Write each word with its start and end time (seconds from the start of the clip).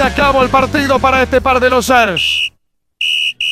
se 0.00 0.06
acabó 0.06 0.42
el 0.42 0.48
partido 0.48 0.98
para 0.98 1.22
este 1.22 1.42
par 1.42 1.60
de 1.60 1.68
losers. 1.68 2.50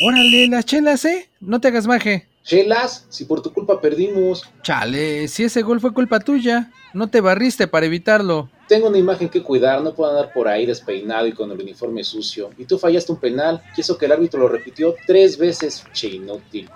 Órale, 0.02 0.48
las 0.48 0.64
chelas, 0.64 1.04
¿eh? 1.04 1.28
No 1.40 1.60
te 1.60 1.68
hagas 1.68 1.86
maje. 1.86 2.26
Chelas, 2.42 3.04
si 3.10 3.26
por 3.26 3.42
tu 3.42 3.52
culpa 3.52 3.82
perdimos. 3.82 4.48
Chale, 4.62 5.28
si 5.28 5.44
ese 5.44 5.60
gol 5.60 5.78
fue 5.78 5.92
culpa 5.92 6.20
tuya, 6.20 6.70
no 6.94 7.08
te 7.08 7.20
barriste 7.20 7.68
para 7.68 7.84
evitarlo. 7.84 8.48
Tengo 8.66 8.88
una 8.88 8.96
imagen 8.96 9.28
que 9.28 9.42
cuidar, 9.42 9.82
no 9.82 9.92
puedo 9.92 10.10
andar 10.10 10.32
por 10.32 10.48
ahí 10.48 10.64
despeinado 10.64 11.26
y 11.26 11.32
con 11.32 11.50
el 11.50 11.60
uniforme 11.60 12.02
sucio. 12.02 12.48
Y 12.56 12.64
tú 12.64 12.78
fallaste 12.78 13.12
un 13.12 13.20
penal, 13.20 13.62
y 13.76 13.82
eso 13.82 13.98
que 13.98 14.06
el 14.06 14.12
árbitro 14.12 14.40
lo 14.40 14.48
repitió 14.48 14.94
tres 15.06 15.36
veces, 15.36 15.84
che 15.92 16.08
inútil. 16.08 16.70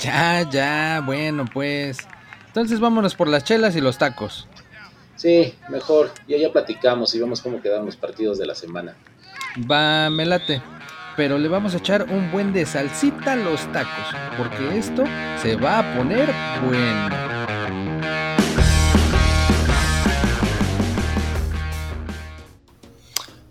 Ya, 0.00 0.48
ya, 0.50 1.02
bueno 1.04 1.44
pues. 1.52 1.98
Entonces 2.46 2.80
vámonos 2.80 3.14
por 3.14 3.28
las 3.28 3.44
chelas 3.44 3.76
y 3.76 3.82
los 3.82 3.98
tacos. 3.98 4.48
Sí, 5.16 5.52
mejor. 5.68 6.12
Ya 6.28 6.38
ya 6.38 6.50
platicamos 6.50 7.14
y 7.14 7.18
vemos 7.18 7.42
cómo 7.42 7.60
quedan 7.60 7.84
los 7.84 7.96
partidos 7.96 8.38
de 8.38 8.46
la 8.46 8.54
semana. 8.54 8.96
Va, 9.56 10.10
me 10.10 10.26
late. 10.26 10.62
Pero 11.16 11.38
le 11.38 11.48
vamos 11.48 11.74
a 11.74 11.78
echar 11.78 12.04
un 12.10 12.30
buen 12.30 12.52
de 12.52 12.64
salsita 12.64 13.32
a 13.32 13.36
los 13.36 13.60
tacos, 13.72 14.14
porque 14.36 14.78
esto 14.78 15.04
se 15.42 15.56
va 15.56 15.80
a 15.80 15.96
poner 15.96 16.28
bueno. 16.64 17.08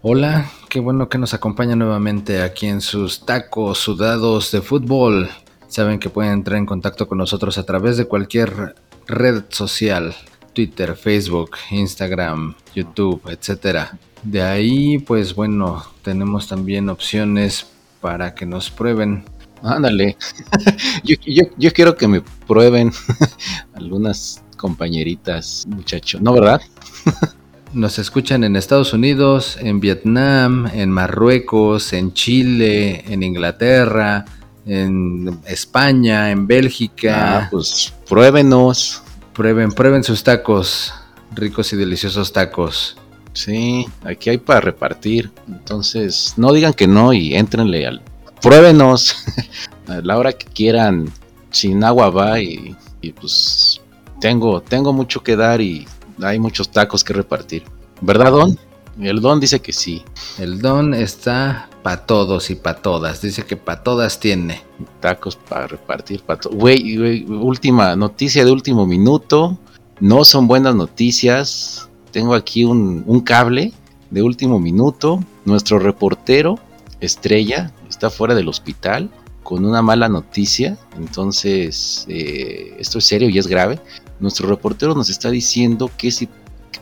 Hola, 0.02 0.50
qué 0.70 0.80
bueno 0.80 1.10
que 1.10 1.18
nos 1.18 1.34
acompaña 1.34 1.76
nuevamente 1.76 2.42
aquí 2.42 2.68
en 2.68 2.80
sus 2.80 3.26
tacos 3.26 3.80
sudados 3.80 4.52
de 4.52 4.62
fútbol. 4.62 5.30
Saben 5.68 6.00
que 6.00 6.10
pueden 6.10 6.32
entrar 6.32 6.58
en 6.58 6.66
contacto 6.66 7.08
con 7.08 7.18
nosotros 7.18 7.58
a 7.58 7.66
través 7.66 7.98
de 7.98 8.06
cualquier 8.06 8.76
red 9.08 9.44
social, 9.50 10.16
Twitter, 10.54 10.96
Facebook, 10.96 11.58
Instagram, 11.72 12.56
YouTube, 12.74 13.22
etc. 13.30 13.90
De 14.24 14.42
ahí, 14.42 14.98
pues 15.00 15.36
bueno, 15.36 15.84
tenemos 16.02 16.48
también 16.48 16.90
opciones 16.90 17.68
para 18.02 18.34
que 18.36 18.46
nos 18.46 18.70
prueben. 18.70 19.24
Ándale, 19.64 20.18
yo, 21.04 21.16
yo, 21.26 21.44
yo 21.58 21.74
quiero 21.74 21.96
que 21.96 22.08
me 22.08 22.22
prueben 22.48 22.92
algunas 23.74 24.44
compañeritas, 24.58 25.66
muchachos, 25.68 26.22
¿no 26.22 26.34
verdad? 26.34 26.62
Nos 27.74 28.00
escuchan 28.00 28.44
en 28.44 28.56
Estados 28.56 28.94
Unidos, 28.94 29.58
en 29.62 29.82
Vietnam, 29.82 30.68
en 30.74 30.90
Marruecos, 30.90 31.92
en 31.92 32.14
Chile, 32.14 33.04
en 33.12 33.24
Inglaterra, 33.24 34.24
en 34.66 35.40
España, 35.46 36.32
en 36.32 36.48
Bélgica. 36.48 37.40
Ah, 37.40 37.48
pues 37.52 37.94
pruébenos. 38.08 39.04
Prueben, 39.34 39.72
prueben 39.72 40.04
sus 40.04 40.24
tacos, 40.24 40.94
ricos 41.36 41.72
y 41.74 41.76
deliciosos 41.76 42.34
tacos. 42.34 42.98
Sí, 43.38 43.86
aquí 44.04 44.32
hay 44.32 44.40
para 44.40 44.62
repartir. 44.62 45.30
Entonces, 45.48 46.34
no 46.38 46.52
digan 46.52 46.74
que 46.74 46.88
no 46.88 47.14
y 47.14 47.36
entrenle 47.36 47.86
al. 47.86 48.02
Pruébenos 48.42 49.16
a 49.88 50.02
la 50.02 50.18
hora 50.18 50.34
que 50.34 50.48
quieran. 50.48 51.12
Sin 51.52 51.84
agua 51.84 52.10
va 52.10 52.42
y, 52.42 52.76
y 53.00 53.12
pues 53.12 53.80
tengo, 54.20 54.60
tengo 54.62 54.92
mucho 54.92 55.22
que 55.22 55.36
dar 55.36 55.62
y 55.62 55.88
hay 56.20 56.40
muchos 56.40 56.72
tacos 56.72 57.04
que 57.04 57.14
repartir. 57.14 57.64
¿Verdad, 58.02 58.32
Don? 58.32 58.58
El 59.00 59.22
Don 59.22 59.40
dice 59.40 59.60
que 59.60 59.72
sí. 59.72 60.02
El 60.40 60.60
Don 60.60 60.96
está 60.96 61.70
para 61.84 62.08
todos 62.08 62.50
y 62.50 62.56
para 62.56 62.82
todas. 62.82 63.22
Dice 63.22 63.46
que 63.46 63.56
para 63.56 63.84
todas 63.84 64.20
tiene. 64.20 64.64
Tacos 65.00 65.36
para 65.36 65.68
repartir 65.68 66.24
para 66.24 66.40
todos. 66.40 66.58
Güey, 66.58 66.98
güey, 66.98 67.26
última 67.26 67.96
noticia 67.96 68.44
de 68.44 68.52
último 68.52 68.88
minuto. 68.88 69.60
No 70.00 70.26
son 70.26 70.48
buenas 70.48 70.74
noticias. 70.74 71.87
Tengo 72.18 72.34
aquí 72.34 72.64
un, 72.64 73.22
cable 73.22 73.74
de 74.10 74.24
último 74.24 74.58
minuto. 74.58 75.24
Nuestro 75.46 75.78
reportero, 75.78 76.58
Estrella, 77.00 77.72
está 77.88 78.10
fuera 78.10 78.34
del 78.34 78.48
hospital 78.48 79.12
con 79.44 79.64
una 79.64 79.84
mala 79.84 80.10
noticia. 80.10 80.80
Entonces, 80.98 82.08
eh, 82.10 82.76
esto 82.80 82.98
es 82.98 83.06
serio 83.06 83.30
y 83.30 83.38
es 83.38 83.46
grave. 83.46 83.80
Nuestro 84.20 84.50
reportero 84.50 84.96
nos 84.96 85.12
está 85.12 85.30
diciendo 85.30 85.92
que 85.96 86.10
si 86.10 86.28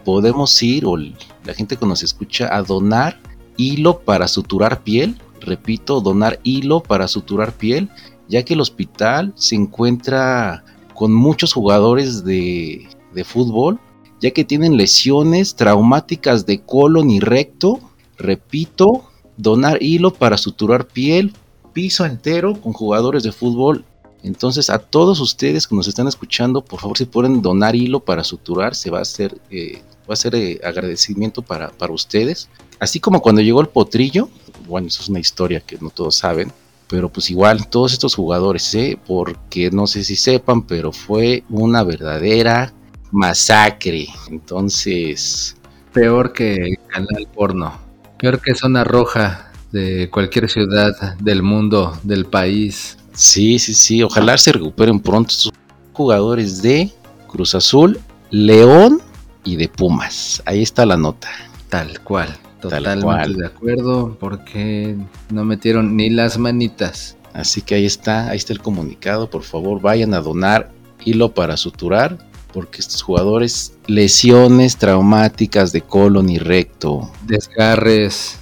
podemos 0.06 0.64
ir, 0.64 0.86
o 0.86 0.96
la 0.96 1.54
gente 1.54 1.76
que 1.76 1.86
nos 1.86 2.02
escucha, 2.02 2.56
a 2.56 2.62
donar 2.62 3.20
hilo 3.58 4.00
para 4.00 4.30
suturar 4.30 4.84
piel. 4.84 5.20
Repito, 5.42 6.00
donar 6.00 6.40
hilo 6.44 6.82
para 6.82 7.10
suturar 7.10 7.52
piel, 7.52 7.90
ya 8.30 8.46
que 8.46 8.54
el 8.54 8.62
hospital 8.62 9.34
se 9.36 9.56
encuentra 9.56 10.64
con 10.94 11.14
muchos 11.14 11.52
jugadores 11.52 12.24
de 12.24 12.88
fútbol, 13.26 13.82
ya 14.26 14.32
que 14.32 14.44
tienen 14.44 14.76
lesiones 14.76 15.56
traumáticas 15.56 16.48
de 16.48 16.60
colon 16.60 17.12
y 17.12 17.20
recto. 17.20 17.80
Repito, 18.18 19.04
donar 19.38 19.84
hilo 19.84 20.12
para 20.12 20.40
suturar 20.40 20.88
piel, 20.88 21.32
piso 21.74 22.06
entero 22.06 22.60
con 22.60 22.74
jugadores 22.74 23.22
de 23.22 23.32
fútbol. 23.32 23.86
Entonces, 24.24 24.72
a 24.72 24.80
todos 24.80 25.20
ustedes 25.20 25.68
que 25.68 25.76
nos 25.76 25.88
están 25.88 26.08
escuchando, 26.08 26.66
por 26.66 26.80
favor, 26.80 26.98
si 26.98 27.06
pueden 27.06 27.44
donar 27.44 27.76
hilo 27.76 28.00
para 28.00 28.24
suturar, 28.24 28.74
se 28.74 28.90
va 28.90 28.98
a 28.98 29.04
hacer, 29.04 29.40
eh, 29.52 29.84
va 30.10 30.14
a 30.14 30.16
ser 30.16 30.34
eh, 30.34 30.60
agradecimiento 30.64 31.44
para, 31.44 31.70
para 31.70 31.94
ustedes. 31.94 32.50
Así 32.80 33.00
como 33.00 33.22
cuando 33.22 33.44
llegó 33.44 33.62
el 33.62 33.68
potrillo, 33.68 34.28
bueno, 34.68 34.88
eso 34.88 35.04
es 35.04 35.10
una 35.10 35.20
historia 35.20 35.60
que 35.60 35.78
no 35.80 35.92
todos 35.92 36.16
saben, 36.16 36.52
pero 36.88 37.10
pues 37.10 37.30
igual 37.30 37.68
todos 37.68 37.94
estos 37.94 38.16
jugadores, 38.16 38.74
¿eh? 38.74 38.98
porque 39.06 39.70
no 39.70 39.86
sé 39.86 40.04
si 40.04 40.16
sepan, 40.16 40.64
pero 40.64 40.92
fue 40.92 41.44
una 41.48 41.84
verdadera 41.84 42.74
masacre. 43.16 44.08
Entonces, 44.30 45.56
Peor 45.94 46.34
que 46.34 46.76
canal 46.88 47.28
porno. 47.34 47.74
Peor 48.20 48.42
que 48.42 48.54
zona 48.54 48.84
roja 48.84 49.52
de 49.72 50.10
cualquier 50.10 50.50
ciudad 50.50 51.16
del 51.20 51.42
mundo, 51.42 51.98
del 52.04 52.26
país. 52.26 52.98
sí, 53.14 53.60
sí, 53.60 53.74
sí, 53.74 54.04
ojalá 54.04 54.38
se 54.38 54.52
recuperen 54.52 55.00
pronto 55.00 55.32
estos 55.32 55.54
jugadores 55.94 56.62
de 56.62 56.92
Cruz 57.28 57.56
Azul, 57.56 58.00
León 58.30 59.02
y 59.46 59.56
de 59.56 59.70
Pumas. 59.70 60.42
Ahí 60.46 60.62
está 60.62 60.86
la 60.86 60.98
nota. 60.98 61.30
Tal 61.70 62.02
cual. 62.02 62.28
Tal 62.62 62.72
Totalmente 62.84 63.06
cual. 63.06 63.34
de 63.36 63.46
acuerdo, 63.48 64.18
porque 64.20 64.98
no 65.32 65.46
metieron 65.46 65.96
ni 65.96 66.10
las 66.10 66.38
manitas. 66.38 67.16
Así 67.34 67.62
que 67.62 67.76
ahí 67.76 67.86
está, 67.86 68.30
ahí 68.30 68.38
está 68.38 68.54
el 68.54 68.60
comunicado. 68.62 69.30
Por 69.30 69.44
favor, 69.44 69.80
vayan 69.82 70.14
a 70.14 70.20
donar 70.22 70.72
hilo 71.06 71.34
para 71.34 71.58
suturar, 71.58 72.18
porque 72.56 72.80
estos 72.80 73.02
jugadores, 73.04 73.74
lesiones 73.86 74.78
traumáticas 74.78 75.74
de 75.74 75.82
colon 75.82 76.30
y 76.30 76.38
recto. 76.40 77.12
Desgarres. 77.28 78.40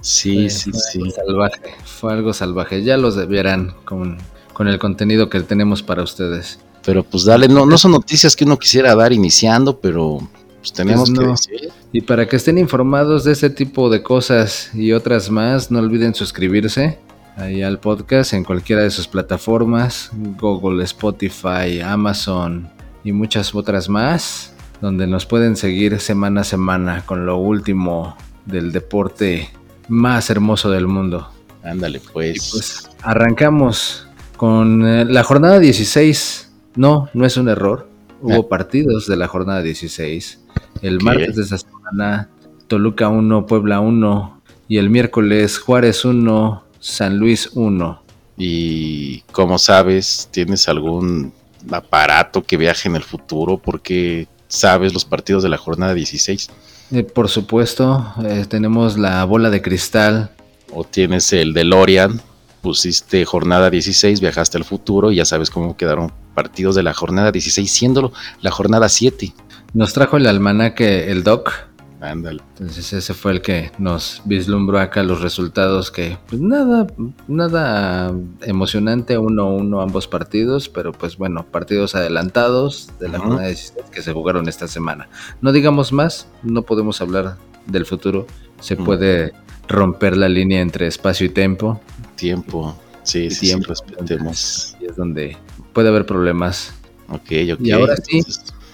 Sí, 0.00 0.46
Eh, 0.46 0.50
sí, 0.50 0.70
fue 0.72 0.80
sí. 0.80 0.98
algo 0.98 1.10
salvaje. 1.12 1.74
Fue 1.84 2.12
algo 2.14 2.32
salvaje. 2.32 2.82
Ya 2.82 2.96
los 2.96 3.16
verán 3.28 3.74
con, 3.84 4.16
con 4.54 4.66
el 4.66 4.78
contenido 4.78 5.28
que 5.28 5.40
tenemos 5.40 5.82
para 5.82 6.02
ustedes. 6.02 6.58
Pero 6.82 7.04
pues 7.04 7.24
dale, 7.26 7.48
no, 7.48 7.66
no 7.66 7.76
son 7.76 7.90
noticias 7.92 8.34
que 8.34 8.44
uno 8.44 8.58
quisiera 8.58 8.94
dar 8.94 9.12
iniciando, 9.12 9.78
pero 9.78 10.26
pues 10.60 10.72
tenemos 10.72 11.10
Pues 11.10 11.18
que 11.46 11.52
decir. 11.56 11.72
Y 11.92 12.00
para 12.00 12.26
que 12.26 12.36
estén 12.36 12.56
informados 12.56 13.24
de 13.24 13.32
este 13.32 13.50
tipo 13.50 13.90
de 13.90 14.02
cosas 14.02 14.70
y 14.72 14.92
otras 14.92 15.28
más, 15.28 15.70
no 15.70 15.80
olviden 15.80 16.14
suscribirse 16.14 16.98
ahí 17.36 17.60
al 17.62 17.78
podcast 17.78 18.32
en 18.32 18.42
cualquiera 18.44 18.82
de 18.84 18.90
sus 18.90 19.06
plataformas, 19.06 20.10
Google, 20.40 20.82
Spotify, 20.84 21.80
Amazon 21.84 22.70
y 23.04 23.12
muchas 23.12 23.54
otras 23.54 23.88
más, 23.88 24.54
donde 24.80 25.06
nos 25.06 25.26
pueden 25.26 25.56
seguir 25.56 26.00
semana 26.00 26.42
a 26.42 26.44
semana 26.44 27.04
con 27.06 27.26
lo 27.26 27.36
último 27.38 28.16
del 28.46 28.72
deporte 28.72 29.50
más 29.88 30.30
hermoso 30.30 30.70
del 30.70 30.86
mundo. 30.86 31.30
Ándale, 31.62 31.98
Y 31.98 32.08
pues. 32.12 32.50
pues 32.52 32.90
arrancamos 33.02 34.06
con 34.36 34.86
eh, 34.86 35.04
la 35.04 35.22
jornada 35.24 35.58
16. 35.58 36.50
No, 36.76 37.08
no 37.12 37.26
es 37.26 37.36
un 37.36 37.48
error. 37.48 37.88
Hubo 38.22 38.40
Ah. 38.44 38.48
partidos 38.48 39.06
de 39.06 39.16
la 39.16 39.28
jornada 39.28 39.62
16. 39.62 40.40
El 40.82 41.00
martes 41.02 41.36
de 41.36 41.42
esta 41.42 41.58
semana, 41.58 42.28
Toluca 42.68 43.08
1, 43.08 43.46
Puebla 43.46 43.80
1. 43.80 44.40
Y 44.68 44.78
el 44.78 44.88
miércoles, 44.88 45.58
Juárez 45.58 46.04
1, 46.04 46.62
San 46.78 47.18
Luis 47.18 47.50
1. 47.54 48.02
Y 48.36 49.20
como 49.32 49.58
sabes, 49.58 50.28
¿tienes 50.30 50.68
algún 50.68 51.32
aparato 51.70 52.42
que 52.42 52.56
viaje 52.56 52.88
en 52.88 52.96
el 52.96 53.02
futuro? 53.02 53.58
Porque 53.58 54.28
sabes 54.48 54.92
los 54.92 55.04
partidos 55.04 55.42
de 55.42 55.48
la 55.48 55.56
jornada 55.56 55.94
16. 55.94 56.50
Eh, 56.92 57.02
por 57.04 57.28
supuesto, 57.28 58.12
eh, 58.24 58.46
tenemos 58.48 58.98
la 58.98 59.24
bola 59.24 59.50
de 59.50 59.62
cristal. 59.62 60.30
O 60.72 60.84
tienes 60.84 61.32
el 61.32 61.52
DeLorean, 61.52 62.20
pusiste 62.60 63.24
jornada 63.24 63.70
16, 63.70 64.20
viajaste 64.20 64.56
al 64.56 64.64
futuro 64.64 65.10
y 65.10 65.16
ya 65.16 65.24
sabes 65.24 65.50
cómo 65.50 65.76
quedaron 65.76 66.12
partidos 66.34 66.76
de 66.76 66.84
la 66.84 66.94
jornada 66.94 67.32
16, 67.32 67.68
siendo 67.70 68.12
la 68.40 68.52
jornada 68.52 68.88
7. 68.88 69.34
Nos 69.72 69.92
trajo 69.92 70.16
el 70.16 70.26
almanaque 70.26 71.10
el 71.10 71.22
Doc. 71.22 71.52
Ándale. 72.00 72.42
Entonces 72.58 72.92
ese 72.94 73.12
fue 73.12 73.32
el 73.32 73.42
que 73.42 73.70
nos 73.78 74.22
vislumbró 74.24 74.78
acá 74.78 75.02
los 75.02 75.20
resultados 75.20 75.90
que 75.90 76.16
pues 76.28 76.40
nada, 76.40 76.86
nada 77.28 78.14
emocionante, 78.42 79.18
1-1 79.18 79.82
ambos 79.82 80.08
partidos, 80.08 80.68
pero 80.68 80.92
pues 80.92 81.18
bueno, 81.18 81.44
partidos 81.44 81.94
adelantados 81.94 82.88
de 82.98 83.08
la 83.08 83.18
jornada 83.18 83.48
16 83.48 83.90
que 83.92 84.02
se 84.02 84.12
jugaron 84.12 84.48
esta 84.48 84.66
semana. 84.66 85.08
No 85.42 85.52
digamos 85.52 85.92
más, 85.92 86.26
no 86.42 86.62
podemos 86.62 87.00
hablar 87.02 87.36
del 87.66 87.84
futuro, 87.84 88.26
se 88.60 88.76
puede 88.76 89.32
romper 89.68 90.16
la 90.16 90.28
línea 90.28 90.60
entre 90.62 90.86
espacio 90.86 91.26
y 91.26 91.30
tiempo. 91.30 91.80
Tiempo. 92.16 92.76
Sí, 93.02 93.24
Y 93.24 93.30
sí, 93.30 93.46
tiempo. 93.46 93.74
sí, 93.74 93.82
respetemos. 93.88 94.76
Y 94.80 94.86
es 94.86 94.96
donde 94.96 95.36
puede 95.72 95.88
haber 95.88 96.06
problemas. 96.06 96.72
Ok, 97.08 97.30
ok. 97.54 97.60
Y 97.60 97.70
ahora 97.72 97.96
sí. 97.96 98.22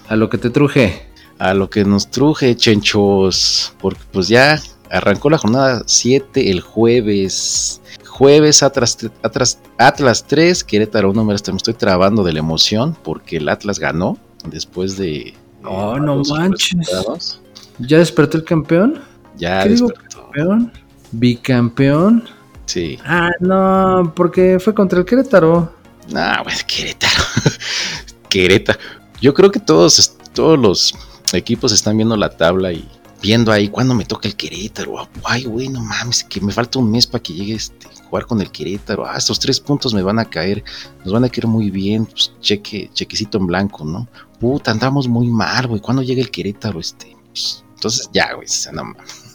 A 0.09 0.15
lo 0.17 0.29
que 0.31 0.39
te 0.39 0.51
truje. 0.51 1.07
A 1.39 1.55
lo 1.55 1.69
que 1.71 1.85
nos 1.85 2.11
truje, 2.11 2.57
chenchos, 2.57 3.75
porque 3.81 4.01
pues 4.13 4.29
ya 4.29 4.61
arrancó 4.91 5.31
la 5.31 5.39
jornada 5.39 5.83
7 5.87 6.51
el 6.51 6.61
jueves. 6.61 7.81
Jueves 8.07 8.63
Atlas, 8.63 8.97
Atlas, 9.23 9.59
Atlas 9.77 10.25
3, 10.27 10.65
Querétaro 10.65 11.11
1, 11.11 11.25
mira, 11.25 11.35
hasta 11.35 11.53
me 11.53 11.59
estoy 11.59 11.75
trabando 11.75 12.25
de 12.25 12.33
la 12.33 12.39
emoción 12.39 12.97
porque 13.03 13.37
el 13.37 13.49
Atlas 13.49 13.79
ganó 13.79 14.17
después 14.47 14.97
de... 14.97 15.35
Oh, 15.65 15.97
eh, 15.97 16.01
no 16.01 16.17
los 16.17 16.31
manches. 16.31 16.79
resultados. 16.79 17.41
¿Ya 17.79 17.99
despertó 17.99 18.39
el 18.39 18.45
campeón? 18.45 19.01
Ya 19.37 19.63
¿Qué 19.65 19.71
digo? 19.71 19.89
despertó. 19.89 20.23
¿Campeón? 20.23 20.73
¿Bicampeón? 21.13 22.25
Sí. 22.65 22.99
Ah, 23.05 23.31
no, 23.41 24.13
porque 24.17 24.59
fue 24.61 24.75
contra 24.75 24.99
el 24.99 25.05
Querétaro. 25.05 25.73
No, 26.11 26.43
güey, 26.45 26.57
Querétaro. 26.67 27.23
Querétaro. 28.31 28.79
Yo 29.21 29.35
creo 29.35 29.51
que 29.51 29.61
todos, 29.61 30.17
todos 30.33 30.59
los 30.59 30.95
equipos 31.33 31.73
están 31.73 31.97
viendo 31.97 32.17
la 32.17 32.31
tabla 32.31 32.73
y 32.73 32.89
viendo 33.23 33.51
ahí 33.53 33.69
cuándo 33.69 33.95
me 33.95 34.05
toca 34.05 34.29
el 34.29 34.37
Querétaro. 34.37 35.09
Ay, 35.25 35.45
güey, 35.45 35.69
no 35.69 35.83
mames, 35.83 36.25
que 36.25 36.41
me 36.41 36.53
falta 36.53 36.79
un 36.79 36.91
mes 36.91 37.07
para 37.07 37.23
que 37.23 37.33
llegue 37.33 37.55
este 37.55 37.89
jugar 38.09 38.27
con 38.27 38.41
el 38.41 38.51
Querétaro. 38.51 39.07
Ah, 39.07 39.17
estos 39.17 39.39
tres 39.39 39.61
puntos 39.61 39.95
me 39.95 40.03
van 40.03 40.19
a 40.19 40.25
caer, 40.25 40.63
nos 41.05 41.13
van 41.13 41.25
a 41.25 41.29
caer 41.29 41.47
muy 41.47 41.71
bien. 41.71 42.07
Pues 42.07 42.33
cheque, 42.41 42.91
chequecito 42.93 43.39
en 43.39 43.47
blanco, 43.47 43.85
¿no? 43.85 44.09
Puta, 44.41 44.71
andamos 44.71 45.09
muy 45.09 45.29
mal, 45.29 45.67
güey. 45.67 45.81
¿Cuándo 45.81 46.03
llega 46.03 46.21
el 46.21 46.31
Querétaro? 46.31 46.81
Este, 46.81 47.17
pues, 47.29 47.65
entonces 47.75 48.09
ya, 48.13 48.35
güey, 48.35 48.49
se, 48.49 48.73
no 48.73 48.95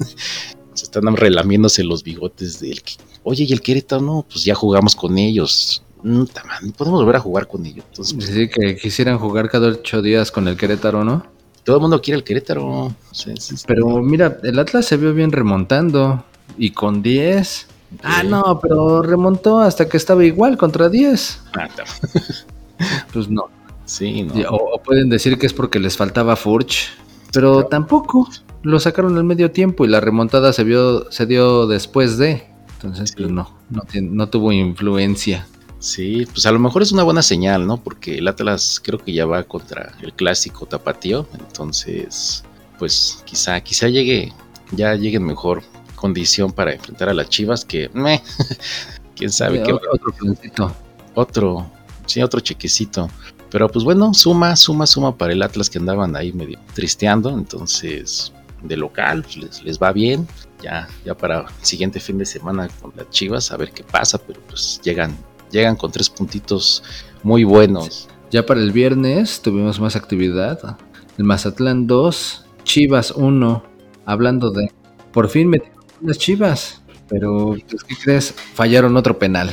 se 0.74 0.86
están 0.86 1.16
relamiéndose 1.16 1.84
los 1.84 2.04
bigotes 2.04 2.60
del 2.60 2.82
que. 2.82 2.94
Oye, 3.24 3.46
y 3.48 3.54
el 3.54 3.62
Querétaro, 3.62 4.02
no, 4.02 4.26
pues 4.30 4.44
ya 4.44 4.56
jugamos 4.56 4.96
con 4.96 5.18
ellos. 5.18 5.84
Mm, 6.04 6.26
ta 6.26 6.44
madre, 6.44 6.72
podemos 6.76 7.02
volver 7.02 7.18
a 7.18 7.20
jugar 7.20 7.48
con 7.48 7.66
ellos. 7.66 7.86
Entonces, 7.90 8.14
pues, 8.14 8.30
Sí, 8.30 8.50
que 8.50 8.76
quisieran 8.76 9.20
jugar 9.20 9.50
cada 9.50 9.68
ocho 9.68 10.02
días 10.02 10.32
con 10.32 10.48
el 10.48 10.58
Querétaro, 10.58 11.04
¿no? 11.04 11.41
Todo 11.64 11.78
el 11.78 11.82
mundo 11.82 12.02
quiere 12.02 12.18
el 12.18 12.24
Querétaro. 12.24 12.94
Sí, 13.12 13.34
sí, 13.40 13.58
sí. 13.58 13.64
Pero 13.68 14.02
mira, 14.02 14.38
el 14.44 14.58
Atlas 14.60 14.86
se 14.86 14.98
vio 14.98 15.14
bien 15.14 15.32
remontando. 15.32 16.24
Y 16.58 16.72
con 16.72 17.02
10. 17.02 17.68
Ah, 18.04 18.24
no, 18.24 18.60
pero 18.62 19.02
remontó 19.02 19.60
hasta 19.60 19.88
que 19.90 19.98
estaba 19.98 20.24
igual 20.26 20.58
contra 20.58 20.90
10. 20.90 21.42
Ah, 21.54 21.68
ta- 21.76 21.84
Pues 23.14 23.30
no. 23.30 23.46
Sí, 23.86 24.24
no. 24.24 24.34
O, 24.50 24.76
o 24.76 24.82
pueden 24.82 25.10
decir 25.10 25.38
que 25.38 25.46
es 25.46 25.54
porque 25.54 25.80
les 25.80 25.98
faltaba 25.98 26.36
Furch. 26.36 26.90
Pero 27.34 27.54
Claro. 27.54 27.68
tampoco. 27.68 28.30
Lo 28.64 28.80
sacaron 28.80 29.18
al 29.18 29.24
medio 29.24 29.50
tiempo 29.52 29.86
y 29.86 29.88
la 29.88 30.00
remontada 30.00 30.54
se 30.54 30.64
vio, 30.64 31.12
se 31.12 31.26
dio 31.26 31.66
después 31.68 32.18
de. 32.18 32.44
Entonces, 32.76 33.14
pues 33.18 33.30
no, 33.32 33.50
no, 33.70 33.82
no 34.02 34.30
tuvo 34.30 34.52
influencia. 34.52 35.48
Sí, 35.82 36.28
pues 36.32 36.46
a 36.46 36.52
lo 36.52 36.60
mejor 36.60 36.84
es 36.84 36.92
una 36.92 37.02
buena 37.02 37.24
señal, 37.24 37.66
¿no? 37.66 37.78
Porque 37.78 38.20
el 38.20 38.28
Atlas 38.28 38.80
creo 38.84 39.00
que 39.00 39.14
ya 39.14 39.26
va 39.26 39.44
contra 39.44 39.94
el 40.04 40.14
clásico 40.14 40.68
tapatío. 40.68 41.28
Entonces, 41.34 42.44
pues 42.78 43.24
quizá, 43.26 43.60
quizá 43.62 43.88
llegue, 43.88 44.32
ya 44.72 44.94
llegue 44.94 45.18
en 45.18 45.26
mejor 45.26 45.64
condición 45.96 46.52
para 46.52 46.72
enfrentar 46.72 47.10
a 47.10 47.16
las 47.16 47.30
Chivas 47.30 47.66
que, 47.66 47.90
meh, 47.94 48.22
quién 49.16 49.32
sabe 49.32 49.64
qué 49.64 49.74
otro, 49.74 49.90
otro 49.92 50.14
plancito. 50.14 50.76
otro, 51.16 51.72
sí, 52.06 52.22
otro 52.22 52.42
chequecito. 52.42 53.10
Pero 53.50 53.68
pues 53.68 53.84
bueno, 53.84 54.14
suma, 54.14 54.56
suma, 54.56 54.86
suma 54.86 55.18
para 55.18 55.34
el 55.34 55.42
Atlas 55.42 55.68
que 55.68 55.80
andaban 55.80 56.16
ahí 56.16 56.32
medio 56.32 56.60
tristeando. 56.76 57.32
Entonces, 57.32 58.32
de 58.62 58.78
local, 58.78 59.24
pues, 59.24 59.38
les, 59.38 59.64
les 59.64 59.80
va 59.80 59.92
bien. 59.92 60.28
Ya, 60.62 60.88
ya 61.04 61.16
para 61.18 61.40
el 61.40 61.66
siguiente 61.66 62.00
fin 62.00 62.20
de 62.20 62.26
semana 62.28 62.70
con 62.80 62.94
las 62.96 63.10
Chivas, 63.10 63.52
a 63.52 63.58
ver 63.58 63.72
qué 63.72 63.84
pasa. 63.84 64.20
Pero 64.20 64.40
pues 64.42 64.80
llegan, 64.84 65.18
llegan 65.52 65.76
con 65.76 65.92
tres 65.92 66.10
puntitos 66.10 66.84
muy 67.24 67.44
buenos. 67.44 68.08
Ya 68.32 68.46
para 68.46 68.60
el 68.62 68.72
viernes 68.72 69.42
tuvimos 69.42 69.80
más 69.80 69.96
actividad. 69.96 70.78
El 71.18 71.26
Mazatlán 71.26 71.88
2, 71.88 72.46
Chivas 72.64 73.12
1. 73.12 73.64
Hablando 74.06 74.52
de. 74.52 74.72
Por 75.12 75.28
fin 75.30 75.50
metieron 75.50 75.80
las 76.02 76.18
Chivas. 76.18 76.82
Pero, 77.10 77.56
pues, 77.70 77.84
¿qué 77.84 77.96
crees? 78.02 78.34
Fallaron 78.54 78.96
otro 78.96 79.20
penal. 79.20 79.52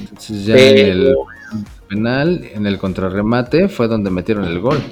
Entonces 0.00 0.46
ya 0.46 0.56
en 0.56 0.78
el 0.78 1.14
penal, 1.88 2.48
en 2.54 2.66
el 2.66 2.78
contrarremate, 2.78 3.68
fue 3.68 3.88
donde 3.88 4.10
metieron 4.10 4.44
el 4.44 4.58
gol. 4.60 4.82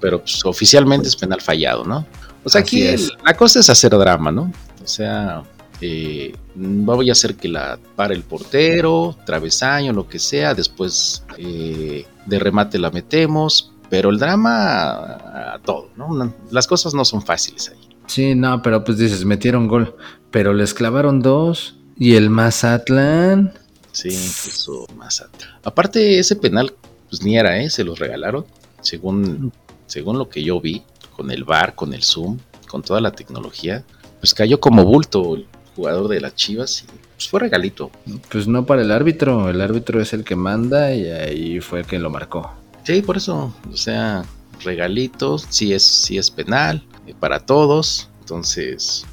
pero, 0.00 0.20
pues, 0.20 0.44
oficialmente 0.46 1.08
es 1.08 1.16
penal 1.16 1.40
fallado, 1.42 1.84
¿no? 1.84 2.06
O 2.42 2.48
sea, 2.48 2.62
Así 2.62 2.82
aquí 2.82 2.88
es. 2.88 3.12
la 3.24 3.34
cosa 3.34 3.60
es 3.60 3.68
hacer 3.68 3.90
drama, 3.90 4.32
¿no? 4.32 4.50
O 4.82 4.86
sea, 4.86 5.42
eh, 5.80 6.34
voy 6.54 7.08
a 7.08 7.12
hacer 7.12 7.36
que 7.36 7.48
la 7.48 7.78
pare 7.96 8.14
el 8.14 8.22
portero, 8.22 9.16
travesaño, 9.26 9.92
lo 9.92 10.08
que 10.08 10.18
sea, 10.18 10.54
después 10.54 11.24
eh, 11.36 12.06
de 12.24 12.38
remate 12.38 12.78
la 12.78 12.90
metemos, 12.90 13.72
pero 13.90 14.10
el 14.10 14.18
drama 14.18 15.54
a 15.54 15.60
todo, 15.64 15.90
¿no? 15.96 16.34
Las 16.50 16.66
cosas 16.66 16.94
no 16.94 17.04
son 17.04 17.22
fáciles 17.22 17.70
ahí. 17.70 17.88
Sí, 18.06 18.34
no, 18.34 18.62
pero 18.62 18.84
pues 18.84 18.98
dices, 18.98 19.24
metieron 19.24 19.68
gol. 19.68 19.96
Pero 20.30 20.54
les 20.54 20.74
clavaron 20.74 21.20
dos. 21.20 21.76
Y 21.98 22.14
el 22.14 22.30
Mazatlán. 22.30 23.54
Sí, 23.92 24.08
eso 24.08 24.86
más 24.96 25.20
atrás. 25.20 25.54
Aparte, 25.64 26.18
ese 26.18 26.36
penal, 26.36 26.74
pues 27.08 27.22
ni 27.22 27.36
era, 27.38 27.58
¿eh? 27.58 27.70
Se 27.70 27.84
los 27.84 27.98
regalaron, 27.98 28.44
según, 28.80 29.52
según 29.86 30.18
lo 30.18 30.28
que 30.28 30.42
yo 30.42 30.60
vi, 30.60 30.82
con 31.16 31.30
el 31.30 31.44
bar, 31.44 31.74
con 31.74 31.94
el 31.94 32.02
Zoom, 32.02 32.38
con 32.68 32.82
toda 32.82 33.00
la 33.00 33.12
tecnología, 33.12 33.84
pues 34.20 34.34
cayó 34.34 34.60
como 34.60 34.84
bulto 34.84 35.38
jugador 35.76 36.08
de 36.08 36.20
las 36.20 36.34
Chivas 36.34 36.82
y 36.82 36.86
pues 37.16 37.28
fue 37.28 37.40
regalito. 37.40 37.90
Pues 38.30 38.48
no 38.48 38.66
para 38.66 38.82
el 38.82 38.90
árbitro. 38.90 39.48
El 39.48 39.60
árbitro 39.60 40.00
es 40.00 40.12
el 40.12 40.24
que 40.24 40.36
manda 40.36 40.94
y 40.94 41.06
ahí 41.06 41.60
fue 41.60 41.80
el 41.80 41.86
que 41.86 41.98
lo 41.98 42.10
marcó. 42.10 42.50
Sí, 42.84 43.02
por 43.02 43.16
eso, 43.16 43.54
o 43.72 43.76
sea, 43.76 44.24
regalitos, 44.62 45.46
sí 45.48 45.72
es, 45.72 45.84
sí 45.84 46.18
es 46.18 46.30
penal 46.30 46.84
eh, 47.06 47.14
para 47.18 47.40
todos. 47.40 48.08
Entonces, 48.20 49.06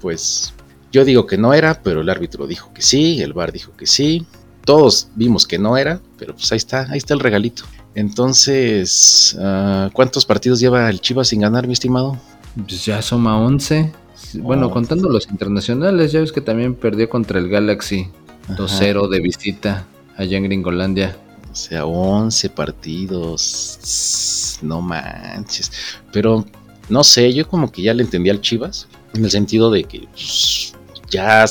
pues 0.00 0.54
yo 0.92 1.04
digo 1.04 1.26
que 1.26 1.36
no 1.36 1.52
era, 1.52 1.82
pero 1.82 2.00
el 2.00 2.08
árbitro 2.08 2.46
dijo 2.46 2.72
que 2.72 2.82
sí, 2.82 3.20
el 3.22 3.32
VAR 3.32 3.52
dijo 3.52 3.72
que 3.76 3.86
sí. 3.86 4.26
Todos 4.64 5.08
vimos 5.14 5.46
que 5.46 5.58
no 5.58 5.76
era, 5.76 6.00
pero 6.18 6.34
pues 6.34 6.50
ahí 6.52 6.58
está, 6.58 6.86
ahí 6.90 6.98
está 6.98 7.14
el 7.14 7.20
regalito. 7.20 7.64
Entonces, 7.94 9.36
ah, 9.40 9.90
¿cuántos 9.92 10.26
partidos 10.26 10.60
lleva 10.60 10.90
el 10.90 11.00
Chivas 11.00 11.28
sin 11.28 11.40
ganar, 11.40 11.66
mi 11.66 11.72
estimado? 11.72 12.18
Pues 12.66 12.84
ya 12.84 13.00
suma 13.02 13.38
11. 13.38 13.92
Bueno, 14.34 14.66
Oh. 14.66 14.70
contando 14.70 15.08
los 15.08 15.28
internacionales, 15.30 16.12
ya 16.12 16.20
ves 16.20 16.32
que 16.32 16.40
también 16.40 16.74
perdió 16.74 17.08
contra 17.08 17.38
el 17.38 17.48
Galaxy 17.48 18.08
2-0 18.56 19.08
de 19.08 19.20
visita 19.20 19.86
allá 20.16 20.36
en 20.36 20.44
Gringolandia. 20.44 21.16
O 21.50 21.54
sea, 21.54 21.86
11 21.86 22.50
partidos. 22.50 24.58
No 24.62 24.82
manches. 24.82 25.72
Pero 26.12 26.44
no 26.88 27.04
sé, 27.04 27.32
yo 27.32 27.48
como 27.48 27.70
que 27.72 27.82
ya 27.82 27.94
le 27.94 28.02
entendí 28.02 28.30
al 28.30 28.40
Chivas. 28.40 28.88
En 29.14 29.24
el 29.24 29.30
sentido 29.30 29.70
de 29.70 29.84
que 29.84 30.06
pues, 30.12 30.74
ya, 31.10 31.44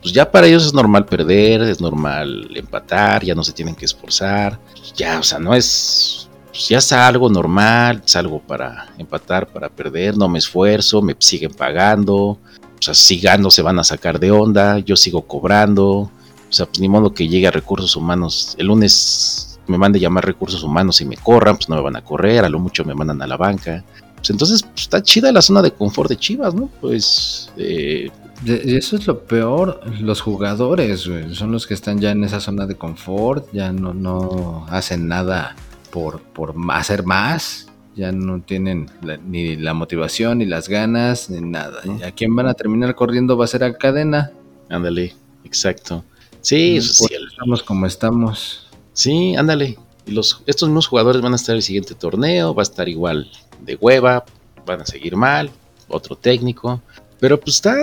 pues 0.00 0.14
ya 0.14 0.30
para 0.30 0.46
ellos 0.46 0.64
es 0.66 0.72
normal 0.72 1.06
perder, 1.06 1.62
es 1.62 1.80
normal 1.80 2.48
empatar, 2.54 3.24
ya 3.24 3.34
no 3.34 3.42
se 3.42 3.52
tienen 3.52 3.74
que 3.74 3.84
esforzar. 3.84 4.60
Ya, 4.96 5.18
o 5.18 5.22
sea, 5.22 5.38
no 5.38 5.54
es. 5.54 6.28
Pues 6.50 6.68
ya 6.68 6.78
es 6.78 6.92
algo 6.92 7.28
normal, 7.28 8.02
es 8.04 8.16
algo 8.16 8.40
para 8.40 8.88
empatar, 8.98 9.46
para 9.46 9.68
perder, 9.68 10.16
no 10.16 10.28
me 10.28 10.40
esfuerzo, 10.40 11.00
me 11.00 11.14
siguen 11.18 11.52
pagando. 11.54 12.16
O 12.16 12.82
sea, 12.82 12.94
si 12.94 13.20
gano 13.20 13.50
se 13.50 13.62
van 13.62 13.78
a 13.78 13.84
sacar 13.84 14.18
de 14.18 14.30
onda, 14.30 14.78
yo 14.78 14.96
sigo 14.96 15.22
cobrando. 15.22 15.88
O 15.88 16.52
sea, 16.52 16.66
pues 16.66 16.80
ni 16.80 16.88
modo 16.88 17.14
que 17.14 17.28
llegue 17.28 17.46
a 17.46 17.52
recursos 17.52 17.94
humanos. 17.94 18.56
El 18.58 18.66
lunes 18.66 19.60
me 19.68 19.78
mande 19.78 20.00
llamar 20.00 20.26
recursos 20.26 20.64
humanos 20.64 21.00
y 21.00 21.04
me 21.04 21.16
corran, 21.16 21.56
pues 21.56 21.68
no 21.68 21.76
me 21.76 21.82
van 21.82 21.96
a 21.96 22.02
correr, 22.02 22.44
a 22.44 22.48
lo 22.48 22.58
mucho 22.58 22.84
me 22.84 22.94
mandan 22.94 23.22
a 23.22 23.26
la 23.28 23.36
banca. 23.36 23.84
Pues 24.16 24.30
entonces 24.30 24.62
pues, 24.62 24.82
está 24.82 25.02
chida 25.02 25.30
la 25.30 25.42
zona 25.42 25.62
de 25.62 25.70
confort 25.70 26.10
de 26.10 26.16
Chivas, 26.16 26.54
¿no? 26.54 26.68
Pues 26.80 27.52
eh, 27.56 28.10
eso 28.44 28.96
es 28.96 29.06
lo 29.06 29.20
peor, 29.20 29.80
los 30.00 30.20
jugadores, 30.20 31.06
güey, 31.06 31.34
son 31.34 31.52
los 31.52 31.66
que 31.66 31.74
están 31.74 32.00
ya 32.00 32.10
en 32.10 32.24
esa 32.24 32.40
zona 32.40 32.66
de 32.66 32.74
confort, 32.74 33.46
ya 33.52 33.72
no, 33.72 33.94
no 33.94 34.66
hacen 34.68 35.06
nada 35.06 35.54
por, 35.90 36.20
por 36.20 36.54
hacer 36.70 37.04
más, 37.04 37.66
ya 37.96 38.12
no 38.12 38.40
tienen 38.40 38.90
la- 39.02 39.16
ni 39.18 39.56
la 39.56 39.74
motivación, 39.74 40.38
ni 40.38 40.46
las 40.46 40.68
ganas, 40.68 41.28
ni 41.30 41.40
nada. 41.40 41.80
¿Y 41.84 42.02
¿A 42.02 42.12
quién 42.12 42.34
van 42.36 42.46
a 42.46 42.54
terminar 42.54 42.94
corriendo? 42.94 43.36
Va 43.36 43.44
a 43.44 43.48
ser 43.48 43.64
a 43.64 43.74
cadena. 43.76 44.30
ándale, 44.68 45.14
exacto. 45.44 46.04
Sí, 46.40 46.74
Pues, 46.76 46.96
sí, 46.96 47.06
el- 47.14 47.28
Estamos 47.28 47.62
como 47.62 47.86
estamos. 47.86 48.66
sí, 48.92 49.34
ándale. 49.36 49.78
Y 50.06 50.12
los, 50.12 50.42
estos 50.46 50.68
mismos 50.68 50.86
jugadores 50.86 51.20
van 51.22 51.32
a 51.32 51.36
estar 51.36 51.54
el 51.54 51.62
siguiente 51.62 51.94
torneo, 51.94 52.54
va 52.54 52.62
a 52.62 52.64
estar 52.64 52.88
igual 52.88 53.30
de 53.60 53.76
hueva, 53.76 54.24
van 54.64 54.80
a 54.80 54.86
seguir 54.86 55.16
mal, 55.16 55.50
otro 55.88 56.16
técnico. 56.16 56.80
Pero 57.18 57.38
pues 57.38 57.56
está 57.56 57.74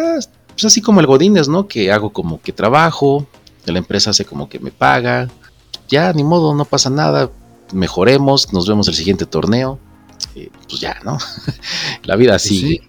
pues 0.50 0.66
así 0.66 0.82
como 0.82 1.00
el 1.00 1.06
Godínez, 1.06 1.48
¿no? 1.48 1.68
Que 1.68 1.92
hago 1.92 2.10
como 2.12 2.42
que 2.42 2.52
trabajo, 2.52 3.28
la 3.66 3.78
empresa 3.78 4.10
hace 4.10 4.26
como 4.26 4.50
que 4.50 4.58
me 4.60 4.72
paga. 4.72 5.28
Ya, 5.88 6.12
ni 6.14 6.24
modo, 6.24 6.56
no 6.56 6.66
pasa 6.66 6.90
nada. 6.90 7.30
Mejoremos, 7.74 8.54
nos 8.54 8.68
vemos 8.68 8.88
el 8.88 8.96
siguiente 8.96 9.26
torneo. 9.26 9.80
eh, 10.36 10.50
pues 10.68 10.80
ya, 10.80 11.00
¿no? 11.04 11.18
la 12.04 12.16
vida 12.16 12.40
sigue. 12.40 12.68
Sí, 12.68 12.82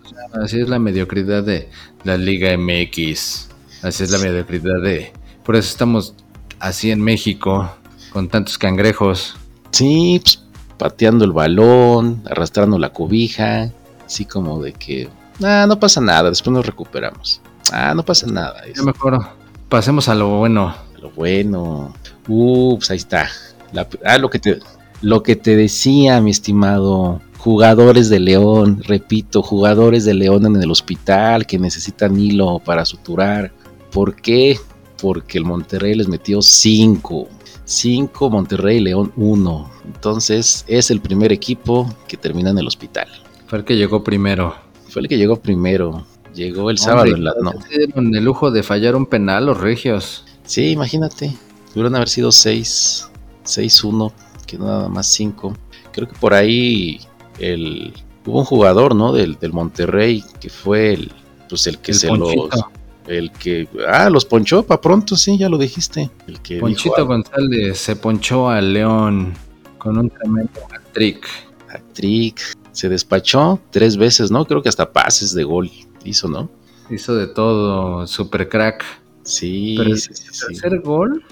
así 0.42 0.60
es 0.60 0.68
la 0.68 0.78
mediocridad 0.78 1.42
de 1.42 1.70
la 2.04 2.16
Liga 2.16 2.56
MX. 2.56 3.48
Así 3.82 4.04
es 4.04 4.10
la 4.10 4.18
mediocridad 4.18 4.80
de... 4.82 5.12
Por 5.44 5.56
eso 5.56 5.68
estamos 5.68 6.14
así 6.58 6.90
en 6.90 7.00
México, 7.00 7.70
con 8.12 8.28
tantos 8.28 8.58
cangrejos. 8.58 9.36
Sí, 9.70 10.20
pues 10.22 10.42
pateando 10.76 11.24
el 11.24 11.32
balón, 11.32 12.22
arrastrando 12.30 12.78
la 12.78 12.92
cobija, 12.92 13.72
así 14.06 14.24
como 14.24 14.62
de 14.62 14.72
que, 14.72 15.08
ah, 15.42 15.64
no 15.68 15.78
pasa 15.80 16.00
nada, 16.00 16.28
después 16.28 16.52
nos 16.52 16.66
recuperamos. 16.66 17.40
Ah, 17.72 17.92
no 17.94 18.04
pasa 18.04 18.26
nada. 18.26 18.62
Ya 18.74 18.82
mejor 18.82 19.26
pasemos 19.68 20.08
a 20.08 20.14
lo 20.14 20.38
bueno. 20.38 20.68
A 20.68 20.98
lo 21.00 21.10
bueno. 21.10 21.94
Uh, 22.26 22.76
pues 22.78 22.90
ahí 22.90 22.96
está. 22.96 23.28
La- 23.72 23.86
ah, 24.04 24.18
lo 24.18 24.30
que 24.30 24.38
te 24.38 24.58
lo 25.00 25.22
que 25.22 25.36
te 25.36 25.54
decía, 25.56 26.20
mi 26.20 26.30
estimado. 26.30 27.20
Jugadores 27.38 28.08
de 28.08 28.18
León, 28.18 28.82
repito, 28.84 29.42
jugadores 29.42 30.04
de 30.04 30.14
León 30.14 30.44
en 30.46 30.60
el 30.60 30.70
hospital 30.72 31.46
que 31.46 31.56
necesitan 31.58 32.18
hilo 32.18 32.58
para 32.58 32.84
suturar. 32.84 33.52
¿Por 33.92 34.16
qué? 34.16 34.58
Porque 35.00 35.38
el 35.38 35.44
Monterrey 35.44 35.94
les 35.94 36.08
metió 36.08 36.42
5. 36.42 37.28
5, 37.64 38.30
Monterrey, 38.30 38.80
León 38.80 39.12
1. 39.16 39.70
Entonces 39.86 40.64
es 40.66 40.90
el 40.90 41.00
primer 41.00 41.32
equipo 41.32 41.88
que 42.08 42.16
termina 42.16 42.50
en 42.50 42.58
el 42.58 42.66
hospital. 42.66 43.06
Fue 43.46 43.58
el 43.58 43.64
que 43.64 43.76
llegó 43.76 44.02
primero. 44.02 44.56
Fue 44.88 45.02
el 45.02 45.08
que 45.08 45.16
llegó 45.16 45.36
primero. 45.36 46.06
Llegó 46.34 46.70
el 46.70 46.78
sábado 46.78 47.14
en 47.14 47.24
la 47.24 47.34
no. 47.40 47.52
Dieron 47.70 48.14
el 48.14 48.24
lujo 48.24 48.50
de 48.50 48.62
fallar 48.62 48.96
un 48.96 49.06
penal 49.06 49.46
los 49.46 49.58
regios. 49.60 50.24
Sí, 50.44 50.70
imagínate. 50.70 51.36
Pudieron 51.68 51.94
haber 51.94 52.08
sido 52.08 52.32
6, 52.32 53.08
6-1, 53.48 54.12
que 54.46 54.58
nada 54.58 54.88
más 54.88 55.06
5. 55.08 55.56
Creo 55.92 56.08
que 56.08 56.14
por 56.18 56.34
ahí 56.34 57.00
el, 57.38 57.92
hubo 58.26 58.38
un 58.40 58.44
jugador, 58.44 58.94
¿no? 58.94 59.12
Del, 59.12 59.38
del 59.38 59.52
Monterrey 59.52 60.22
que 60.40 60.48
fue 60.50 60.92
el, 60.94 61.12
pues 61.48 61.66
el 61.66 61.78
que 61.78 61.92
El 61.92 61.98
se 61.98 62.08
Ponchito. 62.08 62.48
los, 62.52 62.64
el 63.06 63.32
que, 63.32 63.68
ah, 63.88 64.10
los 64.10 64.24
ponchó 64.26 64.62
para 64.64 64.80
pronto, 64.80 65.16
sí, 65.16 65.38
ya 65.38 65.48
lo 65.48 65.56
dijiste. 65.58 66.10
El 66.26 66.40
que 66.40 66.58
Ponchito 66.58 66.94
dijo, 66.96 67.06
González 67.08 67.78
se 67.78 67.96
ponchó 67.96 68.48
al 68.50 68.72
León 68.74 69.32
con 69.78 69.96
un 69.98 70.10
tremendo 70.10 70.50
trick. 70.92 71.26
ah, 71.70 71.80
trick, 71.94 72.40
se 72.72 72.88
despachó 72.88 73.58
tres 73.70 73.96
veces, 73.96 74.30
¿no? 74.30 74.44
Creo 74.44 74.62
que 74.62 74.68
hasta 74.68 74.92
pases 74.92 75.34
de 75.34 75.44
gol 75.44 75.70
hizo, 76.04 76.28
¿no? 76.28 76.50
Hizo 76.90 77.14
de 77.16 77.26
todo, 77.26 78.06
super 78.06 78.48
crack. 78.48 78.84
Sí, 79.22 79.74
Pero 79.78 79.90
el 79.90 79.98
sí, 80.00 80.10
sí, 80.14 80.24
sí. 80.30 80.46
tercer 80.46 80.80
gol, 80.80 81.22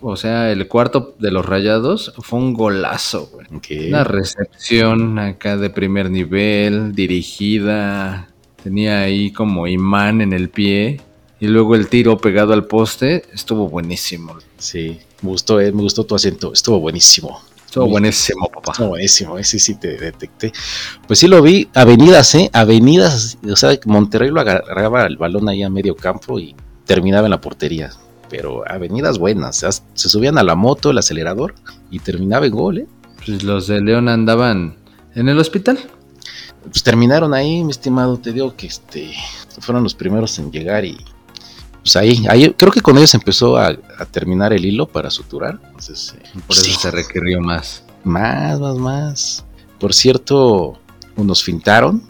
o 0.00 0.16
sea, 0.16 0.52
el 0.52 0.68
cuarto 0.68 1.14
de 1.18 1.30
los 1.30 1.46
rayados, 1.46 2.12
fue 2.18 2.38
un 2.38 2.52
golazo, 2.52 3.30
güey. 3.32 3.88
Una 3.88 4.04
recepción 4.04 5.18
acá 5.18 5.56
de 5.56 5.70
primer 5.70 6.10
nivel, 6.10 6.94
dirigida. 6.94 8.28
Tenía 8.62 9.00
ahí 9.00 9.32
como 9.32 9.66
imán 9.66 10.20
en 10.20 10.32
el 10.32 10.50
pie. 10.50 11.00
Y 11.40 11.48
luego 11.48 11.74
el 11.74 11.88
tiro 11.88 12.18
pegado 12.18 12.52
al 12.52 12.66
poste. 12.66 13.24
Estuvo 13.32 13.68
buenísimo. 13.68 14.36
Sí, 14.58 15.00
me 15.22 15.30
gustó, 15.30 15.60
eh, 15.60 15.72
me 15.72 15.82
gustó 15.82 16.04
tu 16.04 16.14
acento, 16.14 16.52
estuvo 16.52 16.78
buenísimo. 16.78 17.40
Estuvo 17.64 17.86
buenísimo, 17.86 18.48
papá. 18.48 18.72
Estuvo 18.72 18.88
buenísimo, 18.88 19.38
ese 19.38 19.58
sí 19.58 19.76
te 19.76 19.96
detecté. 19.96 20.52
Pues 21.06 21.18
sí 21.18 21.26
lo 21.26 21.40
vi, 21.40 21.68
avenidas, 21.74 22.34
¿eh? 22.34 22.50
Avenidas, 22.52 23.38
o 23.50 23.56
sea, 23.56 23.78
Monterrey 23.86 24.30
lo 24.30 24.42
agarraba 24.42 25.06
el 25.06 25.16
balón 25.16 25.48
ahí 25.48 25.62
a 25.62 25.70
medio 25.70 25.96
campo 25.96 26.38
y 26.38 26.54
terminaba 26.84 27.26
en 27.26 27.30
la 27.30 27.40
portería. 27.40 27.90
Pero 28.32 28.64
avenidas 28.66 29.18
buenas, 29.18 29.58
se 29.92 30.08
subían 30.08 30.38
a 30.38 30.42
la 30.42 30.54
moto, 30.54 30.90
el 30.90 30.96
acelerador 30.96 31.54
y 31.90 31.98
terminaba 31.98 32.46
en 32.46 32.52
gol, 32.52 32.78
¿eh? 32.78 32.86
Pues 33.24 33.42
los 33.42 33.66
de 33.66 33.82
León 33.82 34.08
andaban 34.08 34.74
en 35.14 35.28
el 35.28 35.38
hospital. 35.38 35.78
Pues 36.62 36.82
terminaron 36.82 37.34
ahí, 37.34 37.62
mi 37.62 37.70
estimado, 37.70 38.16
te 38.16 38.32
digo 38.32 38.56
que 38.56 38.68
este 38.68 39.12
fueron 39.60 39.82
los 39.82 39.94
primeros 39.94 40.38
en 40.38 40.50
llegar 40.50 40.86
y 40.86 40.96
pues 41.82 41.94
ahí, 41.96 42.24
ahí 42.26 42.54
creo 42.56 42.72
que 42.72 42.80
con 42.80 42.96
ellos 42.96 43.12
empezó 43.12 43.58
a, 43.58 43.76
a 43.98 44.06
terminar 44.06 44.54
el 44.54 44.64
hilo 44.64 44.88
para 44.88 45.10
suturar. 45.10 45.60
Entonces, 45.66 46.14
eh, 46.18 46.40
Por 46.46 46.56
eso 46.56 46.80
se 46.80 46.90
requirió 46.90 47.38
más. 47.38 47.84
Más, 48.02 48.58
más, 48.58 48.76
más. 48.76 49.44
Por 49.78 49.92
cierto, 49.92 50.78
nos 51.16 51.42
fintaron. 51.44 52.02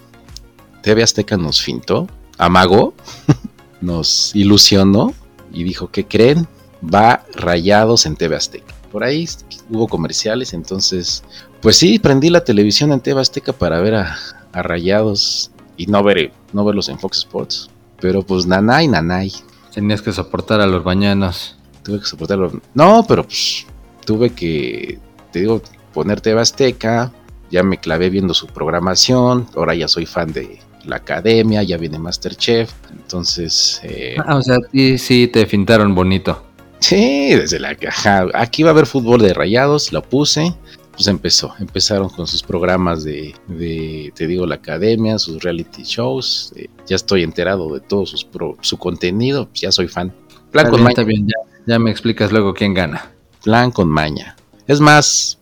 TV 0.82 1.02
Azteca 1.02 1.36
nos 1.36 1.60
fintó. 1.60 2.06
Amagó. 2.38 2.94
nos 3.80 4.36
ilusionó. 4.36 5.14
Y 5.52 5.64
dijo, 5.64 5.90
¿qué 5.90 6.06
creen? 6.06 6.46
Va 6.82 7.24
rayados 7.34 8.06
en 8.06 8.16
TV 8.16 8.36
Azteca. 8.36 8.74
Por 8.90 9.04
ahí 9.04 9.28
hubo 9.70 9.88
comerciales. 9.88 10.52
Entonces, 10.52 11.22
pues 11.60 11.76
sí, 11.76 11.98
prendí 11.98 12.30
la 12.30 12.44
televisión 12.44 12.92
en 12.92 13.00
TV 13.00 13.20
Azteca 13.20 13.52
para 13.52 13.80
ver 13.80 13.94
a, 13.94 14.16
a 14.52 14.62
rayados. 14.62 15.50
Y 15.76 15.86
no, 15.86 16.02
ver, 16.02 16.32
no 16.52 16.64
verlos 16.64 16.88
en 16.88 16.98
Fox 16.98 17.18
Sports. 17.18 17.70
Pero 18.00 18.22
pues 18.22 18.46
nanay, 18.46 18.88
nanay. 18.88 19.32
Tenías 19.72 20.02
que 20.02 20.12
soportar 20.12 20.60
a 20.60 20.66
los 20.66 20.84
bañanos. 20.84 21.56
Tuve 21.82 22.00
que 22.00 22.06
soportarlo. 22.06 22.60
No, 22.74 23.04
pero 23.06 23.24
pues 23.24 23.66
tuve 24.04 24.30
que, 24.30 24.98
te 25.32 25.40
digo, 25.40 25.62
poner 25.94 26.20
TV 26.20 26.40
Azteca. 26.40 27.12
Ya 27.50 27.62
me 27.62 27.78
clavé 27.78 28.10
viendo 28.10 28.34
su 28.34 28.46
programación. 28.46 29.46
Ahora 29.54 29.74
ya 29.74 29.88
soy 29.88 30.06
fan 30.06 30.32
de 30.32 30.58
la 30.86 30.96
academia. 30.96 31.62
Ya 31.62 31.76
viene 31.76 31.98
Masterchef. 31.98 32.72
Entonces, 32.92 33.80
eh, 33.84 34.16
Ah, 34.26 34.36
o 34.36 34.42
sea, 34.42 34.56
sí, 34.72 34.98
sí, 34.98 35.28
te 35.28 35.46
fintaron 35.46 35.94
bonito. 35.94 36.44
sí, 36.80 37.34
desde 37.34 37.58
la 37.60 37.74
caja. 37.74 38.26
Aquí 38.34 38.62
va 38.62 38.70
a 38.70 38.72
haber 38.72 38.86
fútbol 38.86 39.20
de 39.22 39.34
rayados. 39.34 39.92
Lo 39.92 40.02
puse. 40.02 40.54
Pues 40.92 41.06
empezó. 41.06 41.54
Empezaron 41.58 42.10
con 42.10 42.26
sus 42.26 42.42
programas 42.42 43.02
de, 43.02 43.34
de, 43.48 44.12
te 44.14 44.26
digo, 44.26 44.44
la 44.46 44.56
academia, 44.56 45.18
sus 45.18 45.42
reality 45.42 45.84
shows. 45.84 46.52
Eh, 46.56 46.68
ya 46.86 46.96
estoy 46.96 47.22
enterado 47.22 47.72
de 47.72 47.80
todo 47.80 48.04
sus 48.04 48.24
pro- 48.24 48.58
su 48.60 48.76
contenido. 48.76 49.48
pues 49.48 49.62
ya 49.62 49.72
soy 49.72 49.88
fan. 49.88 50.12
Plan 50.50 50.66
Está 50.66 50.70
con 50.70 50.72
bien, 50.80 50.84
maña. 50.84 50.90
está 50.90 51.02
bien, 51.04 51.26
ya, 51.26 51.34
ya 51.74 51.78
me 51.78 51.90
explicas 51.90 52.30
luego 52.30 52.52
quién 52.52 52.74
gana. 52.74 53.10
Plan 53.42 53.70
con 53.70 53.88
maña. 53.88 54.36
Es 54.66 54.80
más, 54.80 55.38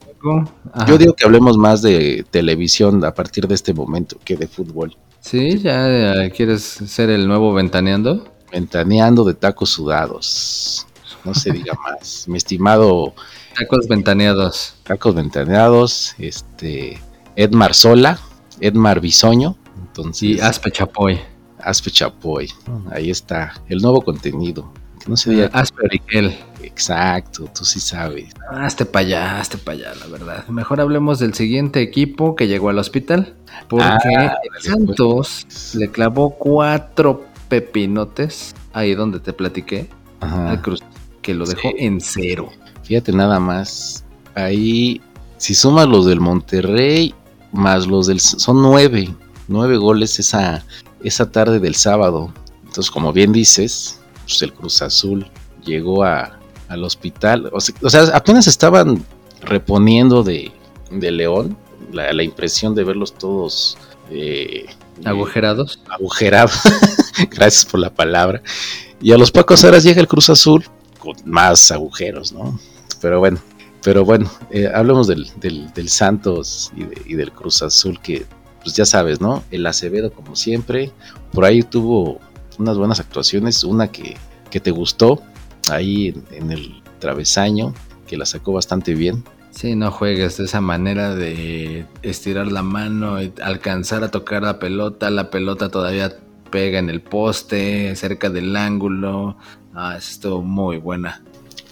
Ajá. 0.72 0.86
Yo 0.86 0.98
digo 0.98 1.14
que 1.14 1.24
hablemos 1.24 1.56
más 1.56 1.80
de 1.82 2.24
televisión 2.30 3.02
a 3.06 3.12
partir 3.14 3.48
de 3.48 3.54
este 3.54 3.72
momento 3.74 4.18
que 4.24 4.36
de 4.36 4.46
fútbol. 4.46 4.94
Sí, 5.20 5.58
ya 5.58 6.24
eh, 6.24 6.30
quieres 6.34 6.62
ser 6.62 7.10
el 7.10 7.28
nuevo 7.28 7.52
ventaneando. 7.52 8.24
Ventaneando 8.50 9.24
de 9.24 9.34
tacos 9.34 9.70
sudados. 9.70 10.86
No 11.24 11.34
se 11.34 11.52
diga 11.52 11.74
más. 11.84 12.26
Mi 12.26 12.36
estimado 12.38 13.14
Tacos 13.56 13.86
ventaneados. 13.88 14.74
tacos 14.84 15.14
ventaneados, 15.14 16.14
este 16.18 17.00
Edmar 17.36 17.74
Sola, 17.74 18.18
Edmar 18.60 19.00
Bisoño, 19.00 19.56
entonces 19.80 20.22
Y 20.22 20.40
Aspe 20.40 20.70
Chapoy. 20.70 21.20
Aspe 21.58 21.90
Chapoy. 21.90 22.48
Ahí 22.90 23.10
está 23.10 23.54
el 23.68 23.78
nuevo 23.82 24.02
contenido. 24.02 24.72
Que 25.02 25.08
no 25.10 25.16
se 25.16 25.30
diga 25.30 25.50
Aspe 25.52 25.84
Oriquel. 25.84 26.36
exacto, 26.62 27.50
tú 27.54 27.64
sí 27.64 27.80
sabes. 27.80 28.28
Hazte 28.50 28.84
para 28.84 29.06
allá, 29.06 29.40
hazte 29.40 29.56
para 29.58 29.78
allá, 29.78 29.94
la 30.00 30.06
verdad. 30.06 30.46
Mejor 30.48 30.80
hablemos 30.80 31.18
del 31.18 31.34
siguiente 31.34 31.80
equipo 31.80 32.36
que 32.36 32.48
llegó 32.48 32.68
al 32.68 32.78
hospital. 32.78 33.34
Porque 33.68 33.84
Ah, 33.86 33.98
dale, 34.04 34.38
Santos 34.60 35.46
le 35.74 35.90
clavó 35.90 36.30
cuatro 36.30 37.24
pepinotes 37.48 38.54
ahí 38.72 38.94
donde 38.94 39.20
te 39.20 39.32
platiqué 39.32 39.88
Ajá. 40.20 40.50
al 40.50 40.60
Cruz, 40.62 40.80
que 41.22 41.34
lo 41.34 41.46
dejó 41.46 41.70
Sí. 41.70 41.74
en 41.78 42.00
cero. 42.00 42.50
Fíjate 42.82 43.12
nada 43.12 43.40
más. 43.40 44.04
Ahí, 44.34 45.00
si 45.38 45.54
sumas 45.54 45.86
los 45.88 46.06
del 46.06 46.20
Monterrey, 46.20 47.14
más 47.52 47.86
los 47.86 48.06
del... 48.06 48.20
Son 48.20 48.60
nueve. 48.62 49.14
Nueve 49.48 49.76
goles 49.76 50.18
esa, 50.18 50.64
esa 51.02 51.30
tarde 51.32 51.58
del 51.58 51.74
sábado. 51.74 52.32
Entonces, 52.66 52.90
como 52.90 53.12
bien 53.12 53.32
dices, 53.32 53.99
pues 54.30 54.42
el 54.42 54.52
Cruz 54.52 54.80
Azul 54.82 55.26
llegó 55.64 56.04
a, 56.04 56.38
al 56.68 56.84
hospital. 56.84 57.50
O 57.52 57.60
sea, 57.60 57.74
o 57.82 57.90
sea, 57.90 58.02
apenas 58.14 58.46
estaban 58.46 59.04
reponiendo 59.42 60.22
de, 60.22 60.52
de 60.90 61.10
León. 61.10 61.56
La, 61.92 62.12
la 62.12 62.22
impresión 62.22 62.74
de 62.74 62.84
verlos 62.84 63.14
todos... 63.14 63.76
eh, 64.10 64.66
Agujerados. 65.04 65.80
agujerado. 65.88 66.50
Gracias 67.30 67.64
por 67.64 67.80
la 67.80 67.90
palabra. 67.92 68.42
Y 69.00 69.12
a 69.12 69.18
los 69.18 69.30
pocos 69.30 69.64
horas 69.64 69.82
llega 69.82 70.00
el 70.00 70.06
Cruz 70.08 70.28
Azul 70.30 70.64
con 70.98 71.16
más 71.24 71.70
agujeros, 71.72 72.32
¿no? 72.32 72.58
Pero 73.00 73.18
bueno, 73.18 73.38
pero 73.82 74.04
bueno, 74.04 74.30
eh, 74.50 74.70
hablemos 74.72 75.06
del, 75.06 75.26
del, 75.40 75.72
del 75.72 75.88
Santos 75.88 76.70
y, 76.76 76.84
de- 76.84 77.02
y 77.06 77.14
del 77.14 77.32
Cruz 77.32 77.62
Azul 77.62 77.98
que, 78.00 78.26
pues 78.62 78.76
ya 78.76 78.84
sabes, 78.84 79.20
¿no? 79.22 79.42
El 79.50 79.64
Acevedo 79.66 80.12
como 80.12 80.36
siempre, 80.36 80.92
por 81.32 81.46
ahí 81.46 81.62
tuvo 81.62 82.20
unas 82.60 82.78
buenas 82.78 83.00
actuaciones, 83.00 83.64
una 83.64 83.88
que, 83.88 84.16
que 84.50 84.60
te 84.60 84.70
gustó 84.70 85.22
ahí 85.70 86.08
en, 86.08 86.24
en 86.30 86.50
el 86.52 86.82
travesaño, 86.98 87.74
que 88.06 88.16
la 88.16 88.26
sacó 88.26 88.52
bastante 88.52 88.94
bien. 88.94 89.24
Sí, 89.50 89.74
no 89.74 89.90
juegues 89.90 90.36
de 90.36 90.44
esa 90.44 90.60
manera 90.60 91.14
de 91.14 91.84
estirar 92.02 92.50
la 92.52 92.62
mano 92.62 93.20
y 93.20 93.32
alcanzar 93.42 94.04
a 94.04 94.10
tocar 94.10 94.42
la 94.42 94.58
pelota. 94.58 95.10
La 95.10 95.30
pelota 95.30 95.68
todavía 95.70 96.16
pega 96.50 96.78
en 96.78 96.88
el 96.88 97.00
poste, 97.02 97.94
cerca 97.96 98.30
del 98.30 98.54
ángulo. 98.56 99.36
Ah, 99.74 99.96
estuvo 99.96 100.42
muy 100.42 100.78
buena. 100.78 101.22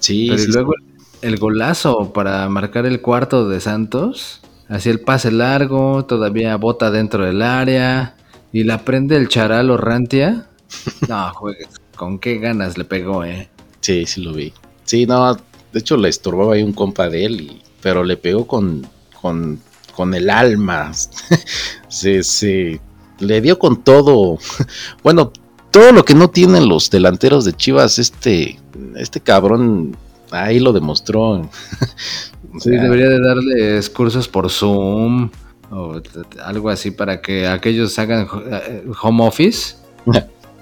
Sí, 0.00 0.26
Pero 0.26 0.42
y 0.42 0.46
sí, 0.46 0.52
luego 0.52 0.74
el 1.22 1.38
golazo 1.38 2.12
para 2.12 2.48
marcar 2.48 2.86
el 2.86 3.00
cuarto 3.00 3.48
de 3.48 3.60
Santos. 3.60 4.40
Así 4.68 4.90
el 4.90 5.00
pase 5.00 5.30
largo, 5.30 6.04
todavía 6.04 6.56
bota 6.56 6.90
dentro 6.90 7.24
del 7.24 7.42
área 7.42 8.16
y 8.52 8.64
la 8.64 8.84
prende 8.84 9.16
el 9.16 9.28
charal 9.28 9.76
Rantia. 9.78 10.46
No, 11.08 11.32
juegues, 11.34 11.68
con 11.96 12.18
qué 12.18 12.38
ganas 12.38 12.78
le 12.78 12.84
pegó, 12.84 13.24
eh. 13.24 13.48
Sí, 13.80 14.06
sí 14.06 14.22
lo 14.22 14.32
vi. 14.32 14.52
Sí, 14.84 15.06
no, 15.06 15.34
de 15.34 15.78
hecho 15.78 15.96
le 15.96 16.08
estorbaba 16.08 16.54
ahí 16.54 16.62
un 16.62 16.72
compa 16.72 17.08
de 17.08 17.24
él, 17.24 17.40
y, 17.40 17.62
pero 17.82 18.04
le 18.04 18.16
pegó 18.16 18.46
con, 18.46 18.86
con, 19.20 19.60
con 19.94 20.14
el 20.14 20.30
alma. 20.30 20.92
sí, 21.88 22.22
sí, 22.22 22.80
le 23.18 23.40
dio 23.40 23.58
con 23.58 23.82
todo. 23.82 24.38
bueno, 25.02 25.32
todo 25.70 25.92
lo 25.92 26.04
que 26.04 26.14
no 26.14 26.30
tienen 26.30 26.68
los 26.68 26.90
delanteros 26.90 27.44
de 27.44 27.52
Chivas, 27.52 27.98
este, 27.98 28.58
este 28.96 29.20
cabrón 29.20 29.96
ahí 30.30 30.58
lo 30.58 30.72
demostró. 30.72 31.48
sí, 32.60 32.70
debería 32.70 33.08
de 33.08 33.20
darles 33.20 33.90
cursos 33.90 34.28
por 34.28 34.50
Zoom 34.50 35.30
o 35.70 36.00
algo 36.44 36.70
así 36.70 36.90
para 36.90 37.20
que 37.20 37.46
aquellos 37.46 37.98
hagan 37.98 38.26
eh, 38.50 38.84
home 39.02 39.26
office. 39.26 39.76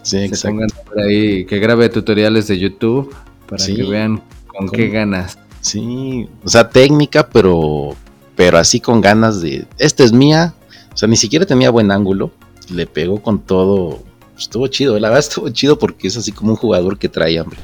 Sí, 0.07 0.29
se 0.29 0.49
pongan 0.49 0.69
por 0.85 1.01
ahí, 1.01 1.45
que 1.45 1.59
grabe 1.59 1.89
tutoriales 1.89 2.47
de 2.47 2.59
YouTube 2.59 3.15
para 3.49 3.65
que 3.65 3.83
vean 3.83 4.23
con 4.47 4.69
qué 4.69 4.89
ganas. 4.89 5.39
Sí, 5.61 6.29
o 6.45 6.49
sea, 6.49 6.69
técnica, 6.71 7.29
pero 7.29 7.97
pero 8.37 8.59
así 8.59 8.81
con 8.81 9.01
ganas 9.01 9.41
de, 9.41 9.67
esta 9.79 10.05
es 10.05 10.13
mía, 10.13 10.55
o 10.93 10.97
sea, 10.97 11.09
ni 11.09 11.17
siquiera 11.17 11.47
tenía 11.47 11.71
buen 11.71 11.91
ángulo, 11.91 12.31
le 12.71 12.87
pegó 12.87 13.21
con 13.23 13.41
todo, 13.41 13.99
estuvo 14.39 14.67
chido, 14.69 14.99
la 14.99 15.09
verdad 15.09 15.27
estuvo 15.27 15.49
chido 15.49 15.79
porque 15.79 16.09
es 16.09 16.17
así 16.17 16.33
como 16.33 16.51
un 16.51 16.57
jugador 16.57 16.99
que 16.99 17.09
trae 17.09 17.39
hambre. 17.39 17.59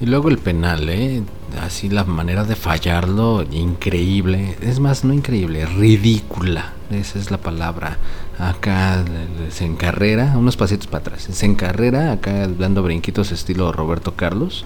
Y 0.00 0.06
luego 0.06 0.28
el 0.28 0.38
penal, 0.38 0.88
¿eh? 0.88 1.22
Así 1.60 1.88
la 1.88 2.02
manera 2.02 2.42
de 2.42 2.56
fallarlo, 2.56 3.44
increíble. 3.52 4.56
Es 4.60 4.80
más, 4.80 5.04
no 5.04 5.14
increíble, 5.14 5.64
ridícula. 5.64 6.72
Esa 6.90 7.20
es 7.20 7.30
la 7.30 7.38
palabra. 7.38 7.98
Acá 8.42 9.04
se 9.50 9.64
encarrera, 9.64 10.36
unos 10.36 10.56
pasitos 10.56 10.88
para 10.88 11.02
atrás. 11.02 11.28
Se 11.30 11.46
encarrera, 11.46 12.10
acá 12.10 12.48
dando 12.48 12.82
brinquitos 12.82 13.30
estilo 13.30 13.70
Roberto 13.70 14.16
Carlos. 14.16 14.64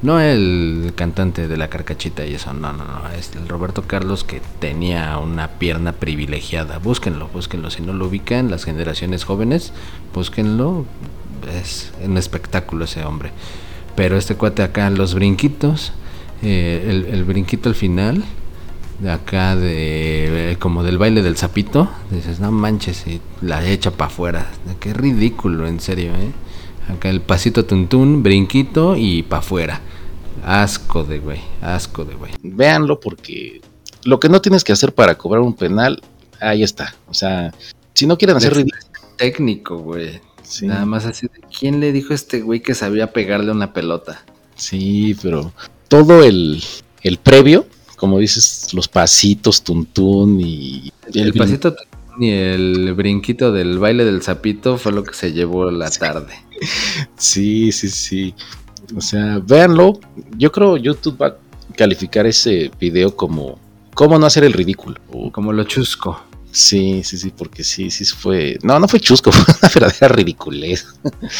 No 0.00 0.18
el 0.18 0.92
cantante 0.94 1.46
de 1.46 1.56
la 1.58 1.68
carcachita 1.68 2.24
y 2.24 2.34
eso, 2.34 2.54
no, 2.54 2.72
no, 2.72 2.84
no. 2.84 3.08
Es 3.18 3.34
el 3.34 3.46
Roberto 3.46 3.82
Carlos 3.82 4.24
que 4.24 4.40
tenía 4.60 5.18
una 5.18 5.48
pierna 5.48 5.92
privilegiada. 5.92 6.78
Búsquenlo, 6.78 7.28
búsquenlo. 7.28 7.70
Si 7.70 7.82
no 7.82 7.92
lo 7.92 8.06
ubican, 8.06 8.50
las 8.50 8.64
generaciones 8.64 9.24
jóvenes, 9.24 9.74
búsquenlo. 10.14 10.86
Es 11.60 11.92
un 12.02 12.16
espectáculo 12.16 12.86
ese 12.86 13.04
hombre. 13.04 13.32
Pero 13.94 14.16
este 14.16 14.36
cuate 14.36 14.62
acá, 14.62 14.88
los 14.88 15.14
brinquitos, 15.14 15.92
eh, 16.42 17.04
el, 17.10 17.24
brinquito 17.24 17.68
al 17.68 17.74
final, 17.74 18.24
de 18.98 19.10
acá 19.10 19.54
de 19.54 20.56
como 20.58 20.82
del 20.82 20.98
baile 20.98 21.22
del 21.22 21.36
sapito, 21.36 21.88
dices, 22.10 22.40
no 22.40 22.50
manches, 22.50 23.06
y 23.06 23.20
la 23.40 23.66
echa 23.66 23.90
para 23.90 24.10
afuera. 24.10 24.50
Qué 24.80 24.92
ridículo, 24.92 25.66
en 25.66 25.80
serio, 25.80 26.12
¿eh? 26.14 26.32
Acá 26.92 27.10
el 27.10 27.20
pasito 27.20 27.64
tuntún, 27.64 28.22
brinquito 28.22 28.96
y 28.96 29.22
para 29.22 29.40
afuera. 29.40 29.80
Asco 30.44 31.04
de 31.04 31.18
güey, 31.18 31.40
asco 31.60 32.04
de 32.04 32.14
güey. 32.14 32.32
Véanlo 32.42 32.98
porque 33.00 33.60
lo 34.04 34.18
que 34.18 34.28
no 34.28 34.40
tienes 34.40 34.64
que 34.64 34.72
hacer 34.72 34.94
para 34.94 35.16
cobrar 35.16 35.42
un 35.42 35.54
penal, 35.54 36.02
ahí 36.40 36.62
está. 36.62 36.94
O 37.08 37.14
sea, 37.14 37.52
si 37.94 38.06
no 38.06 38.16
quieren 38.16 38.36
hacer 38.36 38.54
ridículo. 38.54 38.82
Técnico, 39.16 39.78
güey. 39.78 40.20
Nada 40.62 40.86
más 40.86 41.04
así 41.04 41.28
¿quién 41.58 41.78
le 41.78 41.92
dijo 41.92 42.12
a 42.12 42.16
este 42.16 42.40
güey 42.40 42.60
que 42.60 42.74
sabía 42.74 43.12
pegarle 43.12 43.52
una 43.52 43.72
pelota? 43.74 44.24
Sí, 44.54 45.14
pero 45.20 45.52
todo 45.88 46.24
el, 46.24 46.62
el 47.02 47.18
previo, 47.18 47.66
como 47.98 48.18
dices, 48.18 48.72
los 48.72 48.88
pasitos, 48.88 49.62
tuntún 49.62 50.40
y... 50.40 50.92
El, 51.12 51.32
pasito 51.34 51.74
y 52.18 52.30
el 52.30 52.94
brinquito 52.94 53.52
del 53.52 53.78
baile 53.78 54.04
del 54.04 54.22
sapito 54.22 54.78
fue 54.78 54.92
lo 54.92 55.04
que 55.04 55.14
se 55.14 55.32
llevó 55.32 55.70
la 55.70 55.90
tarde. 55.90 56.34
Sí, 57.16 57.70
sí, 57.70 57.88
sí. 57.88 58.34
O 58.96 59.00
sea, 59.00 59.38
véanlo. 59.38 60.00
Yo 60.36 60.50
creo 60.50 60.76
YouTube 60.76 61.20
va 61.22 61.26
a 61.28 61.36
calificar 61.76 62.26
ese 62.26 62.70
video 62.80 63.14
como 63.14 63.60
cómo 63.94 64.18
no 64.18 64.26
hacer 64.26 64.42
el 64.42 64.52
ridículo. 64.52 64.96
como 65.32 65.52
lo 65.52 65.62
chusco. 65.64 66.20
Sí, 66.50 67.02
sí, 67.04 67.18
sí, 67.18 67.32
porque 67.36 67.62
sí, 67.62 67.90
sí 67.90 68.04
fue. 68.04 68.58
No, 68.62 68.80
no 68.80 68.88
fue 68.88 68.98
chusco, 68.98 69.30
fue 69.32 69.44
una 69.60 69.70
verdadera 69.72 70.08
ridiculez. 70.08 70.86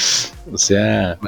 o 0.52 0.58
sea, 0.58 1.18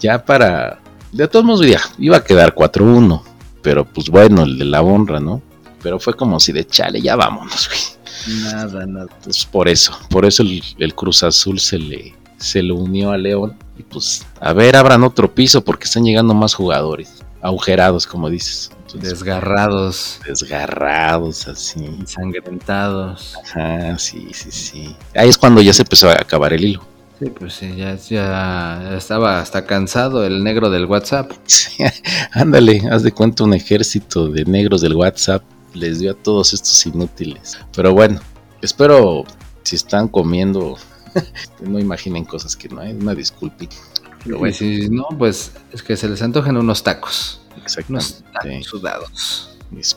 ya 0.00 0.24
para. 0.24 0.80
De 1.12 1.28
todos 1.28 1.44
modos, 1.44 1.66
ya, 1.66 1.80
iba 1.98 2.16
a 2.16 2.24
quedar 2.24 2.54
4-1. 2.54 3.22
Pero 3.66 3.84
pues 3.84 4.10
bueno, 4.10 4.44
el 4.44 4.60
de 4.60 4.64
la 4.64 4.80
honra, 4.80 5.18
¿no? 5.18 5.42
Pero 5.82 5.98
fue 5.98 6.14
como 6.14 6.38
si 6.38 6.52
de 6.52 6.64
chale, 6.64 7.02
ya 7.02 7.16
vámonos, 7.16 7.68
güey. 7.68 8.44
Nada, 8.44 8.86
nada. 8.86 9.08
Pues 9.24 9.44
por 9.44 9.68
eso, 9.68 9.92
por 10.08 10.24
eso 10.24 10.44
el 10.78 10.94
Cruz 10.94 11.24
Azul 11.24 11.58
se 11.58 11.80
le, 11.80 12.14
se 12.36 12.62
lo 12.62 12.76
unió 12.76 13.10
a 13.10 13.18
León. 13.18 13.56
Y 13.76 13.82
pues, 13.82 14.24
a 14.40 14.52
ver, 14.52 14.76
abran 14.76 15.02
otro 15.02 15.34
piso 15.34 15.64
porque 15.64 15.86
están 15.86 16.04
llegando 16.04 16.32
más 16.32 16.54
jugadores. 16.54 17.24
Agujerados, 17.42 18.06
como 18.06 18.30
dices. 18.30 18.70
desgarrados. 18.94 20.20
Desgarrados, 20.24 21.48
así. 21.48 21.84
Ensangrentados. 21.84 23.34
Ajá, 23.46 23.98
sí, 23.98 24.28
sí, 24.32 24.52
sí. 24.52 24.96
Ahí 25.12 25.28
es 25.28 25.38
cuando 25.38 25.60
ya 25.60 25.72
se 25.72 25.82
empezó 25.82 26.08
a 26.08 26.12
acabar 26.12 26.52
el 26.52 26.64
hilo. 26.64 26.86
Sí, 27.18 27.30
pues 27.30 27.54
sí, 27.54 27.74
ya, 27.76 27.96
ya 27.96 28.96
estaba 28.96 29.40
hasta 29.40 29.64
cansado 29.64 30.24
el 30.24 30.44
negro 30.44 30.68
del 30.68 30.84
WhatsApp. 30.84 31.32
ándale, 32.32 32.82
haz 32.90 33.02
de 33.02 33.12
cuenta 33.12 33.44
un 33.44 33.54
ejército 33.54 34.28
de 34.28 34.44
negros 34.44 34.82
del 34.82 34.94
WhatsApp 34.94 35.42
les 35.72 35.98
dio 35.98 36.12
a 36.12 36.14
todos 36.14 36.52
estos 36.52 36.84
inútiles. 36.86 37.58
Pero 37.74 37.92
bueno, 37.92 38.20
espero 38.62 39.24
si 39.62 39.76
están 39.76 40.08
comiendo 40.08 40.76
no 41.60 41.78
imaginen 41.78 42.24
cosas 42.24 42.56
que 42.56 42.68
no 42.68 42.80
hay, 42.80 42.92
una 42.92 43.14
disculpita. 43.14 43.76
Pero 44.24 44.52
si 44.52 44.88
no, 44.88 45.06
pues 45.18 45.52
es 45.72 45.82
que 45.82 45.96
se 45.96 46.08
les 46.08 46.20
antojan 46.22 46.56
unos 46.56 46.82
tacos. 46.82 47.40
Exacto. 47.56 47.92
Unos 47.92 48.24
tacos 48.32 48.66
sudados. 48.66 49.50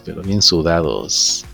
Pero 0.05 0.21
bien 0.21 0.41
sudados. 0.41 1.45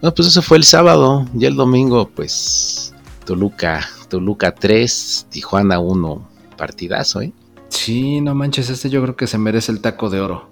Bueno, 0.00 0.14
pues 0.14 0.28
eso 0.28 0.42
fue 0.42 0.58
el 0.58 0.64
sábado. 0.64 1.26
Ya 1.34 1.48
el 1.48 1.56
domingo, 1.56 2.08
pues 2.08 2.94
Toluca, 3.24 3.88
Toluca 4.12 4.54
3, 4.54 5.28
Tijuana 5.30 5.78
1. 5.78 6.28
Partidazo, 6.58 7.22
¿eh? 7.22 7.32
Sí, 7.70 8.20
no 8.20 8.34
manches, 8.34 8.68
este 8.68 8.90
yo 8.90 9.00
creo 9.00 9.16
que 9.16 9.26
se 9.26 9.38
merece 9.38 9.72
el 9.72 9.80
taco 9.80 10.10
de 10.10 10.20
oro. 10.20 10.50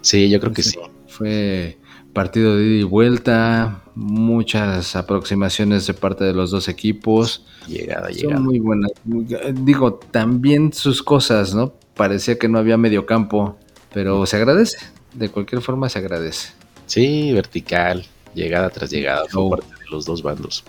Sí, 0.00 0.30
yo 0.30 0.40
creo 0.40 0.54
que 0.54 0.62
sí. 0.62 0.78
Fue 1.08 1.76
partido 2.14 2.56
de 2.56 2.64
ida 2.64 2.80
y 2.80 2.82
vuelta, 2.84 3.82
muchas 3.94 4.96
aproximaciones 4.96 5.86
de 5.86 5.92
parte 5.92 6.24
de 6.24 6.32
los 6.32 6.50
dos 6.50 6.68
equipos. 6.68 7.44
Llegada, 7.68 8.08
llegada. 8.08 8.40
muy 8.40 8.60
buenas. 8.60 8.92
Digo, 9.04 10.00
también 10.10 10.72
sus 10.72 11.02
cosas, 11.02 11.54
¿no? 11.54 11.74
Parecía 11.94 12.38
que 12.38 12.48
no 12.48 12.58
había 12.58 12.78
medio 12.78 13.04
campo, 13.04 13.58
pero 13.92 14.24
se 14.24 14.36
agradece. 14.36 14.78
De 15.12 15.28
cualquier 15.28 15.60
forma 15.60 15.90
se 15.90 15.98
agradece. 15.98 16.54
Sí, 16.86 17.30
vertical, 17.34 18.06
llegada 18.34 18.70
tras 18.70 18.88
llegada, 18.88 19.24
por 19.30 19.60
parte 19.60 19.84
de 19.84 19.90
los 19.90 20.06
dos 20.06 20.22
bandos. 20.22 20.64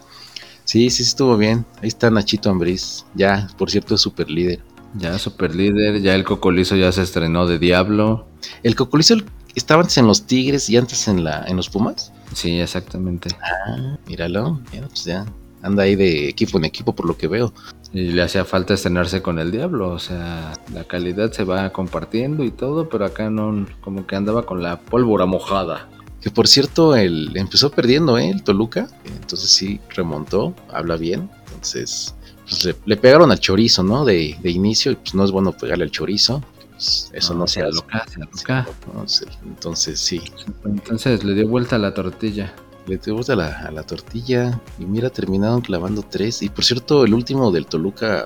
Sí, 0.63 0.89
sí 0.89 1.03
estuvo 1.03 1.37
bien. 1.37 1.65
Ahí 1.81 1.87
está 1.87 2.09
Nachito 2.09 2.49
Ambriz. 2.49 3.05
Ya, 3.13 3.47
por 3.57 3.69
cierto, 3.69 3.95
es 3.95 4.01
super 4.01 4.29
líder. 4.29 4.59
Ya, 4.95 5.17
super 5.17 5.53
líder. 5.55 6.01
Ya 6.01 6.15
el 6.15 6.23
Cocolizo 6.23 6.75
ya 6.75 6.91
se 6.91 7.01
estrenó 7.01 7.47
de 7.47 7.59
Diablo. 7.59 8.27
El 8.63 8.75
Cocolizo 8.75 9.15
estaba 9.55 9.81
antes 9.81 9.97
en 9.97 10.07
los 10.07 10.25
Tigres 10.25 10.69
y 10.69 10.77
antes 10.77 11.07
en 11.07 11.23
la 11.23 11.43
en 11.47 11.57
los 11.57 11.69
Pumas. 11.69 12.11
Sí, 12.33 12.59
exactamente. 12.59 13.29
Ah, 13.41 13.97
míralo. 14.07 14.61
pues 14.71 15.05
ya 15.05 15.25
anda 15.63 15.83
ahí 15.83 15.95
de 15.95 16.29
equipo 16.29 16.57
en 16.57 16.65
equipo 16.65 16.93
por 16.93 17.07
lo 17.07 17.17
que 17.17 17.27
veo. 17.27 17.53
Y 17.93 18.11
le 18.11 18.21
hacía 18.21 18.45
falta 18.45 18.73
estrenarse 18.73 19.21
con 19.21 19.39
el 19.39 19.51
diablo, 19.51 19.89
o 19.89 19.99
sea, 19.99 20.53
la 20.73 20.83
calidad 20.83 21.31
se 21.31 21.43
va 21.43 21.71
compartiendo 21.71 22.43
y 22.43 22.51
todo, 22.51 22.89
pero 22.89 23.05
acá 23.05 23.29
no, 23.29 23.65
como 23.81 24.05
que 24.05 24.15
andaba 24.15 24.45
con 24.45 24.61
la 24.61 24.79
pólvora 24.79 25.25
mojada. 25.25 25.87
Que 26.23 26.31
por 26.31 26.47
cierto, 26.47 26.95
él 26.95 27.31
empezó 27.35 27.69
perdiendo, 27.69 28.17
¿eh? 28.17 28.29
El 28.29 28.43
Toluca, 28.43 28.87
entonces 29.05 29.51
sí 29.51 29.79
remontó, 29.89 30.55
habla 30.71 30.95
bien, 30.95 31.29
entonces 31.47 32.15
pues 32.43 32.75
le, 32.85 32.97
pegaron 32.97 33.31
al 33.31 33.39
chorizo, 33.39 33.83
¿no? 33.83 34.05
De, 34.05 34.37
de 34.41 34.49
inicio, 34.49 34.93
y 34.93 34.95
pues 34.95 35.13
no 35.13 35.25
es 35.25 35.31
bueno 35.31 35.51
pegarle 35.51 35.83
al 35.83 35.91
chorizo, 35.91 36.41
pues, 36.83 37.09
eso 37.13 37.33
no, 37.33 37.47
se 37.47 37.61
aloca, 37.61 38.05
se 38.07 39.25
Entonces, 39.45 39.99
sí. 39.99 40.21
Entonces 40.65 41.23
le 41.23 41.33
dio 41.33 41.47
vuelta 41.47 41.77
a 41.77 41.79
la 41.79 41.93
tortilla. 41.93 42.53
Le 42.87 42.97
dio 42.97 43.13
vuelta 43.13 43.33
a 43.33 43.71
la, 43.71 43.83
tortilla 43.83 44.59
y 44.77 44.85
mira, 44.85 45.09
terminaron 45.09 45.61
clavando 45.61 46.03
tres. 46.03 46.41
Y 46.41 46.49
por 46.49 46.65
cierto, 46.65 47.05
el 47.05 47.13
último 47.13 47.53
del 47.53 47.67
Toluca, 47.67 48.25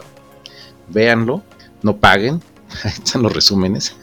véanlo, 0.88 1.44
no 1.84 1.98
paguen. 1.98 2.42
están 2.84 3.22
los 3.22 3.32
resúmenes 3.32 3.96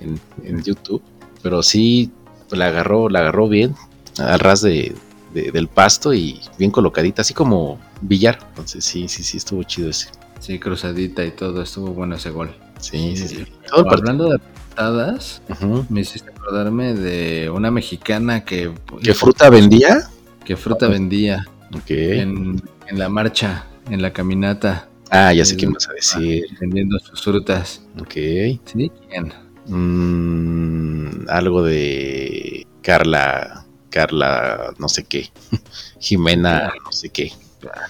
en, 0.00 0.62
YouTube. 0.62 1.02
Pero 1.42 1.62
sí, 1.62 2.10
la 2.56 2.68
agarró, 2.68 3.08
la 3.08 3.20
agarró 3.20 3.48
bien, 3.48 3.74
al 4.18 4.38
ras 4.40 4.60
de, 4.62 4.94
del 5.32 5.68
pasto 5.68 6.12
y 6.12 6.40
bien 6.58 6.70
colocadita, 6.70 7.22
así 7.22 7.34
como 7.34 7.78
billar. 8.00 8.38
Entonces 8.50 8.84
sí, 8.84 9.08
sí, 9.08 9.22
sí, 9.22 9.36
estuvo 9.38 9.62
chido 9.62 9.88
ese. 9.90 10.08
Sí, 10.40 10.58
cruzadita 10.58 11.24
y 11.24 11.30
todo, 11.30 11.62
estuvo 11.62 11.92
bueno 11.92 12.16
ese 12.16 12.30
gol. 12.30 12.54
Sí, 12.80 13.16
sí, 13.16 13.28
sí. 13.28 13.44
Hablando 13.72 14.28
de 14.28 14.38
patadas, 14.70 15.40
me 15.88 16.00
hiciste 16.00 16.30
acordarme 16.30 16.94
de 16.94 17.48
una 17.50 17.70
mexicana 17.70 18.44
que... 18.44 18.72
¿Qué 19.02 19.14
fruta 19.14 19.48
vendía? 19.50 20.08
que 20.44 20.56
fruta 20.56 20.88
vendía 20.88 21.46
Ok. 21.72 21.90
en, 21.90 22.60
en 22.88 22.98
la 22.98 23.08
marcha, 23.08 23.66
en 23.88 24.02
la 24.02 24.12
caminata, 24.12 24.88
Ah, 25.14 25.30
ya 25.34 25.44
sé 25.44 25.58
qué 25.58 25.66
vas 25.66 25.88
a 25.88 25.92
decir. 25.92 26.46
vendiendo 26.58 26.98
sus 26.98 27.20
frutas. 27.22 27.82
Ok. 28.00 28.14
¿Sí? 28.14 28.90
¿Quién? 29.10 29.30
Mm, 29.66 31.28
algo 31.28 31.62
de 31.62 32.66
Carla, 32.82 33.64
Carla, 33.90 34.72
no 34.78 34.88
sé 34.88 35.04
qué. 35.04 35.30
Jimena, 36.00 36.72
no 36.84 36.92
sé 36.92 37.10
qué. 37.10 37.32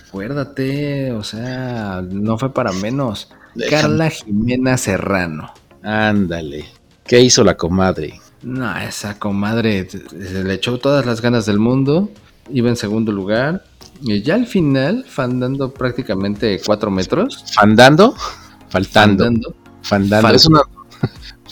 Acuérdate, 0.08 1.12
o 1.12 1.22
sea, 1.24 2.02
no 2.08 2.36
fue 2.38 2.52
para 2.52 2.72
menos. 2.72 3.28
Déjame- 3.54 3.70
Carla 3.82 4.10
Jimena 4.10 4.76
Serrano. 4.76 5.52
Ándale. 5.82 6.66
¿Qué 7.06 7.20
hizo 7.20 7.42
la 7.44 7.56
comadre? 7.56 8.20
No, 8.42 8.76
esa 8.78 9.18
comadre 9.18 9.88
se 9.88 10.44
le 10.44 10.54
echó 10.54 10.78
todas 10.78 11.06
las 11.06 11.20
ganas 11.20 11.46
del 11.46 11.58
mundo. 11.58 12.10
Iba 12.50 12.68
en 12.68 12.76
segundo 12.76 13.12
lugar. 13.12 13.64
Y 14.02 14.22
ya 14.22 14.34
al 14.34 14.46
final, 14.46 15.04
fandando 15.08 15.72
prácticamente 15.72 16.60
cuatro 16.64 16.90
metros. 16.90 17.44
¿Fandando? 17.54 18.14
Faltando. 18.68 19.24
Fandando. 19.24 19.54
Fandando. 19.82 20.28
Fal- 20.28 20.34
Es 20.34 20.46
una, 20.46 20.60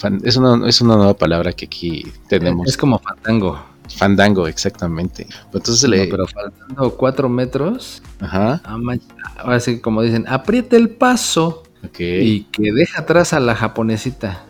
fan- 0.01 0.21
es, 0.23 0.35
una, 0.37 0.67
es 0.67 0.81
una 0.81 0.95
nueva 0.97 1.13
palabra 1.15 1.53
que 1.53 1.65
aquí 1.65 2.05
tenemos. 2.27 2.67
Es 2.67 2.75
como 2.77 2.99
fandango. 2.99 3.61
Fandango, 3.97 4.47
exactamente. 4.47 5.27
Entonces 5.53 5.83
No, 5.83 5.89
le. 5.89 6.07
pero 6.07 6.25
faltando 6.27 6.95
cuatro 6.95 7.27
metros. 7.29 8.01
Ajá. 8.19 8.61
ah, 8.63 8.77
Ahora 9.37 9.59
sí, 9.59 9.79
como 9.81 10.01
dicen, 10.01 10.25
aprieta 10.27 10.77
el 10.77 10.89
paso. 10.89 11.63
Y 11.99 12.43
que 12.43 12.71
deja 12.71 13.01
atrás 13.01 13.33
a 13.33 13.39
la 13.39 13.55
japonesita. 13.55 14.43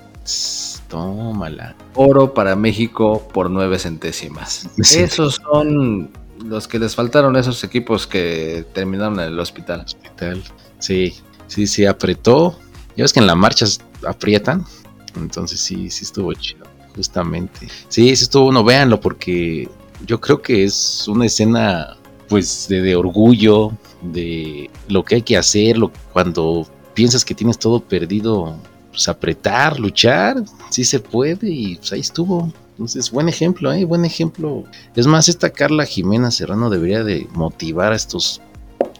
Tómala. 0.89 1.75
Oro 1.95 2.33
para 2.33 2.55
México 2.55 3.27
por 3.33 3.49
nueve 3.49 3.79
centésimas. 3.79 4.69
Sí. 4.83 4.99
Esos 4.99 5.35
son 5.35 6.09
los 6.45 6.67
que 6.67 6.79
les 6.79 6.95
faltaron 6.95 7.35
a 7.35 7.39
esos 7.39 7.63
equipos 7.63 8.07
que 8.07 8.65
terminaron 8.73 9.19
en 9.19 9.27
el 9.27 9.39
hospital. 9.39 9.81
Hospital. 9.85 10.43
Sí, 10.79 11.13
sí, 11.47 11.67
sí, 11.67 11.85
apretó. 11.85 12.57
Ya 12.97 13.03
ves 13.05 13.13
que 13.13 13.19
en 13.19 13.27
la 13.27 13.35
marcha 13.35 13.65
aprietan. 14.05 14.65
Entonces 15.15 15.59
sí, 15.59 15.89
sí 15.89 16.03
estuvo 16.03 16.33
chido. 16.33 16.65
Justamente. 16.95 17.67
Sí, 17.87 18.15
sí 18.15 18.23
estuvo 18.23 18.45
bueno, 18.45 18.63
véanlo, 18.63 18.99
porque 18.99 19.69
yo 20.05 20.19
creo 20.19 20.41
que 20.41 20.63
es 20.63 21.07
una 21.07 21.25
escena, 21.25 21.97
pues, 22.27 22.67
de, 22.67 22.81
de 22.81 22.95
orgullo, 22.95 23.71
de 24.01 24.69
lo 24.89 25.03
que 25.03 25.15
hay 25.15 25.21
que 25.21 25.37
hacer, 25.37 25.77
lo, 25.77 25.91
cuando 26.11 26.67
piensas 26.93 27.23
que 27.23 27.33
tienes 27.35 27.57
todo 27.57 27.79
perdido, 27.79 28.57
pues 28.89 29.07
apretar, 29.07 29.79
luchar, 29.79 30.43
sí 30.69 30.83
se 30.83 30.99
puede, 30.99 31.49
y 31.49 31.75
pues 31.77 31.93
ahí 31.93 32.01
estuvo. 32.01 32.51
Entonces, 32.71 33.11
buen 33.11 33.29
ejemplo, 33.29 33.71
¿eh? 33.71 33.85
Buen 33.85 34.05
ejemplo. 34.05 34.65
Es 34.95 35.07
más, 35.07 35.29
esta 35.29 35.51
Carla 35.51 35.85
Jimena 35.85 36.31
Serrano 36.31 36.69
debería 36.69 37.03
de 37.03 37.27
motivar 37.33 37.93
a 37.93 37.95
estos 37.95 38.41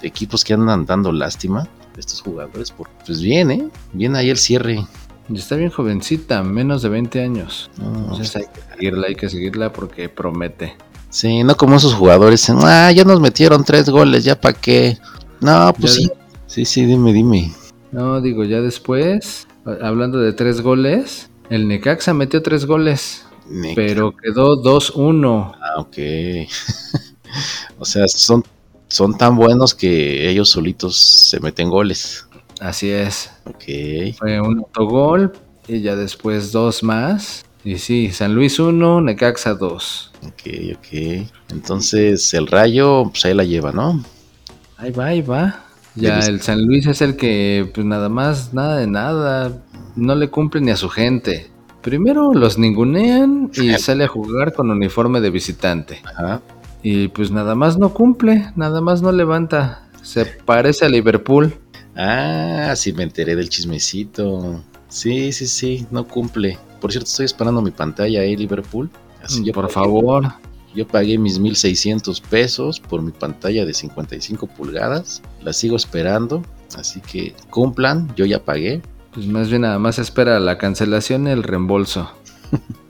equipos 0.02 0.44
que 0.44 0.54
andan 0.54 0.86
dando 0.86 1.12
lástima, 1.12 1.68
estos 1.98 2.22
jugadores, 2.22 2.72
porque 2.72 2.94
pues 3.06 3.22
bien, 3.22 3.52
¿eh? 3.52 3.68
Bien 3.94 4.16
ahí 4.16 4.30
el 4.30 4.38
cierre. 4.38 4.86
Y 5.32 5.38
está 5.38 5.56
bien 5.56 5.70
jovencita, 5.70 6.44
menos 6.44 6.82
de 6.82 6.90
20 6.90 7.22
años. 7.22 7.72
No, 7.78 8.00
Entonces 8.00 8.36
hay 8.36 8.44
que 8.44 8.62
seguirla, 8.74 9.08
hay 9.08 9.16
que 9.16 9.30
seguirla 9.30 9.72
porque 9.72 10.10
promete. 10.10 10.76
Sí, 11.10 11.44
no 11.44 11.56
como 11.56 11.78
esos 11.78 11.94
jugadores, 11.94 12.50
ah, 12.50 12.92
ya 12.92 13.06
nos 13.06 13.22
metieron 13.22 13.64
tres 13.64 13.90
goles, 13.90 14.26
ya 14.26 14.40
para 14.40 14.60
qué. 14.60 14.98
No, 15.40 15.74
pues 15.80 15.96
Ya 15.96 16.02
sí. 16.02 16.12
Sí, 16.48 16.66
sí, 16.66 16.86
dime, 16.86 17.14
dime. 17.14 17.54
No, 17.94 18.20
digo, 18.20 18.44
ya 18.44 18.60
después, 18.60 19.48
hablando 19.82 20.20
de 20.20 20.34
tres 20.34 20.60
goles, 20.60 21.30
el 21.50 21.66
Necaxa 21.68 22.14
metió 22.14 22.42
tres 22.42 22.66
goles, 22.66 23.26
pero 23.74 24.14
quedó 24.16 24.62
2-1. 24.62 25.56
Ah, 25.62 25.80
ok. 25.80 25.98
o 27.80 27.86
sea, 27.86 28.06
son, 28.10 28.44
son 28.90 29.18
tan 29.18 29.38
buenos 29.38 29.74
que 29.74 30.30
ellos 30.30 30.50
solitos 30.50 30.98
se 31.30 31.40
meten 31.40 31.70
goles. 31.70 32.28
Así 32.62 32.92
es. 32.92 33.32
Ok. 33.46 34.16
Fue 34.20 34.40
un 34.40 34.60
autogol 34.60 35.34
y 35.68 35.82
ya 35.82 35.96
después 35.96 36.52
dos 36.52 36.84
más. 36.84 37.44
Y 37.64 37.80
sí, 37.80 38.12
San 38.12 38.36
Luis 38.36 38.60
1, 38.60 39.02
Necaxa 39.02 39.56
2. 39.56 40.12
Ok, 40.28 40.78
ok. 40.78 41.28
Entonces 41.50 42.34
el 42.36 42.46
rayo, 42.46 43.06
pues 43.10 43.26
ahí 43.26 43.34
la 43.34 43.44
lleva, 43.44 43.72
¿no? 43.72 44.04
Ahí 44.78 44.92
va, 44.92 45.08
ahí 45.08 45.22
va. 45.22 45.66
Ya 45.96 46.20
el 46.20 46.40
San 46.42 46.66
Luis 46.66 46.86
es 46.86 47.02
el 47.02 47.18
que, 47.18 47.70
pues 47.74 47.86
nada 47.86 48.10
más, 48.10 48.54
nada 48.54 48.78
de 48.78 48.88
nada, 48.88 49.64
no 49.96 50.16
le 50.16 50.30
cumple 50.30 50.62
ni 50.62 50.72
a 50.72 50.78
su 50.78 50.88
gente. 50.88 51.50
Primero 51.82 52.34
los 52.34 52.60
ningunean 52.60 53.50
y 53.56 53.74
sale 53.74 54.04
a 54.04 54.08
jugar 54.08 54.54
con 54.54 54.70
uniforme 54.70 55.20
de 55.20 55.32
visitante. 55.32 56.02
Ajá. 56.06 56.42
Y 56.84 57.08
pues 57.08 57.32
nada 57.32 57.56
más 57.56 57.78
no 57.78 57.94
cumple, 57.94 58.52
nada 58.56 58.82
más 58.82 59.02
no 59.02 59.12
levanta. 59.12 59.88
Se 60.04 60.26
parece 60.26 60.86
a 60.86 60.90
Liverpool. 60.90 61.56
Ah, 62.04 62.74
sí 62.76 62.94
me 62.94 63.04
enteré 63.04 63.36
del 63.36 63.50
chismecito. 63.50 64.64
Sí, 64.90 65.32
sí, 65.32 65.48
sí, 65.48 65.86
no 65.92 66.08
cumple. 66.08 66.58
Por 66.80 66.92
cierto, 66.92 67.08
estoy 67.08 67.26
esperando 67.26 67.62
mi 67.62 67.72
pantalla 67.72 68.22
ahí, 68.22 68.36
Liverpool. 68.36 68.90
Así 69.24 69.44
yo 69.44 69.54
Por 69.54 69.66
pagué- 69.68 69.74
favor. 69.74 70.34
Yo 70.74 70.88
pagué 70.88 71.18
mis 71.18 71.38
1600 71.38 72.22
pesos 72.22 72.80
por 72.80 73.02
mi 73.02 73.12
pantalla 73.12 73.66
de 73.66 73.74
55 73.74 74.48
pulgadas. 74.48 75.22
La 75.44 75.54
sigo 75.54 75.76
esperando. 75.76 76.44
Así 76.76 77.02
que 77.02 77.36
cumplan, 77.50 78.12
yo 78.16 78.26
ya 78.26 78.44
pagué. 78.44 78.82
Pues 79.14 79.28
más 79.28 79.50
bien 79.50 79.62
nada 79.64 79.78
más 79.78 80.00
espera 80.00 80.40
la 80.40 80.58
cancelación 80.58 81.28
y 81.28 81.32
el 81.32 81.44
reembolso. 81.44 82.10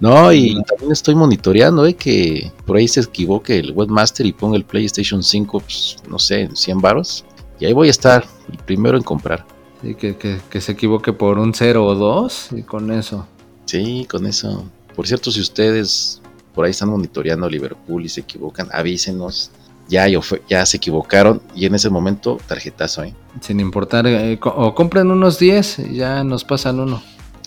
No, 0.00 0.30
y 0.34 0.62
también 0.64 0.92
estoy 0.92 1.14
monitoreando, 1.14 1.86
eh, 1.86 1.94
que 1.94 2.52
por 2.66 2.76
ahí 2.76 2.86
se 2.86 3.00
equivoque 3.00 3.58
el 3.58 3.72
webmaster 3.72 4.26
y 4.26 4.32
ponga 4.34 4.54
el 4.58 4.64
PlayStation 4.64 5.22
5, 5.22 5.60
pues, 5.60 5.96
no 6.10 6.18
sé, 6.18 6.42
en 6.42 6.54
100 6.56 6.78
varos. 6.82 7.24
Y 7.58 7.64
ahí 7.66 7.72
voy 7.72 7.88
a 7.88 7.90
estar, 7.90 8.24
el 8.50 8.58
primero 8.58 8.96
en 8.96 9.02
comprar. 9.02 9.44
Sí, 9.82 9.94
que, 9.94 10.16
que- 10.16 10.40
que 10.50 10.60
se 10.60 10.72
equivoque 10.72 11.12
por 11.12 11.38
un 11.38 11.52
0 11.54 11.84
o 11.86 11.94
2 11.94 12.48
y 12.52 12.62
con 12.62 12.90
eso. 12.90 13.26
Sí, 13.66 14.06
con 14.10 14.26
eso. 14.26 14.64
Por 14.94 15.06
cierto, 15.06 15.30
si 15.30 15.40
ustedes 15.40 16.20
por 16.54 16.64
ahí 16.64 16.70
están 16.70 16.88
monitoreando 16.88 17.48
Liverpool 17.48 18.04
y 18.04 18.08
se 18.08 18.20
equivocan, 18.22 18.68
avísenos. 18.72 19.50
Ya, 19.88 20.06
ya 20.48 20.66
se 20.66 20.78
equivocaron 20.78 21.40
y 21.54 21.64
en 21.66 21.76
ese 21.76 21.90
momento 21.90 22.38
tarjetazo, 22.48 23.04
¿eh? 23.04 23.14
Sin 23.40 23.60
importar, 23.60 24.04
eh, 24.08 24.36
o 24.42 24.74
compren 24.74 25.10
unos 25.12 25.38
10 25.38 25.78
y 25.78 25.94
ya 25.98 26.24
nos 26.24 26.42
pasan 26.42 26.80
uno. 26.80 27.00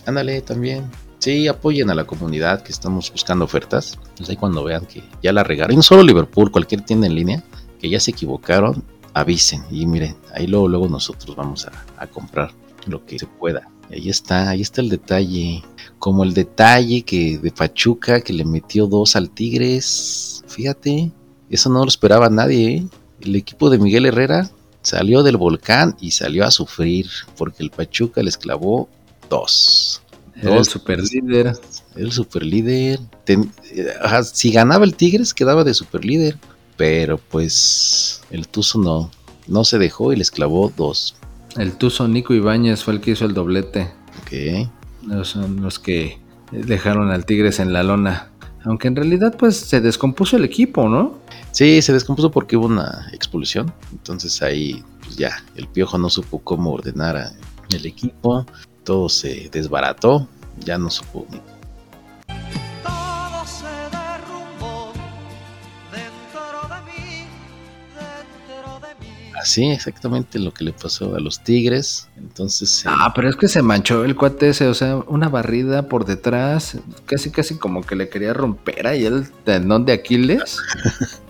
Ándale 0.06 0.40
también. 0.40 0.84
Sí, 1.18 1.48
apoyen 1.48 1.90
a 1.90 1.94
la 1.94 2.04
comunidad 2.04 2.62
que 2.62 2.72
estamos 2.72 3.12
buscando 3.12 3.44
ofertas. 3.44 3.98
Pues 4.16 4.30
ahí 4.30 4.36
cuando 4.36 4.64
vean 4.64 4.86
que 4.86 5.02
ya 5.22 5.34
la 5.34 5.44
regaron. 5.44 5.74
Y 5.74 5.76
no 5.76 5.82
solo 5.82 6.02
Liverpool, 6.02 6.50
cualquier 6.50 6.80
tienda 6.80 7.06
en 7.06 7.14
línea 7.14 7.42
que 7.78 7.90
ya 7.90 8.00
se 8.00 8.12
equivocaron, 8.12 8.82
avisen. 9.14 9.62
Y 9.70 9.86
miren, 9.86 10.16
ahí 10.34 10.46
luego, 10.46 10.68
luego 10.68 10.88
nosotros 10.88 11.34
vamos 11.36 11.66
a, 11.66 11.72
a 11.96 12.06
comprar 12.06 12.52
lo 12.86 13.04
que 13.04 13.18
se 13.18 13.26
pueda. 13.26 13.68
Ahí 13.90 14.08
está, 14.08 14.50
ahí 14.50 14.60
está 14.60 14.80
el 14.80 14.88
detalle. 14.88 15.62
Como 15.98 16.24
el 16.24 16.32
detalle 16.34 17.02
que 17.02 17.38
de 17.38 17.50
Pachuca 17.50 18.20
que 18.20 18.32
le 18.32 18.44
metió 18.44 18.86
dos 18.86 19.16
al 19.16 19.30
Tigres. 19.30 20.42
Fíjate, 20.46 21.10
eso 21.50 21.68
no 21.70 21.80
lo 21.80 21.88
esperaba 21.88 22.30
nadie. 22.30 22.74
¿eh? 22.76 22.86
El 23.20 23.36
equipo 23.36 23.68
de 23.68 23.78
Miguel 23.78 24.06
Herrera 24.06 24.50
salió 24.82 25.22
del 25.22 25.36
volcán 25.36 25.96
y 26.00 26.12
salió 26.12 26.44
a 26.44 26.50
sufrir 26.50 27.08
porque 27.36 27.62
el 27.62 27.70
Pachuca 27.70 28.22
les 28.22 28.38
clavó 28.38 28.88
dos. 29.28 30.02
Era 30.36 30.52
el 30.52 30.58
Dos. 30.58 30.68
super 30.68 31.00
líder. 31.02 31.52
El 31.96 32.12
super 32.12 32.42
líder. 32.44 33.00
si 34.32 34.52
ganaba 34.52 34.84
el 34.84 34.94
Tigres, 34.94 35.34
quedaba 35.34 35.64
de 35.64 35.74
super 35.74 36.04
líder. 36.04 36.38
Pero 36.80 37.18
pues 37.18 38.22
el 38.30 38.48
Tuzo 38.48 38.78
no, 38.78 39.10
no 39.46 39.64
se 39.64 39.78
dejó 39.78 40.14
y 40.14 40.16
les 40.16 40.30
clavó 40.30 40.72
dos. 40.74 41.14
El 41.58 41.74
Tuzo 41.74 42.08
Nico 42.08 42.32
Ibáñez 42.32 42.82
fue 42.82 42.94
el 42.94 43.02
que 43.02 43.10
hizo 43.10 43.26
el 43.26 43.34
doblete. 43.34 43.92
Ok. 44.22 44.66
No 45.02 45.22
son 45.26 45.60
los 45.60 45.78
que 45.78 46.18
dejaron 46.50 47.10
al 47.10 47.26
Tigres 47.26 47.60
en 47.60 47.74
la 47.74 47.82
lona. 47.82 48.30
Aunque 48.64 48.88
en 48.88 48.96
realidad 48.96 49.36
pues 49.36 49.58
se 49.58 49.82
descompuso 49.82 50.38
el 50.38 50.44
equipo, 50.44 50.88
¿no? 50.88 51.18
Sí, 51.52 51.82
se 51.82 51.92
descompuso 51.92 52.30
porque 52.30 52.56
hubo 52.56 52.64
una 52.64 53.10
expulsión. 53.12 53.70
Entonces 53.92 54.40
ahí, 54.40 54.82
pues 55.04 55.18
ya, 55.18 55.44
el 55.56 55.68
piojo 55.68 55.98
no 55.98 56.08
supo 56.08 56.38
cómo 56.38 56.72
ordenar 56.72 57.14
a 57.14 57.30
el 57.74 57.84
equipo. 57.84 58.46
Todo 58.84 59.10
se 59.10 59.50
desbarató. 59.52 60.26
Ya 60.64 60.78
no 60.78 60.88
supo 60.88 61.26
ni 61.30 61.40
Así 69.40 69.64
exactamente 69.70 70.38
lo 70.38 70.52
que 70.52 70.64
le 70.64 70.72
pasó 70.72 71.14
a 71.14 71.20
los 71.20 71.42
Tigres. 71.42 72.08
Entonces, 72.16 72.84
eh, 72.84 72.88
Ah, 72.90 73.12
pero 73.14 73.28
es 73.28 73.36
que 73.36 73.48
se 73.48 73.62
manchó 73.62 74.04
el 74.04 74.14
cuate 74.16 74.50
ese, 74.50 74.66
o 74.68 74.74
sea, 74.74 74.96
una 75.06 75.28
barrida 75.28 75.88
por 75.88 76.04
detrás, 76.04 76.76
casi 77.06 77.30
casi 77.30 77.56
como 77.56 77.82
que 77.82 77.96
le 77.96 78.08
quería 78.08 78.34
romper 78.34 78.86
ahí 78.86 79.06
el 79.06 79.30
tendón 79.44 79.84
de 79.84 79.92
Aquiles. 79.92 80.58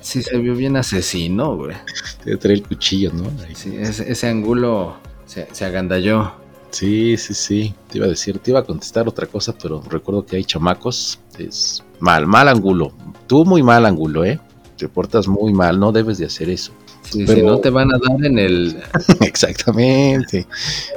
Sí, 0.00 0.20
se 0.24 0.36
vio 0.38 0.56
bien 0.56 0.76
asesino, 0.76 1.56
güey. 1.56 1.76
debe 2.24 2.36
traer 2.36 2.58
el 2.58 2.66
cuchillo, 2.66 3.12
¿no? 3.12 3.30
Ahí. 3.46 3.54
Sí, 3.54 3.76
ese, 3.76 4.10
ese 4.10 4.26
ángulo 4.26 4.96
se, 5.24 5.46
se 5.52 5.64
agandalló. 5.64 6.32
Sí, 6.70 7.16
sí, 7.16 7.32
sí. 7.32 7.74
Te 7.88 7.98
iba 7.98 8.06
a 8.06 8.10
decir, 8.10 8.40
te 8.40 8.50
iba 8.50 8.58
a 8.58 8.64
contestar 8.64 9.06
otra 9.06 9.28
cosa, 9.28 9.56
pero 9.56 9.80
recuerdo 9.88 10.26
que 10.26 10.34
hay 10.34 10.44
chamacos. 10.44 11.20
Es 11.38 11.84
mal, 12.00 12.26
mal 12.26 12.48
ángulo. 12.48 12.92
Tú 13.28 13.44
muy 13.44 13.62
mal 13.62 13.86
ángulo, 13.86 14.24
¿eh? 14.24 14.40
te 14.76 14.88
portas 14.88 15.28
muy 15.28 15.52
mal, 15.52 15.78
no 15.78 15.92
debes 15.92 16.18
de 16.18 16.26
hacer 16.26 16.50
eso. 16.50 16.72
Sí, 17.02 17.24
Pero- 17.26 17.40
Si 17.40 17.42
no 17.46 17.58
te 17.58 17.70
van 17.70 17.92
a 17.92 17.98
dar 17.98 18.24
en 18.24 18.38
el... 18.38 18.76
Exactamente, 19.20 20.46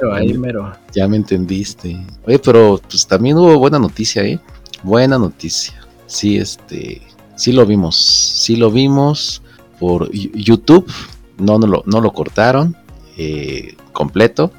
Pero 0.00 0.14
ahí 0.14 0.32
mero. 0.38 0.72
ya 0.94 1.06
me 1.08 1.16
entendiste. 1.16 1.96
Oye, 2.26 2.38
pero 2.38 2.80
pues 2.88 3.06
también 3.06 3.36
hubo 3.36 3.58
buena 3.58 3.78
noticia, 3.78 4.22
¿eh? 4.22 4.38
Buena 4.82 5.18
noticia. 5.18 5.74
Sí, 6.06 6.36
este, 6.38 7.02
sí 7.34 7.52
lo 7.52 7.66
vimos, 7.66 7.96
sí 7.96 8.56
lo 8.56 8.70
vimos 8.70 9.42
por 9.80 10.10
YouTube, 10.12 10.90
no, 11.38 11.58
no, 11.58 11.66
lo, 11.66 11.82
no 11.86 12.00
lo 12.00 12.12
cortaron 12.12 12.76
eh, 13.18 13.74
completo. 13.92 14.52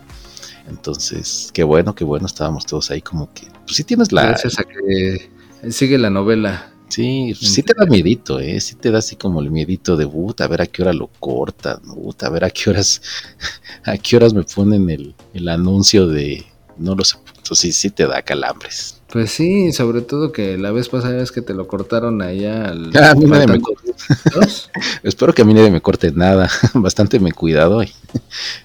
Entonces, 0.70 1.50
qué 1.54 1.64
bueno, 1.64 1.96
qué 1.96 2.04
bueno, 2.04 2.26
estábamos 2.26 2.66
todos 2.66 2.92
ahí 2.92 3.02
como 3.02 3.34
que, 3.34 3.48
pues 3.66 3.78
sí 3.78 3.84
tienes 3.86 4.12
la, 4.12 4.26
Gracias 4.26 4.60
a 4.60 4.64
que 4.66 5.30
sigue 5.72 5.98
la 5.98 6.10
novela. 6.10 6.72
Sí, 6.90 7.34
sí 7.36 7.64
te 7.64 7.74
da 7.78 7.86
miedito, 7.86 8.40
¿eh? 8.40 8.60
Sí 8.60 8.76
te 8.76 8.92
da 8.92 9.00
así 9.00 9.16
como 9.16 9.42
el 9.42 9.52
miedito 9.52 9.98
de, 9.98 10.08
puta, 10.08 10.46
a 10.46 10.48
ver 10.48 10.62
a 10.62 10.68
qué 10.68 10.82
hora 10.82 10.94
lo 10.94 11.08
cortan, 11.20 11.82
puta, 11.82 12.28
a 12.28 12.30
ver 12.30 12.46
a 12.46 12.50
qué 12.50 12.70
horas, 12.70 13.02
a 13.84 13.98
qué 13.98 14.16
horas 14.16 14.34
me 14.34 14.44
ponen 14.44 14.90
el, 14.90 15.16
el 15.34 15.50
anuncio 15.50 16.08
de, 16.08 16.46
no 16.78 16.96
lo 16.96 17.04
sé, 17.04 17.18
sí, 17.56 17.72
sí 17.72 17.90
te 17.90 18.08
da 18.08 18.22
calambres. 18.22 18.98
Pues 19.12 19.32
sí, 19.32 19.72
sobre 19.72 20.02
todo 20.02 20.34
que 20.34 20.58
la 20.58 20.72
vez 20.72 20.90
pasada 20.90 21.22
es 21.22 21.32
que 21.32 21.42
te 21.42 21.54
lo 21.54 21.68
cortaron 21.68 22.22
allá 22.22 22.66
al... 22.66 22.92
Ah, 22.96 23.12
a 23.12 23.16
mí 23.16 23.26
nadie 23.26 23.48
me. 23.48 23.62
Espero 25.04 25.34
que 25.34 25.42
a 25.42 25.46
mí 25.46 25.54
nadie 25.54 25.72
me 25.72 25.82
corte 25.82 26.12
nada, 26.12 26.50
bastante 26.74 27.20
me 27.20 27.30
he 27.30 27.34
cuidado 27.34 27.84
y 27.84 27.92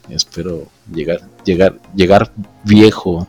espero 0.08 0.68
llegar, 0.92 1.20
llegar, 1.44 1.80
llegar 1.94 2.32
viejo, 2.64 3.26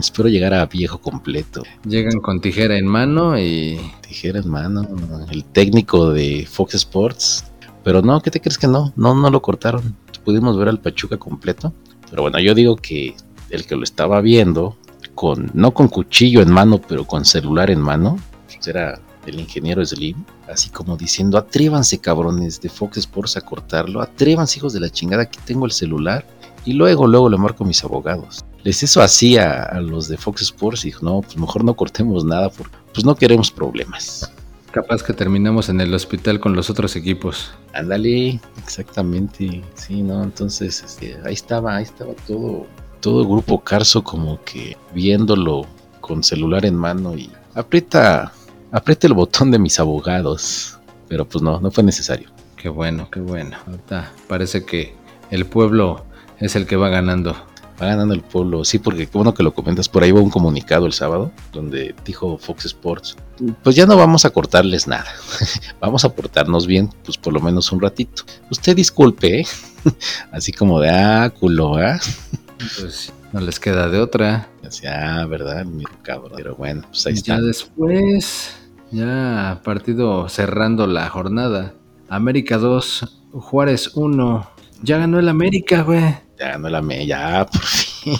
espero 0.00 0.28
llegar 0.28 0.54
a 0.54 0.66
viejo 0.66 0.98
completo. 1.00 1.62
Llegan 1.84 2.20
con 2.20 2.40
tijera 2.40 2.76
en 2.76 2.86
mano 2.86 3.38
y... 3.38 3.78
Tijera 4.06 4.40
en 4.40 4.48
mano, 4.48 4.88
el 5.30 5.44
técnico 5.44 6.10
de 6.10 6.46
Fox 6.48 6.74
Sports. 6.74 7.44
Pero 7.82 8.02
no, 8.02 8.20
¿qué 8.20 8.30
te 8.30 8.40
crees 8.40 8.58
que 8.58 8.68
no? 8.68 8.92
No, 8.96 9.14
no 9.14 9.30
lo 9.30 9.42
cortaron. 9.42 9.96
Pudimos 10.24 10.58
ver 10.58 10.68
al 10.68 10.80
Pachuca 10.80 11.16
completo. 11.16 11.72
Pero 12.10 12.22
bueno, 12.22 12.38
yo 12.40 12.54
digo 12.54 12.76
que 12.76 13.14
el 13.50 13.66
que 13.66 13.76
lo 13.76 13.84
estaba 13.84 14.20
viendo, 14.20 14.76
con, 15.14 15.50
no 15.54 15.72
con 15.72 15.88
cuchillo 15.88 16.42
en 16.42 16.50
mano, 16.50 16.80
pero 16.80 17.04
con 17.04 17.24
celular 17.24 17.70
en 17.70 17.80
mano, 17.80 18.18
pues 18.52 18.66
era 18.66 19.00
el 19.26 19.40
ingeniero 19.40 19.84
Slim, 19.84 20.24
así 20.48 20.70
como 20.70 20.96
diciendo, 20.96 21.36
atrévanse 21.36 21.98
cabrones 21.98 22.60
de 22.60 22.68
Fox 22.68 22.98
Sports 22.98 23.36
a 23.36 23.40
cortarlo, 23.40 24.00
atrévanse 24.00 24.58
hijos 24.58 24.72
de 24.72 24.80
la 24.80 24.90
chingada, 24.90 25.24
aquí 25.24 25.38
tengo 25.44 25.66
el 25.66 25.72
celular. 25.72 26.24
Y 26.66 26.72
luego, 26.72 27.06
luego 27.06 27.30
le 27.30 27.38
marco 27.38 27.62
a 27.62 27.66
mis 27.66 27.82
abogados. 27.84 28.44
Les 28.64 28.82
hizo 28.82 29.00
así 29.00 29.38
a, 29.38 29.62
a 29.62 29.80
los 29.80 30.08
de 30.08 30.16
Fox 30.16 30.42
Sports 30.42 30.84
y 30.84 30.88
dijo, 30.88 31.06
no, 31.06 31.20
pues 31.22 31.38
mejor 31.38 31.62
no 31.64 31.74
cortemos 31.74 32.24
nada 32.24 32.50
porque 32.50 32.76
pues 32.92 33.06
no 33.06 33.14
queremos 33.14 33.52
problemas. 33.52 34.32
Capaz 34.72 35.02
que 35.02 35.12
terminamos 35.12 35.68
en 35.68 35.80
el 35.80 35.94
hospital 35.94 36.40
con 36.40 36.56
los 36.56 36.68
otros 36.68 36.96
equipos. 36.96 37.52
Ándale, 37.72 38.40
exactamente. 38.58 39.62
Sí, 39.74 40.02
no, 40.02 40.24
entonces 40.24 40.82
este, 40.82 41.16
ahí 41.24 41.34
estaba, 41.34 41.76
ahí 41.76 41.84
estaba 41.84 42.12
todo, 42.26 42.66
todo 43.00 43.22
el 43.22 43.28
grupo 43.28 43.62
Carso 43.62 44.02
como 44.02 44.42
que 44.44 44.76
viéndolo 44.92 45.64
con 46.00 46.24
celular 46.24 46.66
en 46.66 46.74
mano 46.74 47.16
y 47.16 47.30
aprieta, 47.54 48.32
aprieta 48.72 49.06
el 49.06 49.14
botón 49.14 49.52
de 49.52 49.60
mis 49.60 49.78
abogados. 49.78 50.78
Pero 51.08 51.24
pues 51.24 51.42
no, 51.42 51.60
no 51.60 51.70
fue 51.70 51.84
necesario. 51.84 52.28
Qué 52.56 52.68
bueno, 52.68 53.08
qué 53.10 53.20
bueno. 53.20 53.56
Ahorita 53.66 54.12
parece 54.26 54.64
que 54.66 54.94
el 55.30 55.46
pueblo 55.46 56.04
es 56.40 56.56
el 56.56 56.66
que 56.66 56.76
va 56.76 56.88
ganando. 56.88 57.36
Va 57.80 57.88
ganando 57.88 58.14
el 58.14 58.22
pueblo, 58.22 58.64
sí, 58.64 58.78
porque 58.78 59.06
qué 59.06 59.18
bueno 59.18 59.34
que 59.34 59.42
lo 59.42 59.52
comentas. 59.52 59.86
Por 59.88 60.02
ahí 60.02 60.10
hubo 60.10 60.22
un 60.22 60.30
comunicado 60.30 60.86
el 60.86 60.94
sábado 60.94 61.30
donde 61.52 61.94
dijo 62.06 62.38
Fox 62.38 62.64
Sports: 62.64 63.16
Pues 63.62 63.76
ya 63.76 63.84
no 63.84 63.98
vamos 63.98 64.24
a 64.24 64.30
cortarles 64.30 64.86
nada, 64.86 65.04
vamos 65.80 66.04
a 66.06 66.14
portarnos 66.14 66.66
bien, 66.66 66.88
pues 67.04 67.18
por 67.18 67.34
lo 67.34 67.40
menos 67.40 67.70
un 67.72 67.82
ratito. 67.82 68.22
Usted 68.50 68.74
disculpe, 68.74 69.40
¿eh? 69.40 69.46
así 70.32 70.52
como 70.52 70.80
de 70.80 70.88
ah, 70.88 71.30
culo. 71.38 71.76
Pues 72.78 73.12
no 73.32 73.40
les 73.40 73.60
queda 73.60 73.90
de 73.90 74.00
otra. 74.00 74.48
Así, 74.66 74.86
ah, 74.86 75.26
verdad, 75.26 75.66
mi 75.66 75.84
cabrón. 76.02 76.32
Pero 76.36 76.56
bueno, 76.56 76.82
pues 76.88 77.06
ahí 77.06 77.12
Y 77.12 77.16
está. 77.16 77.36
Ya 77.36 77.42
después, 77.42 78.56
ya 78.90 79.60
partido 79.62 80.30
cerrando 80.30 80.86
la 80.86 81.10
jornada. 81.10 81.74
América 82.08 82.56
2, 82.56 83.18
Juárez 83.32 83.90
1. 83.94 84.50
Ya 84.82 84.96
ganó 84.96 85.18
el 85.18 85.28
América, 85.28 85.82
güey. 85.82 86.25
Ya 86.38 86.48
ganó 86.50 86.68
la 86.68 86.82
me, 86.82 87.06
ya, 87.06 87.46
por 87.52 87.62
fin. 87.62 88.14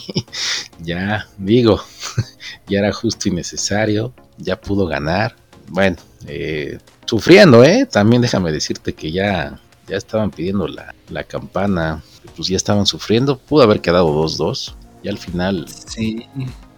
ya, 0.81 1.27
digo, 1.39 1.81
ya 2.69 2.79
era 2.81 2.93
justo 2.93 3.29
y 3.29 3.33
necesario. 3.33 4.15
Ya 4.39 4.61
pudo 4.61 4.87
ganar. 4.87 5.37
Bueno, 5.69 5.97
eh, 6.27 6.79
sufriendo, 7.07 7.63
¿eh? 7.65 7.87
También 7.91 8.23
déjame 8.23 8.53
decirte 8.53 8.95
que 8.95 9.11
ya, 9.13 9.59
ya 9.89 9.97
estaban 9.97 10.31
pidiendo 10.31 10.67
la, 10.69 10.95
la 11.11 11.25
campana. 11.25 12.03
Pues 12.37 12.49
ya 12.49 12.57
estaban 12.57 12.87
sufriendo. 12.87 13.39
Pudo 13.39 13.63
haber 13.63 13.81
quedado 13.81 14.09
2-2. 14.09 14.75
Y 15.03 15.09
al 15.09 15.19
final, 15.19 15.67
Sí. 15.69 16.27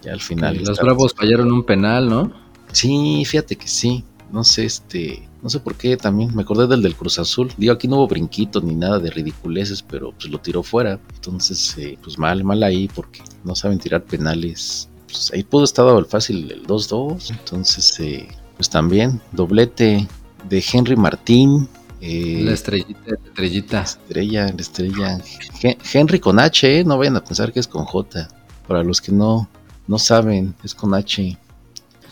ya 0.03 0.13
al 0.13 0.21
final. 0.21 0.57
los 0.59 0.71
estaban- 0.71 0.87
Bravos 0.95 1.15
fallaron 1.15 1.51
un 1.53 1.65
penal, 1.65 2.09
¿no? 2.09 2.33
Sí, 2.73 3.25
fíjate 3.25 3.57
que 3.57 3.69
sí. 3.69 4.05
No 4.31 4.45
sé, 4.45 4.65
este. 4.67 5.28
No 5.43 5.49
sé 5.49 5.61
por 5.61 5.77
qué 5.77 5.97
también. 5.97 6.35
Me 6.35 6.43
acordé 6.43 6.67
del 6.67 6.83
del 6.83 6.97
Cruz 6.97 7.19
Azul. 7.19 7.53
Digo, 7.57 7.73
aquí 7.73 7.87
no 7.87 7.97
hubo 7.97 8.09
brinquito 8.09 8.61
ni 8.61 8.75
nada 8.75 8.99
de 8.99 9.11
ridiculeces, 9.11 9.83
pero 9.83 10.13
pues 10.13 10.29
lo 10.31 10.39
tiró 10.41 10.63
fuera. 10.63 10.99
Entonces, 11.15 11.77
eh, 11.79 11.97
pues 12.03 12.19
mal, 12.19 12.43
mal 12.45 12.63
ahí 12.63 12.89
porque 12.93 13.23
no 13.45 13.55
saben 13.55 13.79
tirar 13.79 14.03
penales. 14.05 14.89
Pues 15.07 15.31
ahí 15.33 15.43
pudo 15.45 15.65
estar 15.65 15.85
dado 15.85 15.99
el 15.99 16.07
fácil 16.07 16.51
el 16.51 16.67
2-2. 16.67 17.31
Entonces, 17.31 17.99
eh, 18.01 18.29
pues 18.57 18.69
también, 18.69 19.21
doblete 19.33 20.07
de 20.49 20.65
Henry 20.73 20.97
Martín. 20.97 21.69
eh, 22.01 22.43
La 22.45 22.53
estrellita, 22.53 23.01
la 23.07 23.15
estrellita. 23.29 23.83
estrella, 23.83 24.47
la 24.47 24.61
estrella. 24.61 25.19
Hen- 25.63 25.79
Henry 25.93 26.19
con 26.21 26.39
H, 26.41 26.79
¿eh? 26.81 26.85
no 26.85 26.99
vayan 26.99 27.17
a 27.17 27.25
pensar 27.25 27.53
que 27.53 27.61
es 27.61 27.67
con 27.69 27.85
J. 27.85 28.29
Para 28.67 28.83
los 28.85 29.01
que 29.01 29.13
no, 29.13 29.49
no 29.87 29.99
saben, 29.99 30.55
es 30.65 30.75
con 30.75 30.95
H. 30.95 31.37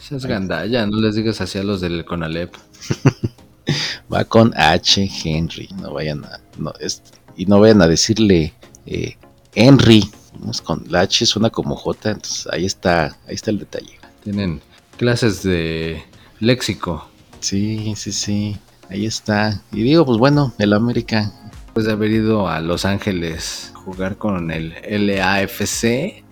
Esa 0.01 0.17
es 0.17 0.27
gandalla, 0.27 0.87
no 0.87 1.01
les 1.01 1.17
digas 1.17 1.41
así 1.41 1.59
a 1.59 1.65
los 1.65 1.81
del 1.81 2.05
Conalep. 2.05 2.55
Va 4.13 4.25
con 4.25 4.53
H 4.57 5.11
Henry, 5.25 5.69
no 5.81 5.93
vayan 5.93 6.25
a, 6.25 6.41
no, 6.59 6.73
es- 6.81 7.03
y 7.37 7.47
no 7.47 7.61
vayan 7.61 7.83
a 7.83 7.89
decirle 7.89 8.55
eh, 8.87 9.17
Henry. 9.55 10.09
Es 10.51 10.61
con 10.61 10.85
la 10.89 11.01
H 11.01 11.25
suena 11.27 11.51
como 11.51 11.75
J, 11.77 12.11
entonces 12.11 12.47
ahí 12.53 12.65
está, 12.67 13.17
ahí 13.27 13.35
está 13.35 13.51
el 13.51 13.59
detalle. 13.59 13.99
Tienen 14.23 14.61
clases 14.97 15.43
de 15.43 16.03
léxico. 16.41 17.09
Sí, 17.41 17.95
sí, 17.97 18.13
sí, 18.13 18.57
ahí 18.91 19.07
está. 19.07 19.63
Y 19.73 19.83
digo, 19.83 20.05
pues 20.07 20.19
bueno, 20.19 20.53
el 20.59 20.73
América, 20.73 21.33
Después 21.65 21.87
de 21.87 21.93
haber 21.93 22.11
ido 22.11 22.49
a 22.49 22.61
Los 22.61 22.85
Ángeles 22.87 23.71
a 23.75 23.79
jugar 23.81 24.17
con 24.17 24.51
el 24.51 24.75
LAFC, 24.89 26.23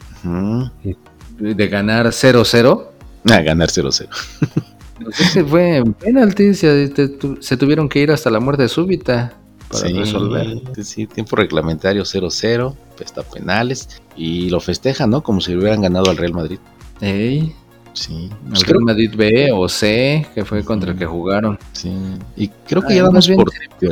de 1.38 1.68
ganar 1.68 2.06
0-0. 2.06 2.86
a 3.30 3.40
ganar 3.42 3.68
0-0. 3.68 4.08
No 5.00 5.10
sé 5.12 5.24
si 5.24 5.42
fue 5.42 5.76
en 5.76 5.92
penaltis, 5.94 6.58
se, 6.60 6.92
se 7.40 7.56
tuvieron 7.56 7.88
que 7.88 7.98
ir 8.00 8.10
hasta 8.12 8.30
la 8.30 8.40
muerte 8.40 8.68
súbita 8.68 9.34
para 9.68 9.88
Sí, 9.88 9.92
resolver. 9.94 10.60
sí, 10.84 11.06
tiempo 11.06 11.36
reglamentario 11.36 12.04
0-0, 12.04 12.74
está 13.00 13.22
penales, 13.22 14.00
y 14.16 14.50
lo 14.50 14.60
festejan, 14.60 15.10
¿no? 15.10 15.22
Como 15.22 15.40
si 15.40 15.54
hubieran 15.56 15.82
ganado 15.82 16.10
al 16.10 16.16
Real 16.16 16.32
Madrid. 16.32 16.58
Ey, 17.00 17.54
Sí, 17.96 18.28
el 18.28 18.48
pues 18.48 18.64
creo- 18.64 18.74
Real 18.78 18.84
Madrid 18.86 19.12
B 19.16 19.50
o 19.52 19.68
C, 19.68 20.26
que 20.34 20.44
fue 20.44 20.64
contra 20.64 20.90
el 20.92 20.98
que 20.98 21.06
jugaron. 21.06 21.58
sí. 21.72 21.92
Y 22.36 22.48
creo 22.48 22.82
que 22.82 22.94
Ah, 22.94 22.96
ya 22.96 23.02
más 23.04 23.26
damos 23.26 23.28
bien 23.28 23.40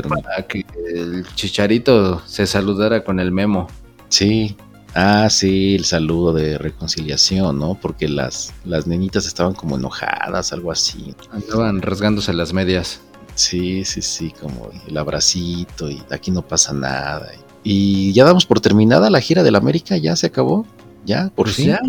por 0.03 0.23
Para 0.23 0.43
que 0.47 0.65
el 0.95 1.25
chicharito 1.37 2.21
se 2.27 2.47
saludara 2.49 3.05
con 3.05 3.21
el 3.21 3.31
memo. 3.31 3.69
Sí. 4.09 4.57
Ah, 4.95 5.29
sí, 5.31 5.75
el 5.77 5.85
saludo 5.85 6.33
de 6.35 6.59
reconciliación, 6.59 7.59
¿no? 7.59 7.75
Porque 7.81 8.09
las, 8.09 8.53
las 8.65 8.87
niñitas 8.87 9.27
estaban 9.27 9.55
como 9.55 9.77
enojadas, 9.77 10.53
algo 10.53 10.71
así. 10.71 11.15
Andaban 11.31 11.81
rasgándose 11.81 12.33
las 12.35 12.53
medias. 12.53 13.01
Sí, 13.35 13.85
sí, 13.87 14.03
sí, 14.03 14.33
como 14.39 14.71
el 14.87 14.97
abracito 14.99 15.89
y 15.91 16.03
aquí 16.11 16.31
no 16.31 16.43
pasa 16.43 16.75
nada. 16.75 17.31
Y 17.65 18.13
ya 18.13 18.25
damos 18.25 18.45
por 18.45 18.61
terminada 18.61 19.09
la 19.09 19.21
gira 19.21 19.43
del 19.43 19.57
América, 19.57 19.97
ya 19.97 20.15
se 20.17 20.27
acabó. 20.27 20.67
Ya, 21.07 21.31
por 21.35 21.47
Pues 21.47 21.57
fin. 21.57 21.67
ya, 21.69 21.81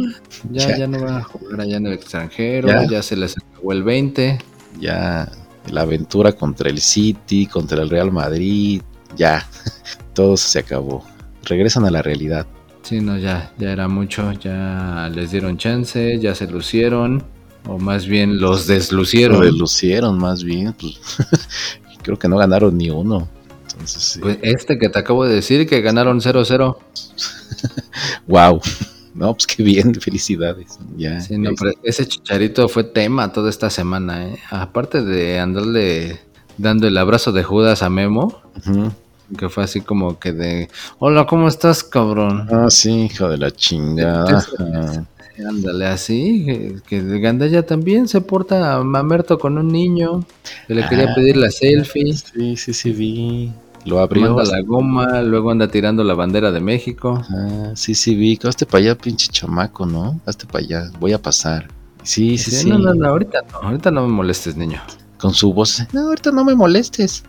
ya, 0.52 0.68
Ya. 0.70 0.78
ya 0.78 0.88
no 0.88 1.04
va 1.04 1.18
a 1.18 1.24
jugar 1.24 1.62
allá 1.62 1.78
en 1.78 1.86
el 1.88 1.94
extranjero, 1.94 2.68
Ya. 2.70 2.88
ya, 2.90 3.04
se 3.04 3.16
les 3.16 3.36
acabó 3.38 3.74
el 3.74 3.84
20. 3.84 4.40
Ya 4.80 5.30
la 5.70 5.82
aventura 5.82 6.32
contra 6.32 6.70
el 6.70 6.80
City, 6.82 7.46
contra 7.48 7.82
el 7.84 7.90
Real 7.90 8.12
Madrid, 8.12 8.82
ya, 9.18 9.46
todo 10.16 10.38
se 10.38 10.60
acabó. 10.60 11.04
Regresan 11.44 11.86
a 11.86 11.92
la 11.92 12.02
realidad. 12.02 12.48
Sí, 12.84 13.00
no, 13.00 13.18
ya, 13.18 13.54
ya 13.58 13.72
era 13.72 13.88
mucho, 13.88 14.34
ya 14.34 15.10
les 15.14 15.32
dieron 15.32 15.58
chance, 15.58 16.20
ya 16.20 16.36
se 16.36 16.48
lucieron, 16.48 17.24
o 17.66 17.80
más 17.80 18.06
bien 18.06 18.40
los 18.40 18.68
deslucieron. 18.68 19.40
Lo 19.40 19.46
deslucieron 19.46 20.18
más 20.18 20.44
bien, 20.44 20.74
pues 20.74 21.00
creo 22.04 22.20
que 22.20 22.28
no 22.28 22.38
ganaron 22.38 22.78
ni 22.78 22.90
uno. 22.90 23.30
Entonces, 23.72 24.04
sí. 24.04 24.20
Pues 24.20 24.38
este 24.42 24.78
que 24.78 24.90
te 24.90 25.00
acabo 25.00 25.26
de 25.26 25.34
decir 25.34 25.68
que 25.68 25.82
ganaron 25.82 26.20
0-0. 26.20 26.78
wow. 28.28 28.62
No, 29.16 29.32
pues 29.36 29.46
qué 29.46 29.62
bien, 29.62 29.94
felicidades. 29.94 30.80
Ya. 30.98 31.22
Sí, 31.22 31.38
no, 31.38 31.52
pero 31.60 31.72
ese 31.84 32.08
chicharito 32.08 32.68
fue 32.68 32.84
tema 32.84 33.32
toda 33.32 33.52
esta 33.52 33.70
semana, 33.70 34.28
¿eh? 34.28 34.40
Aparte 34.50 35.04
de 35.04 35.40
andarle 35.40 36.20
dando 36.58 36.88
el 36.88 36.98
abrazo 36.98 37.32
de 37.32 37.44
Judas 37.44 37.84
a 37.84 37.92
Memo, 37.92 38.42
Ujú. 38.58 38.92
Que 39.38 39.50
fue 39.50 39.64
así 39.64 39.82
como 39.82 40.20
que 40.20 40.32
de, 40.34 40.70
hola, 41.00 41.26
¿cómo 41.26 41.48
estás, 41.48 41.84
cabrón? 41.84 42.48
Ah, 42.52 42.68
sí, 42.70 43.06
hijo 43.06 43.28
de 43.30 43.38
la 43.38 43.52
chingada. 43.52 44.38
Ajá. 44.38 45.06
Ándale, 45.50 45.88
así, 45.88 46.44
que, 46.46 46.76
que 46.88 46.98
el 47.00 47.20
Gandaya 47.20 47.66
también 47.66 48.08
se 48.08 48.22
porta 48.22 48.82
mamerto 48.84 49.40
con 49.40 49.58
un 49.58 49.68
niño, 49.70 50.24
que 50.68 50.76
le 50.76 50.88
quería 50.88 51.10
Ah. 51.12 51.16
pedir 51.16 51.38
la 51.38 51.50
selfie, 51.50 52.14
Sí, 52.14 52.56
sí, 52.56 52.74
sí, 52.74 52.92
vi. 52.92 53.52
Lo 53.86 54.00
abrió. 54.00 54.36
manda 54.36 54.44
la 54.50 54.62
goma, 54.62 55.22
luego 55.24 55.50
anda 55.52 55.68
tirando 55.68 56.04
la 56.04 56.14
bandera 56.14 56.52
de 56.52 56.62
México. 56.62 57.22
Ah, 57.30 57.72
sí, 57.76 57.96
sí, 57.96 58.14
vi. 58.16 58.40
Hazte 58.44 58.66
para 58.68 58.84
allá, 58.84 58.96
pinche 58.98 59.28
chamaco, 59.30 59.86
¿no? 59.88 60.22
Hazte 60.26 60.46
para 60.46 60.64
allá. 60.64 60.92
Voy 61.00 61.14
a 61.14 61.22
pasar. 61.22 61.68
Sí, 62.04 62.38
sí, 62.38 62.52
Dice, 62.52 62.64
sí. 62.64 62.70
No, 62.70 62.78
no, 62.78 62.94
no, 62.94 63.10
ahorita 63.10 63.40
no, 63.52 63.58
ahorita 63.68 63.90
no 63.92 64.06
me 64.08 64.14
molestes, 64.14 64.56
niño. 64.56 64.82
Con 65.18 65.34
su 65.34 65.52
voz. 65.54 65.82
No, 65.94 66.02
ahorita 66.10 66.32
no 66.32 66.46
me 66.46 66.54
molestes. 66.54 67.24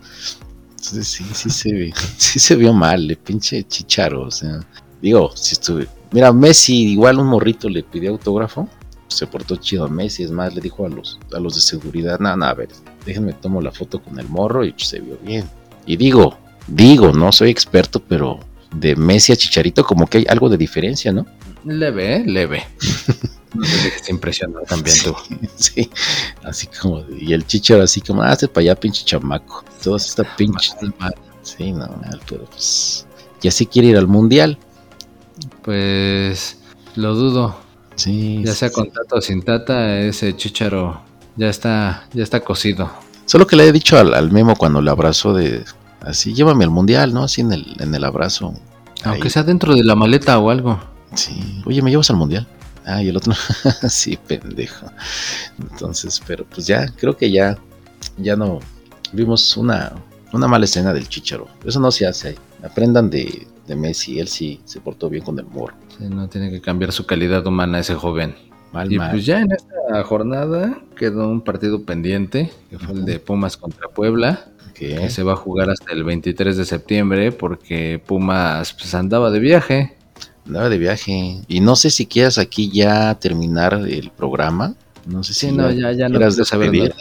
Entonces, 0.87 1.07
sí, 1.07 1.25
sí 1.33 1.49
se 1.49 1.71
vio. 1.73 1.93
Sí 2.17 2.39
se 2.39 2.55
vio 2.55 2.73
mal, 2.73 3.09
el 3.09 3.17
pinche 3.17 3.63
chicharo. 3.67 4.23
O 4.23 4.31
sea, 4.31 4.59
digo, 5.01 5.31
si 5.35 5.53
estuve. 5.53 5.87
Mira, 6.11 6.31
Messi, 6.31 6.91
igual 6.91 7.19
un 7.19 7.27
morrito 7.27 7.69
le 7.69 7.83
pidió 7.83 8.11
autógrafo. 8.11 8.69
Se 9.07 9.27
portó 9.27 9.55
chido 9.55 9.85
a 9.85 9.89
Messi. 9.89 10.23
Es 10.23 10.31
más, 10.31 10.53
le 10.53 10.61
dijo 10.61 10.85
a 10.85 10.89
los, 10.89 11.19
a 11.33 11.39
los 11.39 11.55
de 11.55 11.61
seguridad: 11.61 12.19
No, 12.19 12.35
no, 12.35 12.45
a 12.45 12.53
ver, 12.53 12.69
déjenme 13.05 13.33
tomo 13.33 13.61
la 13.61 13.71
foto 13.71 14.01
con 14.01 14.19
el 14.19 14.27
morro 14.29 14.63
y 14.63 14.73
se 14.77 14.99
vio 14.99 15.17
bien. 15.23 15.49
Y 15.85 15.97
digo, 15.97 16.37
digo, 16.67 17.11
no 17.11 17.31
soy 17.31 17.49
experto, 17.49 17.99
pero 17.99 18.39
de 18.73 18.95
Messi 18.95 19.31
a 19.33 19.35
Chicharito, 19.35 19.83
como 19.83 20.07
que 20.07 20.19
hay 20.19 20.25
algo 20.27 20.49
de 20.49 20.57
diferencia, 20.57 21.11
¿no? 21.11 21.25
Leve, 21.63 22.23
leve. 22.25 22.63
Dejes 23.61 24.09
impresionar 24.09 24.63
también 24.63 24.95
tú. 25.03 25.15
Sí, 25.55 25.89
así 26.43 26.67
como, 26.67 27.03
y 27.17 27.33
el 27.33 27.45
chicharo 27.45 27.83
así 27.83 28.01
como, 28.01 28.21
ah, 28.21 28.29
hazte 28.31 28.47
para 28.47 28.61
allá, 28.63 28.75
pinche 28.79 29.03
chamaco. 29.05 29.63
Todo 29.83 29.95
está 29.97 30.23
pinche. 30.35 30.71
Sí, 31.43 31.71
no, 31.71 31.87
pero 32.29 32.45
pues, 32.45 33.05
ya 33.41 33.51
se 33.51 33.65
quiere 33.67 33.89
ir 33.89 33.97
al 33.97 34.07
mundial. 34.07 34.57
Pues 35.63 36.57
lo 36.95 37.13
dudo. 37.15 37.55
Sí, 37.95 38.41
Ya 38.43 38.51
sí, 38.51 38.57
sea 38.59 38.69
sí. 38.69 38.75
con 38.75 38.91
tata 38.91 39.15
o 39.15 39.21
sin 39.21 39.41
tata, 39.41 39.99
ese 39.99 40.35
chicharo 40.35 41.01
ya 41.37 41.49
está, 41.49 42.07
ya 42.13 42.23
está 42.23 42.41
cocido. 42.41 42.89
Solo 43.25 43.47
que 43.47 43.55
le 43.55 43.67
he 43.67 43.71
dicho 43.71 43.97
al, 43.97 44.13
al 44.13 44.31
Memo 44.31 44.55
cuando 44.55 44.81
le 44.81 44.91
abrazó 44.91 45.33
de, 45.33 45.63
así, 46.01 46.33
llévame 46.33 46.63
al 46.65 46.71
mundial, 46.71 47.13
¿no? 47.13 47.23
Así 47.23 47.41
en 47.41 47.53
el, 47.53 47.75
en 47.79 47.95
el 47.95 48.03
abrazo. 48.03 48.53
Aunque 49.03 49.23
Ahí. 49.23 49.29
sea 49.29 49.43
dentro 49.43 49.73
de 49.75 49.83
la 49.83 49.95
maleta 49.95 50.37
o 50.39 50.49
algo. 50.49 50.79
Sí, 51.13 51.61
oye, 51.65 51.81
¿me 51.81 51.89
llevas 51.89 52.09
al 52.09 52.17
mundial? 52.17 52.47
Ah, 52.85 53.01
y 53.01 53.09
el 53.09 53.17
otro, 53.17 53.33
sí, 53.89 54.17
pendejo. 54.17 54.87
Entonces, 55.59 56.21
pero 56.25 56.45
pues 56.45 56.67
ya, 56.67 56.87
creo 56.95 57.17
que 57.17 57.31
ya, 57.31 57.57
ya 58.17 58.35
no, 58.35 58.59
vimos 59.11 59.57
una, 59.57 59.93
una 60.33 60.47
mala 60.47 60.65
escena 60.65 60.93
del 60.93 61.09
chicharo. 61.09 61.47
Eso 61.65 61.79
no 61.79 61.91
se 61.91 62.05
hace. 62.05 62.35
Aprendan 62.63 63.09
de, 63.09 63.47
de 63.67 63.75
Messi, 63.75 64.19
él 64.19 64.27
sí 64.27 64.61
se 64.65 64.79
portó 64.81 65.09
bien 65.09 65.23
con 65.23 65.37
el 65.39 65.45
morro. 65.45 65.75
Sí, 65.97 66.05
no 66.09 66.27
tiene 66.29 66.51
que 66.51 66.61
cambiar 66.61 66.91
su 66.91 67.05
calidad 67.05 67.45
humana 67.47 67.79
ese 67.79 67.95
joven. 67.95 68.35
Mal, 68.71 68.91
Y 68.91 68.97
mal. 68.97 69.11
pues 69.11 69.25
ya 69.25 69.39
en 69.39 69.51
esta 69.51 70.03
jornada 70.03 70.77
quedó 70.97 71.29
un 71.29 71.41
partido 71.41 71.83
pendiente, 71.85 72.51
que 72.69 72.77
fue 72.77 72.93
el 72.93 73.05
de 73.05 73.19
Pumas 73.19 73.55
contra 73.57 73.87
Puebla, 73.87 74.47
que 74.73 75.09
se 75.09 75.23
va 75.23 75.33
a 75.33 75.37
jugar 75.37 75.69
hasta 75.69 75.93
el 75.93 76.03
23 76.03 76.57
de 76.57 76.65
septiembre 76.65 77.31
porque 77.31 78.01
Pumas 78.05 78.73
pues, 78.73 78.93
andaba 78.93 79.31
de 79.31 79.39
viaje. 79.39 79.94
Andaba 80.45 80.69
de 80.69 80.77
viaje. 80.77 81.41
Y 81.47 81.59
no 81.59 81.75
sé 81.75 81.89
si 81.89 82.05
quieras 82.05 82.37
aquí 82.37 82.69
ya 82.71 83.15
terminar 83.15 83.73
el 83.73 84.11
programa. 84.11 84.75
No 85.05 85.23
sé 85.23 85.33
si 85.33 85.47
Sí, 85.47 85.51
no, 85.51 85.71
ya, 85.71 85.91
ya 85.91 86.07
no 86.07 86.17
quieras 86.17 86.35
despedir. 86.35 86.93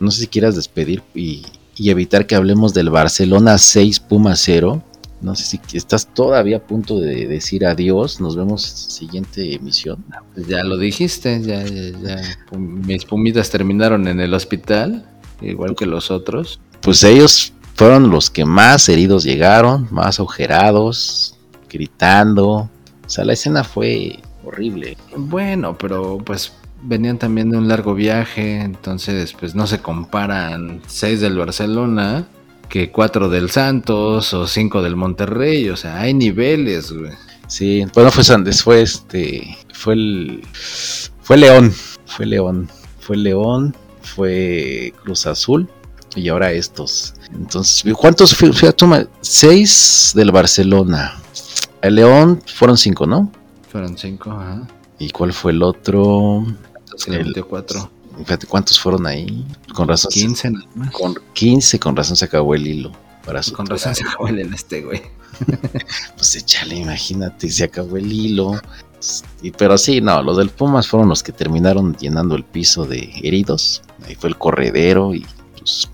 No 0.00 0.10
sé 0.10 0.22
si 0.22 0.26
quieras 0.28 0.54
despedir 0.56 1.02
y, 1.14 1.44
y 1.76 1.90
evitar 1.90 2.26
que 2.26 2.34
hablemos 2.34 2.74
del 2.74 2.90
Barcelona 2.90 3.58
6 3.58 4.00
Puma 4.00 4.36
0. 4.36 4.82
No 5.20 5.34
sé 5.34 5.44
si 5.44 5.76
estás 5.76 6.12
todavía 6.14 6.58
a 6.58 6.60
punto 6.60 7.00
de 7.00 7.26
decir 7.26 7.66
adiós. 7.66 8.20
Nos 8.20 8.36
vemos 8.36 8.62
siguiente 8.62 9.54
emisión. 9.54 10.04
Pues 10.34 10.46
ya 10.46 10.62
lo 10.62 10.76
dijiste, 10.76 11.40
ya, 11.42 11.64
ya, 11.64 11.98
ya. 12.00 12.56
Mis 12.56 13.04
pumitas 13.04 13.50
terminaron 13.50 14.06
en 14.06 14.20
el 14.20 14.32
hospital, 14.34 15.04
igual 15.40 15.74
que 15.74 15.86
los 15.86 16.12
otros. 16.12 16.60
Pues 16.82 17.02
ellos 17.02 17.52
fueron 17.74 18.10
los 18.10 18.30
que 18.30 18.44
más 18.44 18.88
heridos 18.88 19.24
llegaron, 19.24 19.88
más 19.90 20.20
agujerados, 20.20 21.37
gritando. 21.68 22.48
O 22.48 22.70
sea, 23.06 23.24
la 23.24 23.32
escena 23.32 23.64
fue 23.64 24.18
horrible. 24.44 24.96
Bueno, 25.16 25.76
pero 25.76 26.18
pues 26.18 26.52
venían 26.82 27.18
también 27.18 27.50
de 27.50 27.58
un 27.58 27.68
largo 27.68 27.94
viaje, 27.94 28.60
entonces 28.60 29.34
pues 29.38 29.54
no 29.54 29.66
se 29.66 29.80
comparan 29.80 30.80
seis 30.86 31.20
del 31.20 31.36
Barcelona 31.36 32.26
que 32.68 32.90
cuatro 32.90 33.28
del 33.28 33.50
Santos 33.50 34.34
o 34.34 34.46
cinco 34.46 34.82
del 34.82 34.94
Monterrey, 34.94 35.68
o 35.70 35.76
sea, 35.76 36.00
hay 36.00 36.14
niveles, 36.14 36.92
güey. 36.92 37.12
Sí, 37.46 37.84
bueno, 37.94 38.10
fue 38.10 38.24
Sandes, 38.24 38.62
fue 38.62 38.82
este, 38.82 39.56
fue 39.72 39.94
el, 39.94 40.42
fue 40.52 41.38
León, 41.38 41.72
fue 42.04 42.26
León, 42.26 42.68
fue 43.00 43.16
León, 43.16 43.74
fue 44.02 44.92
Cruz 45.02 45.26
Azul 45.26 45.68
y 46.14 46.28
ahora 46.28 46.52
estos. 46.52 47.14
Entonces, 47.32 47.84
¿cuántos 47.94 48.36
toma, 48.76 49.06
seis 49.20 50.12
del 50.14 50.30
Barcelona. 50.32 51.20
El 51.82 51.96
León 51.96 52.42
fueron 52.54 52.76
cinco, 52.76 53.06
¿no? 53.06 53.30
Fueron 53.70 53.96
cinco, 53.96 54.30
ajá. 54.32 54.66
¿Y 54.98 55.10
cuál 55.10 55.32
fue 55.32 55.52
el 55.52 55.62
otro? 55.62 56.44
El- 57.06 57.26
metió 57.26 57.46
cuatro. 57.46 57.90
Fíjate 58.18 58.46
cuántos 58.48 58.80
fueron 58.80 59.06
ahí. 59.06 59.46
Con 59.74 59.86
razón. 59.86 60.10
se- 60.10 60.20
15 60.20 60.50
nada 60.50 60.66
más. 60.74 60.90
Con 60.90 61.14
15, 61.34 61.78
con 61.78 61.94
razón 61.94 62.16
se 62.16 62.24
acabó 62.24 62.54
el 62.56 62.66
hilo. 62.66 62.90
Para 63.24 63.42
su 63.42 63.52
Con 63.52 63.66
razón 63.66 63.94
se 63.94 64.02
acabó 64.04 64.26
el 64.28 64.40
en 64.40 64.54
este, 64.54 64.82
güey. 64.82 65.02
Pues 66.16 66.34
échale, 66.34 66.76
imagínate, 66.76 67.48
se 67.48 67.64
acabó 67.64 67.96
el 67.96 68.10
hilo. 68.10 68.60
Y, 69.42 69.52
pero 69.52 69.78
sí, 69.78 70.00
no, 70.00 70.20
los 70.22 70.36
del 70.38 70.50
Pumas 70.50 70.88
fueron 70.88 71.08
los 71.08 71.22
que 71.22 71.30
terminaron 71.30 71.94
llenando 71.96 72.34
el 72.34 72.42
piso 72.42 72.84
de 72.86 73.12
heridos. 73.22 73.82
Ahí 74.04 74.16
fue 74.16 74.30
el 74.30 74.36
corredero 74.38 75.14
y 75.14 75.24
pues 75.56 75.88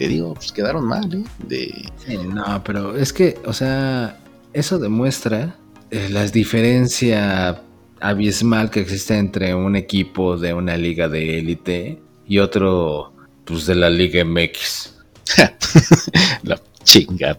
te 0.00 0.08
digo, 0.08 0.32
pues 0.32 0.50
quedaron 0.50 0.86
mal, 0.86 1.12
¿eh? 1.12 1.24
De, 1.46 1.84
Sí, 2.06 2.16
no, 2.16 2.64
pero 2.64 2.96
es 2.96 3.12
que, 3.12 3.36
o 3.44 3.52
sea, 3.52 4.18
eso 4.54 4.78
demuestra 4.78 5.56
eh, 5.90 6.08
la 6.10 6.24
diferencia 6.26 7.60
abismal 8.00 8.70
que 8.70 8.80
existe 8.80 9.18
entre 9.18 9.54
un 9.54 9.76
equipo 9.76 10.38
de 10.38 10.54
una 10.54 10.74
liga 10.78 11.06
de 11.06 11.38
élite 11.40 12.00
y 12.26 12.38
otro, 12.38 13.12
pues, 13.44 13.66
de 13.66 13.74
la 13.74 13.90
Liga 13.90 14.24
MX. 14.24 14.94
la 16.44 16.58
chinga 16.82 17.38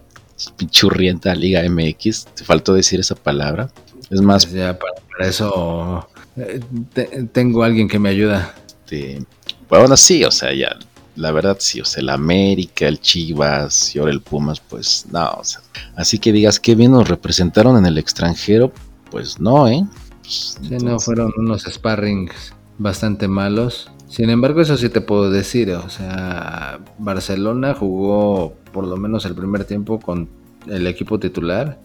pinchurrienta 0.57 1.33
Liga 1.33 1.63
MX. 1.67 2.25
Te 2.35 2.43
faltó 2.43 2.75
decir 2.75 2.99
esa 2.99 3.15
palabra. 3.15 3.71
Es 4.11 4.21
más, 4.21 4.45
Pues 4.45 4.55
ya 4.57 4.77
para, 4.77 4.93
para 5.17 5.27
eso 5.27 6.07
eh, 6.37 6.59
te- 6.93 7.23
tengo 7.33 7.63
alguien 7.63 7.87
que 7.87 7.97
me 7.97 8.09
ayuda. 8.09 8.53
este, 8.85 9.23
bueno, 9.67 9.97
sí, 9.97 10.23
o 10.25 10.29
sea, 10.31 10.53
ya, 10.53 10.77
la 11.21 11.31
verdad 11.31 11.57
sí, 11.59 11.79
o 11.79 11.85
sea, 11.85 12.01
el 12.01 12.09
América, 12.09 12.87
el 12.87 12.99
Chivas 12.99 13.95
y 13.95 13.99
ahora 13.99 14.11
el 14.11 14.21
Pumas, 14.21 14.59
pues 14.59 15.05
no, 15.11 15.29
o 15.37 15.43
sea, 15.43 15.61
así 15.95 16.19
que 16.19 16.31
digas 16.31 16.59
que 16.59 16.75
bien 16.75 16.91
nos 16.91 17.07
representaron 17.07 17.77
en 17.77 17.85
el 17.85 17.97
extranjero, 17.97 18.73
pues 19.09 19.39
no, 19.39 19.67
¿eh? 19.67 19.85
Pues, 20.21 20.57
Sí, 20.61 20.77
no, 20.77 20.99
fueron 20.99 21.31
unos 21.37 21.63
sparrings 21.63 22.53
bastante 22.77 23.27
malos. 23.27 23.91
Sin 24.07 24.29
embargo, 24.29 24.61
eso 24.61 24.77
sí 24.77 24.89
te 24.89 25.01
puedo 25.01 25.29
decir, 25.29 25.71
o 25.71 25.89
sea, 25.89 26.79
Barcelona 26.97 27.73
jugó 27.73 28.53
por 28.73 28.85
lo 28.87 28.97
menos 28.97 29.25
el 29.25 29.35
primer 29.35 29.65
tiempo 29.65 29.99
con 29.99 30.27
el 30.67 30.87
equipo 30.87 31.19
titular. 31.19 31.79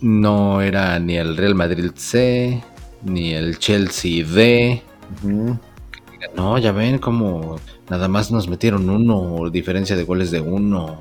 No 0.00 0.60
era 0.60 0.98
ni 0.98 1.16
el 1.16 1.36
Real 1.36 1.54
Madrid 1.54 1.90
C, 1.94 2.62
ni 3.04 3.32
el 3.32 3.58
Chelsea 3.58 4.26
D. 4.26 4.82
Ujú. 5.22 5.58
No, 6.36 6.58
ya 6.58 6.72
ven 6.72 6.98
como 6.98 7.58
nada 7.90 8.08
más 8.08 8.30
nos 8.30 8.48
metieron 8.48 8.88
uno, 8.88 9.50
diferencia 9.50 9.96
de 9.96 10.04
goles 10.04 10.30
de 10.30 10.40
uno. 10.40 11.00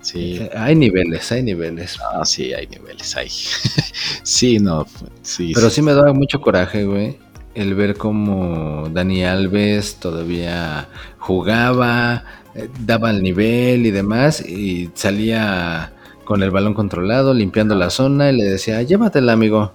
Sí, 0.00 0.40
Hay 0.56 0.76
niveles, 0.76 1.30
hay 1.30 1.42
niveles. 1.42 1.98
ah, 2.12 2.24
sí, 2.24 2.54
hay 2.54 2.66
niveles 2.66 3.16
ahí. 3.16 3.28
sí, 4.22 4.58
no, 4.58 4.86
sí. 5.22 5.52
Pero 5.54 5.68
sí 5.68 5.82
me 5.82 5.92
daba 5.92 6.12
mucho 6.14 6.40
coraje, 6.40 6.84
güey, 6.84 7.18
el 7.54 7.74
ver 7.74 7.96
cómo 7.96 8.88
Dani 8.88 9.24
Alves 9.24 9.96
todavía 9.96 10.88
jugaba, 11.18 12.24
eh, 12.54 12.68
daba 12.80 13.10
el 13.10 13.22
nivel 13.22 13.84
y 13.84 13.90
demás, 13.90 14.40
y 14.40 14.90
salía 14.94 15.92
con 16.24 16.42
el 16.42 16.50
balón 16.50 16.74
controlado, 16.74 17.34
limpiando 17.34 17.74
la 17.74 17.90
zona, 17.90 18.30
y 18.30 18.36
le 18.36 18.44
decía, 18.44 18.80
llévatela, 18.82 19.32
amigo. 19.32 19.72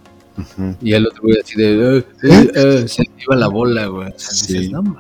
Y 0.82 0.94
el 0.94 1.08
otro 1.08 1.24
güey 1.24 1.38
así 1.44 1.56
de, 1.56 1.98
"Eh, 1.98 2.06
eh, 2.24 2.52
eh", 2.56 2.86
se 2.88 3.04
iba 3.24 3.36
la 3.36 3.48
bola, 3.48 3.88
güey. 3.88 4.10
O 4.10 4.20
sea, 4.20 4.32
Sí. 4.34 4.54
dices, 4.54 4.72
"No, 4.72 4.84
ma". 4.84 5.00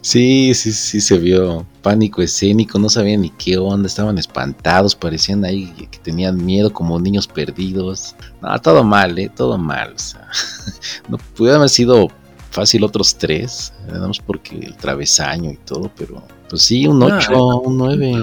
Sí, 0.00 0.52
sí, 0.54 0.72
sí 0.72 1.00
se 1.00 1.16
vio 1.16 1.64
pánico 1.80 2.22
escénico, 2.22 2.76
no 2.78 2.88
sabían 2.88 3.20
ni 3.20 3.30
qué 3.30 3.56
onda, 3.56 3.86
estaban 3.86 4.18
espantados, 4.18 4.96
parecían 4.96 5.44
ahí 5.44 5.72
que 5.90 5.98
tenían 5.98 6.44
miedo 6.44 6.72
como 6.72 6.98
niños 6.98 7.28
perdidos. 7.28 8.16
No, 8.42 8.58
todo 8.60 8.82
mal, 8.82 9.16
eh, 9.18 9.30
todo 9.34 9.56
mal. 9.56 9.92
O 9.94 9.98
sea, 9.98 10.26
no 11.08 11.18
pudieron 11.36 11.58
haber 11.60 11.70
sido 11.70 12.08
fácil 12.50 12.82
otros 12.84 13.16
tres, 13.16 13.72
nada 13.86 14.08
más 14.08 14.18
porque 14.18 14.56
el 14.58 14.76
travesaño 14.76 15.50
y 15.52 15.56
todo, 15.58 15.90
pero 15.96 16.22
Pues 16.50 16.62
sí, 16.62 16.86
un 16.86 17.02
Ah, 17.02 17.18
8, 17.18 17.58
un 17.60 17.78
9. 17.78 18.14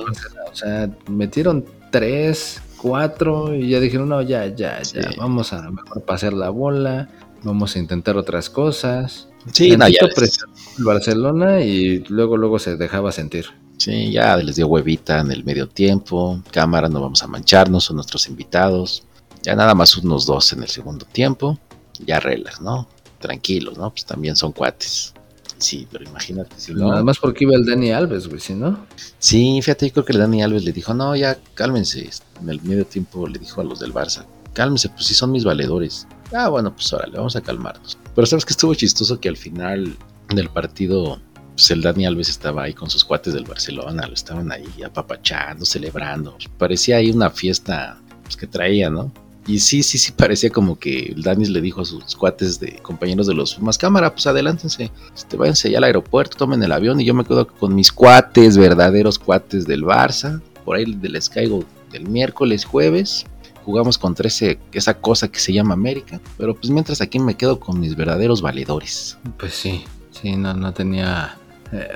O 0.51 0.55
sea, 0.55 0.89
metieron 1.09 1.65
tres, 1.91 2.61
cuatro 2.81 3.53
y 3.53 3.69
ya 3.69 3.79
dijeron, 3.79 4.09
no, 4.09 4.21
ya, 4.21 4.47
ya, 4.47 4.81
ya, 4.81 5.11
vamos 5.17 5.53
a 5.53 5.69
mejor 5.69 6.03
pasar 6.03 6.33
la 6.33 6.49
bola, 6.49 7.09
vamos 7.43 7.75
a 7.75 7.79
intentar 7.79 8.17
otras 8.17 8.49
cosas. 8.49 9.27
Sí, 9.51 9.75
no, 9.77 9.87
ya 9.87 9.99
el 10.01 10.83
Barcelona 10.83 11.61
y 11.61 11.99
luego, 12.09 12.37
luego 12.37 12.59
se 12.59 12.77
dejaba 12.77 13.11
sentir. 13.11 13.45
sí, 13.77 14.11
ya 14.11 14.37
les 14.37 14.55
dio 14.55 14.67
huevita 14.67 15.19
en 15.19 15.31
el 15.31 15.43
medio 15.43 15.67
tiempo. 15.67 16.41
Cámara, 16.51 16.89
no 16.89 17.01
vamos 17.01 17.23
a 17.23 17.27
mancharnos, 17.27 17.85
son 17.85 17.97
nuestros 17.97 18.27
invitados. 18.27 19.03
Ya 19.43 19.55
nada 19.55 19.73
más 19.73 19.97
unos 19.97 20.25
dos 20.25 20.53
en 20.53 20.61
el 20.61 20.69
segundo 20.69 21.05
tiempo. 21.05 21.57
Ya 22.05 22.19
relax, 22.19 22.61
¿no? 22.61 22.87
Tranquilos, 23.19 23.77
¿no? 23.77 23.89
Pues 23.89 24.05
también 24.05 24.35
son 24.35 24.51
cuates. 24.51 25.13
Sí, 25.61 25.87
pero 25.91 26.03
imagínate 26.03 26.55
si 26.57 26.73
no. 26.73 26.89
Nada 26.89 27.03
más 27.03 27.19
porque 27.19 27.43
iba 27.43 27.55
el 27.55 27.65
Dani 27.65 27.91
Alves, 27.91 28.27
güey, 28.27 28.39
si 28.41 28.55
no. 28.55 28.87
Sí, 29.19 29.59
fíjate, 29.61 29.87
yo 29.87 29.93
creo 29.93 30.05
que 30.05 30.13
el 30.13 30.19
Dani 30.19 30.41
Alves 30.41 30.63
le 30.63 30.71
dijo, 30.71 30.93
no, 30.95 31.15
ya 31.15 31.37
cálmense. 31.53 32.09
En 32.41 32.49
el 32.49 32.59
medio 32.63 32.83
tiempo 32.85 33.27
le 33.27 33.37
dijo 33.37 33.61
a 33.61 33.63
los 33.63 33.79
del 33.79 33.93
Barça, 33.93 34.25
cálmense, 34.53 34.89
pues 34.89 35.05
sí 35.05 35.13
son 35.13 35.31
mis 35.31 35.43
valedores. 35.43 36.07
Ah, 36.33 36.49
bueno, 36.49 36.73
pues 36.73 36.91
órale, 36.91 37.15
vamos 37.15 37.35
a 37.35 37.41
calmarnos. 37.41 37.95
Pero 38.15 38.25
sabes 38.25 38.43
que 38.43 38.53
estuvo 38.53 38.73
chistoso 38.73 39.19
que 39.19 39.29
al 39.29 39.37
final 39.37 39.95
del 40.29 40.49
partido, 40.49 41.21
pues 41.53 41.69
el 41.69 41.83
Dani 41.83 42.07
Alves 42.07 42.29
estaba 42.29 42.63
ahí 42.63 42.73
con 42.73 42.89
sus 42.89 43.05
cuates 43.05 43.33
del 43.35 43.45
Barcelona, 43.45 44.07
lo 44.07 44.13
estaban 44.15 44.51
ahí 44.51 44.65
apapachando, 44.83 45.63
celebrando. 45.63 46.37
Parecía 46.57 46.97
ahí 46.97 47.11
una 47.11 47.29
fiesta 47.29 47.99
pues, 48.23 48.35
que 48.35 48.47
traía, 48.47 48.89
¿no? 48.89 49.11
Y 49.51 49.59
sí, 49.59 49.83
sí, 49.83 49.97
sí, 49.97 50.13
parecía 50.13 50.49
como 50.49 50.79
que 50.79 51.07
el 51.07 51.23
Danis 51.23 51.49
le 51.49 51.59
dijo 51.59 51.81
a 51.81 51.85
sus 51.85 52.15
cuates 52.15 52.57
de 52.61 52.77
compañeros 52.77 53.27
de 53.27 53.33
los 53.33 53.59
más 53.59 53.77
cámara, 53.77 54.13
pues 54.13 54.25
adelántense, 54.25 54.89
este, 55.13 55.35
váyanse 55.35 55.69
ya 55.69 55.79
al 55.79 55.83
aeropuerto, 55.83 56.37
tomen 56.37 56.63
el 56.63 56.71
avión 56.71 57.01
y 57.01 57.03
yo 57.03 57.13
me 57.13 57.25
quedo 57.25 57.45
con 57.45 57.75
mis 57.75 57.91
cuates, 57.91 58.57
verdaderos 58.57 59.19
cuates 59.19 59.67
del 59.67 59.83
Barça. 59.83 60.39
Por 60.63 60.77
ahí 60.77 60.85
les 60.85 61.29
caigo 61.29 61.65
del 61.91 62.07
miércoles, 62.07 62.63
jueves. 62.63 63.25
Jugamos 63.65 63.97
contra 63.97 64.29
ese, 64.29 64.57
esa 64.71 64.93
cosa 64.93 65.27
que 65.27 65.39
se 65.39 65.51
llama 65.51 65.73
América. 65.73 66.21
Pero 66.37 66.55
pues 66.55 66.69
mientras 66.69 67.01
aquí 67.01 67.19
me 67.19 67.35
quedo 67.35 67.59
con 67.59 67.77
mis 67.77 67.97
verdaderos 67.97 68.41
valedores. 68.41 69.17
Pues 69.37 69.53
sí, 69.53 69.83
sí, 70.11 70.37
no, 70.37 70.53
no 70.53 70.73
tenía 70.73 71.37
eh, 71.73 71.89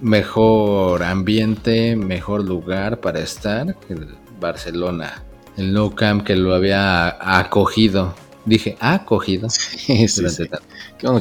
mejor 0.00 1.02
ambiente, 1.02 1.96
mejor 1.96 2.44
lugar 2.44 3.00
para 3.00 3.18
estar 3.18 3.74
que 3.88 3.94
el 3.94 4.06
Barcelona. 4.38 5.24
El 5.56 5.72
No 5.72 5.94
Camp 5.94 6.24
que 6.24 6.36
lo 6.36 6.54
había 6.54 7.16
acogido. 7.38 8.14
Dije, 8.44 8.76
acogido. 8.80 9.48
Sí, 9.50 10.08
sí, 10.08 10.28
sí. 10.28 10.48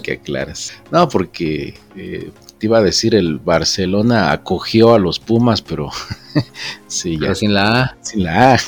que 0.04 0.12
aclaras. 0.14 0.74
No, 0.92 1.08
porque 1.10 1.76
eh, 1.96 2.32
te 2.58 2.68
iba 2.68 2.78
a 2.78 2.82
decir, 2.82 3.16
el 3.16 3.40
Barcelona 3.40 4.32
acogió 4.32 4.94
a 4.94 5.00
los 5.00 5.20
Pumas, 5.20 5.62
pero 5.62 5.90
sí, 6.88 7.14
ya 7.14 7.20
Pero 7.22 7.36
sin 7.36 7.54
la 7.54 7.82
A. 7.82 7.98
sin 8.02 8.24
la 8.24 8.54
A. 8.54 8.60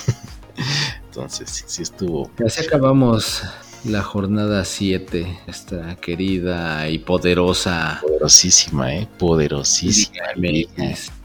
Entonces, 1.05 1.49
sí, 1.49 1.63
sí 1.67 1.83
estuvo. 1.83 2.31
Así 2.45 2.65
acabamos 2.65 3.43
la 3.85 4.01
jornada 4.01 4.65
7, 4.65 5.41
esta 5.45 5.95
querida 5.97 6.89
y 6.89 6.99
poderosa 6.99 7.99
Poderosísima, 8.01 8.95
¿eh? 8.95 9.07
Poderosísima. 9.19 10.17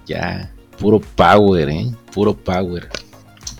Ya, 0.06 0.52
puro 0.78 1.00
power, 1.00 1.68
¿eh? 1.70 1.90
Puro 2.12 2.34
power. 2.34 2.88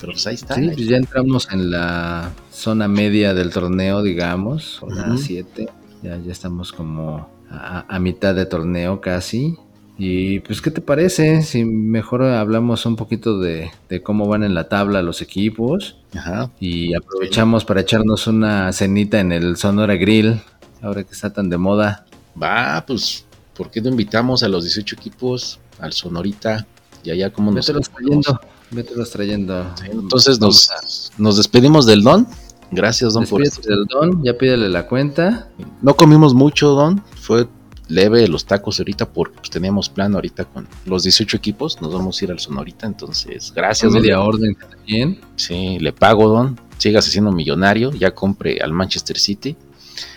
Pero 0.01 0.12
pues 0.12 0.26
ahí 0.26 0.34
está. 0.34 0.55
Sí, 0.55 0.70
pues 0.74 0.86
ya 0.86 0.96
entramos 0.96 1.49
en 1.51 1.70
la 1.70 2.30
zona 2.53 2.88
media 2.88 3.34
del 3.34 3.51
torneo, 3.51 4.03
digamos, 4.03 4.80
Ujú. 4.82 5.18
7. 5.18 5.68
Ya, 6.03 6.16
ya 6.18 6.32
estamos 6.32 6.72
como 6.72 7.28
a, 7.51 7.84
a 7.88 7.99
mitad 7.99 8.34
de 8.34 8.46
torneo 8.46 9.01
casi. 9.01 9.57
Y 10.01 10.38
pues, 10.40 10.62
¿qué 10.62 10.70
te 10.70 10.80
parece? 10.80 11.42
Si 11.42 11.64
mejor 11.64 12.22
hablamos 12.22 12.86
un 12.86 12.94
poquito 12.94 13.40
de, 13.40 13.72
de 13.88 14.01
cómo 14.01 14.28
van 14.28 14.44
en 14.44 14.55
la 14.55 14.68
tabla 14.68 15.03
los 15.03 15.20
equipos. 15.22 15.96
Ajá. 16.14 16.53
Y 16.61 16.94
aprovechamos 16.94 17.64
para 17.64 17.80
echarnos 17.80 18.28
una 18.28 18.72
cenita 18.72 19.18
en 19.18 19.32
el 19.32 19.57
Sonora 19.57 19.96
Grill, 19.96 20.40
ahora 20.82 21.03
que 21.03 21.12
está 21.12 21.32
tan 21.32 21.51
de 21.51 21.59
moda. 21.59 22.07
Va, 22.40 22.84
pues, 22.86 23.26
¿por 23.57 23.72
qué 23.72 23.80
no 23.80 23.88
invitamos 23.88 24.44
a 24.44 24.49
los 24.49 24.62
18 24.62 24.94
equipos 24.94 25.59
al 25.80 25.92
Sonorita? 25.92 26.64
Y 27.03 27.11
allá 27.11 27.32
como 27.32 27.51
nos... 27.51 27.66
Vételos 27.66 27.90
trayendo, 27.90 28.40
vételos 28.70 29.10
trayendo. 29.10 29.70
Sí, 29.76 29.86
Entonces 29.90 30.40
nos, 30.40 31.12
nos 31.18 31.36
despedimos 31.36 31.86
del 31.86 32.02
Don. 32.02 32.26
Gracias, 32.70 33.14
Don, 33.14 33.24
por 33.24 33.42
Despídete 33.42 33.70
del 33.70 33.86
don, 33.86 34.22
ya 34.22 34.36
pídele 34.36 34.68
la 34.68 34.86
cuenta. 34.86 35.48
No 35.80 35.94
comimos 35.94 36.34
mucho, 36.34 36.70
Don. 36.70 37.02
Fue 37.20 37.48
leve 37.88 38.28
los 38.28 38.44
tacos 38.44 38.78
ahorita 38.78 39.08
porque 39.10 39.36
pues, 39.38 39.50
teníamos 39.50 39.88
plan 39.88 40.14
ahorita 40.14 40.44
con 40.44 40.68
los 40.84 41.02
18 41.02 41.36
equipos. 41.36 41.80
Nos 41.80 41.92
vamos 41.92 42.20
a 42.20 42.24
ir 42.24 42.30
al 42.30 42.38
Sonorita. 42.38 42.86
Entonces, 42.86 43.52
gracias, 43.54 43.92
Don. 43.92 44.02
media 44.02 44.20
orden 44.20 44.54
también. 44.54 45.20
Sí, 45.36 45.78
le 45.78 45.92
pago, 45.92 46.28
Don. 46.28 46.60
Sigas 46.76 47.06
siendo 47.06 47.32
millonario. 47.32 47.90
Ya 47.92 48.14
compre 48.14 48.58
al 48.60 48.72
Manchester 48.72 49.18
City. 49.18 49.56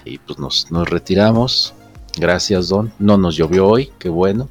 Y 0.04 0.18
pues 0.18 0.38
nos, 0.38 0.70
nos 0.72 0.90
retiramos. 0.90 1.74
Gracias, 2.18 2.68
Don. 2.68 2.92
No 3.00 3.18
nos 3.18 3.38
llovió 3.38 3.68
hoy. 3.68 3.92
Qué 3.98 4.10
bueno. 4.10 4.50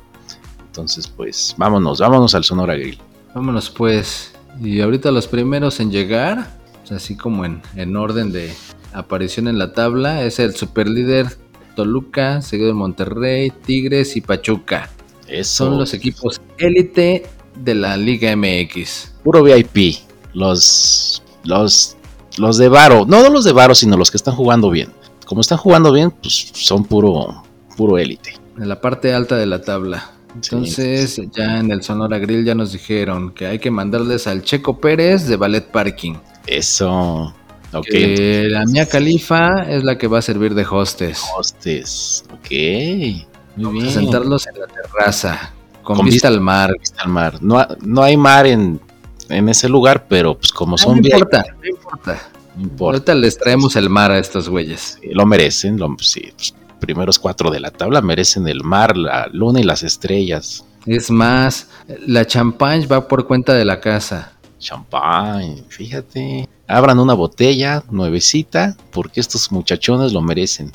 Entonces, 0.66 1.06
pues 1.06 1.54
vámonos. 1.58 2.00
Vámonos 2.00 2.34
al 2.34 2.44
Sonora 2.44 2.74
Grill. 2.76 2.98
Vámonos 3.34 3.70
pues. 3.70 4.32
Y 4.60 4.80
ahorita 4.80 5.10
los 5.10 5.26
primeros 5.26 5.80
en 5.80 5.90
llegar, 5.90 6.50
así 6.90 7.16
como 7.16 7.44
en, 7.44 7.62
en 7.76 7.96
orden 7.96 8.32
de 8.32 8.52
aparición 8.92 9.48
en 9.48 9.58
la 9.58 9.72
tabla, 9.72 10.24
es 10.24 10.38
el 10.38 10.54
superlíder 10.54 11.28
Toluca, 11.76 12.42
seguido 12.42 12.68
de 12.68 12.74
Monterrey, 12.74 13.50
Tigres 13.50 14.16
y 14.16 14.20
Pachuca. 14.20 14.90
Eso. 15.28 15.66
Son 15.66 15.78
los 15.78 15.94
equipos 15.94 16.40
élite 16.58 17.24
de 17.56 17.74
la 17.74 17.96
Liga 17.96 18.34
MX. 18.36 19.12
puro 19.22 19.42
VIP. 19.42 19.96
Los, 20.32 21.22
los, 21.44 21.96
los 22.36 22.58
de 22.58 22.68
Varo, 22.68 23.04
no 23.06 23.28
los 23.30 23.44
de 23.44 23.52
Varo, 23.52 23.74
sino 23.74 23.96
los 23.96 24.10
que 24.10 24.16
están 24.16 24.34
jugando 24.34 24.70
bien. 24.70 24.90
Como 25.26 25.40
están 25.40 25.58
jugando 25.58 25.92
bien, 25.92 26.10
pues 26.10 26.50
son 26.54 26.84
puro, 26.84 27.42
puro 27.76 27.98
élite. 27.98 28.34
En 28.58 28.68
la 28.68 28.80
parte 28.80 29.14
alta 29.14 29.36
de 29.36 29.46
la 29.46 29.62
tabla. 29.62 30.10
Entonces, 30.34 31.20
ya 31.36 31.58
en 31.58 31.70
el 31.70 31.82
Sonora 31.82 32.18
Grill 32.18 32.44
ya 32.44 32.54
nos 32.54 32.72
dijeron 32.72 33.32
que 33.32 33.46
hay 33.46 33.58
que 33.58 33.70
mandarles 33.70 34.26
al 34.26 34.42
Checo 34.42 34.78
Pérez 34.80 35.26
de 35.26 35.36
Ballet 35.36 35.64
Parking. 35.70 36.14
Eso. 36.46 37.34
Ok. 37.72 37.86
Que 37.90 38.46
la 38.50 38.64
Mía 38.64 38.86
Califa 38.86 39.64
es 39.68 39.84
la 39.84 39.96
que 39.98 40.06
va 40.06 40.18
a 40.18 40.22
servir 40.22 40.54
de 40.54 40.64
hostess. 40.68 41.22
Hostes. 41.36 42.24
Ok. 42.32 42.50
Muy 42.50 43.26
Vamos 43.56 43.82
a 43.82 43.86
bien. 43.86 43.90
sentarlos 43.92 44.46
en 44.46 44.60
la 44.60 44.66
terraza, 44.66 45.52
con, 45.82 45.96
Con 45.96 46.06
vista 46.06 46.28
vista- 46.28 46.28
al 46.28 46.40
mar. 46.40 46.72
Vista 46.78 47.02
al 47.02 47.08
mar. 47.10 47.38
No, 47.42 47.66
no 47.82 48.02
hay 48.02 48.16
mar 48.16 48.46
en, 48.46 48.80
en 49.28 49.48
ese 49.48 49.68
lugar, 49.68 50.06
pero 50.08 50.36
pues 50.38 50.52
como 50.52 50.72
No, 50.72 50.78
son 50.78 51.00
no 51.00 51.06
importa, 51.08 51.44
no 51.60 51.68
importa. 51.68 52.18
no 52.56 52.62
importa. 52.62 52.84
Ahorita 52.96 53.14
les 53.14 53.36
traemos 53.38 53.76
el 53.76 53.90
mar 53.90 54.10
a 54.12 54.18
estos 54.18 54.48
güeyes. 54.48 54.98
Sí, 55.00 55.08
Lo 55.12 55.26
merecen. 55.26 55.76
Lo, 55.78 55.94
sí, 56.00 56.32
pues, 56.36 56.54
primeros 56.80 57.18
cuatro 57.18 57.50
de 57.50 57.60
la 57.60 57.70
tabla 57.70 58.00
merecen 58.00 58.48
el 58.48 58.64
mar, 58.64 58.96
la 58.96 59.28
luna 59.32 59.60
y 59.60 59.64
las 59.64 59.82
estrellas. 59.82 60.64
Es 60.86 61.10
más, 61.10 61.68
la 62.06 62.26
champagne 62.26 62.86
va 62.86 63.06
por 63.06 63.26
cuenta 63.26 63.54
de 63.54 63.64
la 63.64 63.80
casa. 63.80 64.32
Champagne, 64.58 65.62
fíjate. 65.68 66.48
Abran 66.66 66.98
una 66.98 67.14
botella 67.14 67.82
nuevecita 67.90 68.76
porque 68.90 69.20
estos 69.20 69.52
muchachones 69.52 70.12
lo 70.12 70.22
merecen. 70.22 70.72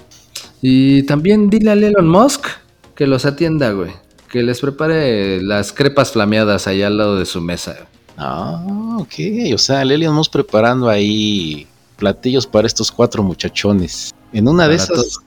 Y 0.62 1.04
también 1.04 1.50
dile 1.50 1.72
a 1.72 1.74
Elon 1.74 2.08
Musk 2.08 2.48
que 2.96 3.08
los 3.08 3.26
atienda, 3.26 3.72
güey. 3.72 3.92
Que 4.30 4.44
les 4.44 4.60
prepare 4.60 5.42
las 5.42 5.72
crepas 5.72 6.12
flameadas 6.12 6.68
allá 6.68 6.88
al 6.88 6.98
lado 6.98 7.18
de 7.18 7.26
su 7.26 7.42
mesa. 7.42 7.88
Ah, 8.18 8.98
ok. 9.00 9.14
O 9.54 9.58
sea, 9.58 9.84
Moss 10.12 10.30
preparando 10.30 10.90
ahí 10.90 11.68
platillos 11.96 12.46
para 12.48 12.68
estos 12.68 12.92
cuatro 12.92 13.24
muchachones. 13.24 14.14
En 14.34 14.48
una 14.48 14.68
de 14.68 14.76
esas, 14.76 15.20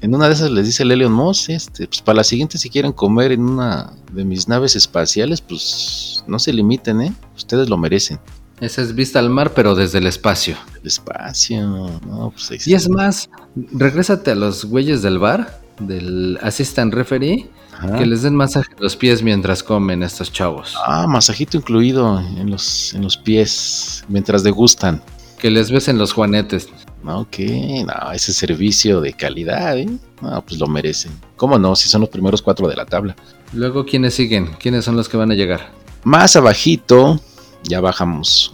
en 0.00 0.14
una 0.14 0.28
de 0.28 0.34
esas 0.34 0.50
les 0.50 0.66
dice 0.66 0.84
Lelion 0.84 1.12
Moss, 1.12 1.48
este, 1.48 1.86
pues 1.86 2.02
para 2.02 2.16
la 2.16 2.24
siguiente 2.24 2.58
si 2.58 2.68
quieren 2.68 2.92
comer 2.92 3.32
en 3.32 3.40
una 3.40 3.92
de 4.12 4.24
mis 4.24 4.46
naves 4.48 4.76
espaciales, 4.76 5.40
pues 5.40 6.22
no 6.26 6.38
se 6.38 6.52
limiten, 6.52 7.00
¿eh? 7.00 7.14
Ustedes 7.34 7.68
lo 7.68 7.78
merecen. 7.78 8.20
Esa 8.60 8.82
es 8.82 8.94
vista 8.94 9.18
al 9.18 9.30
mar, 9.30 9.52
pero 9.54 9.74
desde 9.74 9.98
el 9.98 10.06
espacio. 10.06 10.56
El 10.80 10.86
espacio, 10.86 11.66
no, 11.66 12.30
pues 12.30 12.50
ahí 12.50 12.58
Y 12.66 12.74
es 12.74 12.88
más, 12.88 13.28
regrésate 13.72 14.30
a 14.30 14.34
los 14.34 14.64
güeyes 14.64 15.02
del 15.02 15.18
bar, 15.18 15.60
del 15.80 16.38
assistant 16.40 16.94
referee, 16.94 17.50
Ajá. 17.72 17.98
que 17.98 18.06
les 18.06 18.22
den 18.22 18.36
masaje 18.36 18.70
en 18.76 18.82
los 18.82 18.96
pies 18.96 19.22
mientras 19.22 19.62
comen 19.62 20.02
estos 20.02 20.32
chavos. 20.32 20.74
Ah, 20.86 21.06
masajito 21.08 21.56
incluido 21.56 22.20
en 22.20 22.50
los, 22.50 22.94
en 22.94 23.02
los 23.02 23.16
pies 23.16 24.04
mientras 24.08 24.44
degustan. 24.44 25.02
Que 25.38 25.50
les 25.50 25.70
besen 25.70 25.98
los 25.98 26.12
juanetes. 26.12 26.68
Ok, 27.06 27.38
no, 27.38 28.12
ese 28.12 28.32
servicio 28.32 29.00
de 29.00 29.12
calidad, 29.12 29.76
¿eh? 29.78 29.88
No, 30.22 30.42
pues 30.42 30.58
lo 30.58 30.66
merecen. 30.66 31.12
¿Cómo 31.36 31.58
no? 31.58 31.76
Si 31.76 31.88
son 31.88 32.00
los 32.00 32.10
primeros 32.10 32.40
cuatro 32.40 32.66
de 32.66 32.76
la 32.76 32.86
tabla. 32.86 33.14
Luego, 33.52 33.84
¿quiénes 33.84 34.14
siguen? 34.14 34.50
¿Quiénes 34.58 34.86
son 34.86 34.96
los 34.96 35.08
que 35.08 35.18
van 35.18 35.30
a 35.30 35.34
llegar? 35.34 35.70
Más 36.02 36.34
abajito, 36.34 37.20
ya 37.62 37.80
bajamos. 37.80 38.52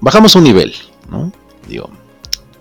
Bajamos 0.00 0.34
un 0.34 0.44
nivel, 0.44 0.74
¿no? 1.10 1.30
Digo, 1.68 1.90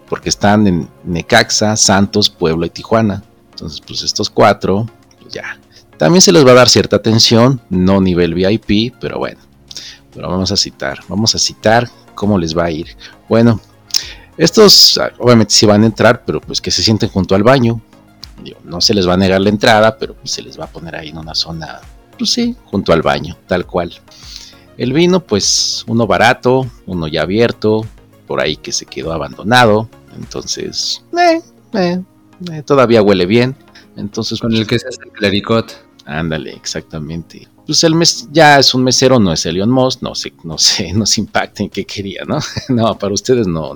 porque 0.09 0.29
están 0.29 0.67
en 0.67 0.89
Necaxa, 1.05 1.77
Santos, 1.77 2.29
Puebla 2.29 2.65
y 2.65 2.69
Tijuana. 2.69 3.23
Entonces, 3.51 3.81
pues 3.85 4.03
estos 4.03 4.29
cuatro, 4.29 4.87
pues 5.21 5.33
ya. 5.33 5.57
También 5.97 6.21
se 6.21 6.31
les 6.31 6.45
va 6.45 6.51
a 6.51 6.55
dar 6.55 6.69
cierta 6.69 6.97
atención, 6.97 7.61
no 7.69 8.01
nivel 8.01 8.33
VIP, 8.33 8.95
pero 8.99 9.19
bueno. 9.19 9.39
Pero 10.13 10.29
vamos 10.29 10.51
a 10.51 10.57
citar, 10.57 10.99
vamos 11.07 11.35
a 11.35 11.39
citar 11.39 11.89
cómo 12.19 12.37
les 12.37 12.55
va 12.55 12.65
a 12.65 12.71
ir. 12.71 12.97
Bueno, 13.29 13.61
estos 14.37 14.99
obviamente 15.19 15.53
sí 15.53 15.65
van 15.65 15.83
a 15.83 15.85
entrar, 15.85 16.25
pero 16.25 16.41
pues 16.41 16.59
que 16.59 16.69
se 16.69 16.83
sienten 16.83 17.07
junto 17.07 17.33
al 17.33 17.43
baño. 17.43 17.81
Digo, 18.43 18.59
no 18.65 18.81
se 18.81 18.93
les 18.93 19.07
va 19.07 19.13
a 19.13 19.17
negar 19.17 19.39
la 19.39 19.47
entrada, 19.47 19.97
pero 19.97 20.13
pues 20.15 20.31
se 20.31 20.41
les 20.41 20.59
va 20.59 20.65
a 20.65 20.67
poner 20.67 20.97
ahí 20.97 21.09
en 21.09 21.17
una 21.17 21.33
zona, 21.33 21.79
pues 22.17 22.31
sí, 22.31 22.57
junto 22.65 22.91
al 22.91 23.01
baño, 23.01 23.37
tal 23.47 23.65
cual. 23.65 23.93
El 24.77 24.91
vino, 24.91 25.21
pues 25.21 25.85
uno 25.87 26.07
barato, 26.07 26.67
uno 26.85 27.07
ya 27.07 27.21
abierto, 27.21 27.85
por 28.27 28.41
ahí 28.41 28.57
que 28.57 28.73
se 28.73 28.85
quedó 28.85 29.13
abandonado. 29.13 29.89
Entonces, 30.17 31.03
eh, 31.17 31.41
eh, 31.73 32.01
eh, 32.51 32.63
todavía 32.63 33.01
huele 33.01 33.25
bien. 33.25 33.55
Entonces, 33.95 34.41
Con 34.41 34.49
pues, 34.49 34.61
el 34.61 34.67
que 34.67 34.77
se 34.77 34.89
hace 34.89 35.03
el 35.05 35.11
clericot. 35.11 35.85
Ándale, 36.05 36.51
exactamente. 36.51 37.47
Pues 37.69 37.83
el 37.83 37.93
mes 37.93 38.27
ya 38.31 38.57
es 38.57 38.73
un 38.73 38.83
mesero, 38.83 39.19
no 39.19 39.31
es 39.31 39.45
Elion 39.45 39.69
Moss, 39.69 40.01
no 40.01 40.15
sé, 40.15 40.33
no 40.43 40.57
sé, 40.57 40.91
no 40.91 41.05
se 41.05 41.21
impacten 41.21 41.69
qué 41.69 41.85
quería, 41.85 42.23
¿no? 42.27 42.39
no, 42.69 42.97
para 42.97 43.13
ustedes 43.13 43.45
no, 43.45 43.73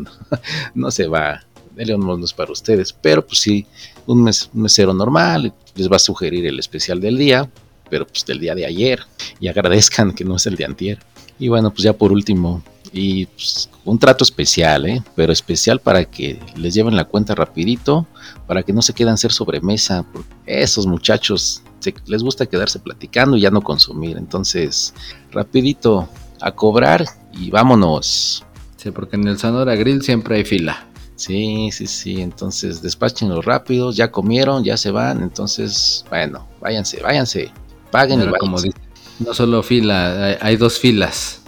no, 0.74 0.90
se 0.92 1.06
va. 1.06 1.44
Elion 1.78 2.04
Moss 2.04 2.18
no 2.18 2.26
es 2.26 2.34
para 2.34 2.52
ustedes, 2.52 2.92
pero 2.92 3.24
pues 3.24 3.38
sí, 3.40 3.68
un, 4.08 4.24
mes- 4.24 4.50
un 4.52 4.64
mesero 4.64 4.96
normal 4.96 5.54
les 5.76 5.92
va 5.92 5.98
a 5.98 6.00
sugerir 6.00 6.44
el 6.48 6.58
especial 6.58 7.00
del 7.00 7.20
día, 7.20 7.48
pero 7.90 8.08
pues 8.08 8.26
del 8.26 8.40
día 8.40 8.56
de 8.56 8.66
ayer 8.66 9.00
y 9.40 9.48
agradezcan 9.48 10.12
que 10.14 10.24
no 10.26 10.38
es 10.38 10.48
el 10.48 10.56
de 10.56 10.66
antier. 10.66 10.98
Y 11.38 11.48
bueno, 11.48 11.72
pues 11.72 11.84
ya 11.84 11.94
por 11.94 12.12
último, 12.12 12.64
y 12.92 13.26
pues, 13.28 13.70
un 13.86 13.98
trato 13.98 14.24
especial, 14.24 14.86
¿eh? 14.88 15.04
Pero 15.16 15.34
especial 15.34 15.80
para 15.80 16.06
que 16.06 16.40
les 16.56 16.74
lleven 16.76 16.96
la 16.96 17.06
cuenta 17.06 17.34
rapidito, 17.36 18.06
para 18.48 18.62
que 18.64 18.72
no 18.74 18.82
se 18.84 18.94
quedan 18.94 19.18
ser 19.18 19.32
sobremesa, 19.32 20.04
porque 20.14 20.30
esos 20.46 20.86
muchachos 20.86 21.63
se- 21.84 21.94
les 22.08 22.24
gusta 22.24 22.46
quedarse 22.46 22.80
platicando 22.80 23.38
y 23.38 23.42
ya 23.42 23.52
no 23.52 23.62
consumir. 23.62 24.18
Entonces, 24.18 24.94
rapidito 25.32 26.08
a 26.42 26.52
cobrar 26.52 27.06
y 27.32 27.50
vámonos. 27.52 28.44
Sí, 28.78 28.92
porque 28.92 29.16
en 29.16 29.28
el 29.28 29.38
Sonora 29.40 29.76
Grill 29.76 30.02
siempre 30.02 30.38
hay 30.38 30.46
fila. 30.46 30.88
Sí, 31.16 31.70
sí, 31.72 31.88
sí. 31.88 32.22
Entonces, 32.22 32.82
despáchenlo 32.82 33.42
rápido. 33.42 33.92
Ya 33.92 34.12
comieron, 34.12 34.64
ya 34.64 34.76
se 34.78 34.92
van. 34.92 35.22
Entonces, 35.22 36.04
bueno, 36.10 36.48
váyanse, 36.60 37.02
váyanse. 37.02 37.52
Paguen 37.92 38.22
y 38.22 38.26
como 38.40 38.58
váyanse. 38.58 38.68
dice, 38.80 38.80
no 39.20 39.34
solo 39.34 39.64
fila, 39.64 40.26
hay, 40.26 40.36
hay 40.42 40.58
dos 40.58 40.80
filas. 40.80 41.42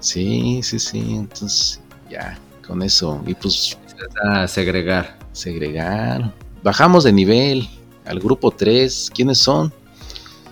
Sí, 0.00 0.60
sí, 0.62 0.78
sí. 0.78 0.98
Entonces, 1.16 1.80
ya, 2.08 2.38
con 2.66 2.82
eso. 2.82 3.20
Y 3.26 3.34
pues, 3.34 3.76
a 4.24 4.46
segregar. 4.48 5.18
segregar. 5.32 6.32
Bajamos 6.62 7.04
de 7.04 7.12
nivel 7.12 7.68
al 8.06 8.20
grupo 8.20 8.50
3. 8.50 9.10
¿Quiénes 9.14 9.38
son? 9.38 9.72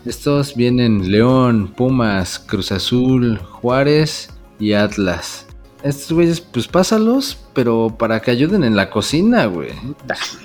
Estos 0.06 0.54
vienen 0.54 1.10
León, 1.10 1.72
Pumas, 1.76 2.38
Cruz 2.38 2.70
Azul, 2.72 3.38
Juárez 3.38 4.30
y 4.60 4.72
Atlas. 4.72 5.46
Estos 5.82 6.12
güeyes, 6.12 6.40
pues 6.40 6.68
pásalos, 6.68 7.36
pero 7.52 7.94
para 7.96 8.20
que 8.20 8.30
ayuden 8.30 8.64
en 8.64 8.76
la 8.76 8.88
cocina, 8.90 9.46
güey. 9.46 9.70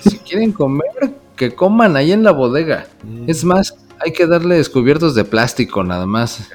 Si 0.08 0.18
quieren 0.18 0.52
comer, 0.52 1.14
que 1.36 1.54
coman 1.54 1.96
ahí 1.96 2.12
en 2.12 2.22
la 2.22 2.32
bodega. 2.32 2.86
Es 3.26 3.44
más, 3.44 3.74
hay 4.04 4.12
que 4.12 4.26
darle 4.26 4.56
descubiertos 4.56 5.14
de 5.14 5.24
plástico 5.24 5.82
nada 5.84 6.06
más. 6.06 6.48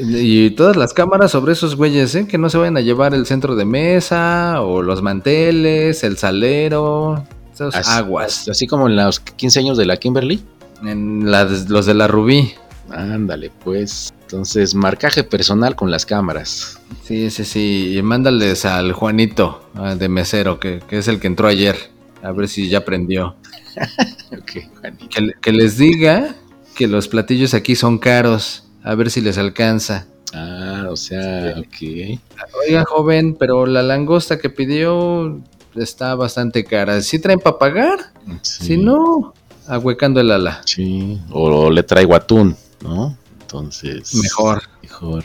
Y 0.00 0.50
todas 0.50 0.76
las 0.76 0.94
cámaras 0.94 1.32
sobre 1.32 1.54
esos 1.54 1.74
güeyes, 1.74 2.14
¿eh? 2.14 2.24
Que 2.28 2.38
no 2.38 2.48
se 2.48 2.56
vayan 2.56 2.76
a 2.76 2.80
llevar 2.80 3.14
el 3.14 3.26
centro 3.26 3.56
de 3.56 3.64
mesa 3.64 4.62
o 4.62 4.80
los 4.80 5.02
manteles, 5.02 6.04
el 6.04 6.16
salero, 6.16 7.24
esos 7.52 7.74
Así- 7.74 7.90
aguas. 7.90 8.48
Así 8.48 8.68
como 8.68 8.86
en 8.88 8.94
los 8.94 9.18
15 9.18 9.58
años 9.58 9.76
de 9.76 9.86
la 9.86 9.96
Kimberly. 9.96 10.40
En 10.84 11.30
la- 11.30 11.44
los 11.44 11.86
de 11.86 11.94
la 11.94 12.06
Rubí. 12.08 12.52
Ándale, 12.90 13.50
pues. 13.64 14.12
Entonces, 14.22 14.74
marcaje 14.74 15.24
personal 15.24 15.74
con 15.76 15.90
las 15.90 16.04
cámaras. 16.06 16.78
Sí, 17.04 17.30
sí, 17.30 17.44
sí. 17.44 17.96
Y 17.96 18.02
mándales 18.02 18.64
al 18.64 18.92
Juanito 18.92 19.68
ah, 19.74 19.94
de 19.94 20.08
mesero, 20.08 20.58
que, 20.60 20.80
que 20.88 20.98
es 20.98 21.08
el 21.08 21.18
que 21.20 21.26
entró 21.26 21.48
ayer. 21.48 21.76
A 22.22 22.32
ver 22.32 22.48
si 22.48 22.68
ya 22.68 22.78
aprendió. 22.78 23.36
Ok, 24.32 24.64
Juanito. 24.80 25.08
Que, 25.08 25.32
que 25.40 25.52
les 25.52 25.78
diga 25.78 26.34
que 26.74 26.86
los 26.88 27.08
platillos 27.08 27.54
aquí 27.54 27.76
son 27.76 27.98
caros. 27.98 28.64
A 28.82 28.94
ver 28.94 29.10
si 29.10 29.20
les 29.20 29.38
alcanza. 29.38 30.06
Ah, 30.34 30.86
o 30.90 30.96
sea, 30.96 31.54
ok. 31.58 32.18
Oiga, 32.66 32.84
joven, 32.86 33.34
pero 33.38 33.66
la 33.66 33.82
langosta 33.82 34.38
que 34.38 34.50
pidió 34.50 35.40
está 35.76 36.14
bastante 36.14 36.64
cara. 36.64 37.00
¿Sí 37.02 37.18
traen 37.18 37.38
para 37.40 37.58
pagar? 37.58 37.98
Sí, 38.42 38.64
Si 38.66 38.76
no, 38.76 39.32
ahuecando 39.68 40.20
el 40.20 40.30
ala. 40.30 40.62
Sí. 40.64 41.20
O 41.30 41.70
le 41.70 41.82
traigo 41.82 42.14
atún, 42.14 42.56
¿no? 42.82 43.16
Entonces. 43.40 44.14
Mejor. 44.14 44.62
Mejor. 44.82 45.24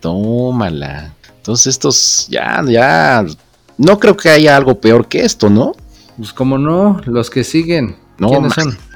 Tómala. 0.00 1.14
Entonces, 1.36 1.66
estos 1.66 2.26
ya, 2.28 2.62
ya. 2.66 3.24
No 3.78 3.98
creo 3.98 4.16
que 4.16 4.30
haya 4.30 4.56
algo 4.56 4.80
peor 4.80 5.06
que 5.06 5.24
esto, 5.24 5.50
¿no? 5.50 5.72
Pues 6.16 6.32
como 6.32 6.56
no, 6.56 7.00
los 7.04 7.28
que 7.28 7.44
siguen. 7.44 7.96
No, 8.18 8.28
¿Quiénes 8.30 8.52
son? 8.54 8.76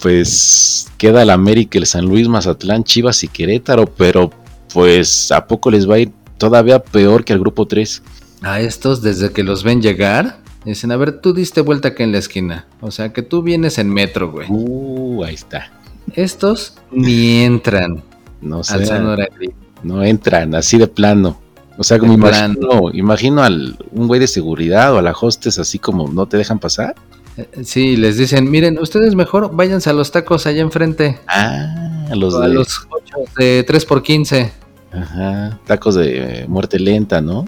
Pues 0.00 0.88
queda 0.98 1.22
el 1.22 1.30
América, 1.30 1.78
el 1.78 1.86
San 1.86 2.04
Luis, 2.04 2.28
Mazatlán, 2.28 2.84
Chivas 2.84 3.24
y 3.24 3.28
Querétaro, 3.28 3.86
pero 3.86 4.30
pues 4.70 5.32
a 5.32 5.46
poco 5.46 5.70
les 5.70 5.88
va 5.88 5.94
a 5.94 6.00
ir 6.00 6.12
todavía 6.36 6.78
peor 6.78 7.24
que 7.24 7.32
al 7.32 7.38
grupo 7.38 7.66
3. 7.66 8.02
A 8.42 8.60
estos, 8.60 9.00
desde 9.00 9.32
que 9.32 9.42
los 9.42 9.62
ven 9.62 9.80
llegar, 9.80 10.40
dicen, 10.70 10.92
a 10.92 10.96
ver, 10.96 11.20
tú 11.20 11.32
diste 11.34 11.60
vuelta 11.60 11.88
acá 11.88 12.04
en 12.04 12.12
la 12.12 12.18
esquina. 12.18 12.66
O 12.80 12.90
sea, 12.90 13.12
que 13.12 13.22
tú 13.22 13.42
vienes 13.42 13.78
en 13.78 13.90
metro, 13.90 14.30
güey. 14.30 14.46
Uh, 14.50 15.24
ahí 15.24 15.34
está. 15.34 15.70
Estos 16.14 16.76
ni 16.90 17.42
entran 17.42 18.02
No 18.40 18.62
sé. 18.62 18.74
al 18.74 18.86
Sonora 18.86 19.26
Grill. 19.34 19.54
No 19.82 20.02
entran, 20.04 20.54
así 20.54 20.78
de 20.78 20.86
plano. 20.86 21.38
O 21.76 21.82
sea, 21.84 21.98
como 21.98 22.12
imagino, 22.12 22.90
imagino 22.92 23.42
al 23.42 23.76
un 23.90 24.06
güey 24.06 24.20
de 24.20 24.26
seguridad 24.28 24.94
o 24.94 24.98
a 24.98 25.02
la 25.02 25.12
hostes 25.12 25.58
así 25.58 25.78
como 25.78 26.08
no 26.08 26.26
te 26.26 26.36
dejan 26.36 26.58
pasar. 26.58 26.94
Eh, 27.36 27.48
Sí, 27.64 27.96
les 27.96 28.16
dicen, 28.16 28.48
miren, 28.50 28.78
ustedes 28.78 29.14
mejor 29.16 29.54
váyanse 29.54 29.90
a 29.90 29.92
los 29.92 30.12
tacos 30.12 30.46
allá 30.46 30.62
enfrente. 30.62 31.18
Ah, 31.26 32.06
a 32.10 32.14
los 32.14 32.34
a 32.36 32.46
de 32.46 32.54
los 32.54 32.86
ochos 32.90 33.34
de 33.36 33.66
3x15. 33.66 34.50
ajá, 34.92 35.58
tacos 35.66 35.96
de 35.96 36.42
eh, 36.42 36.46
muerte 36.48 36.78
lenta, 36.78 37.20
¿no? 37.20 37.46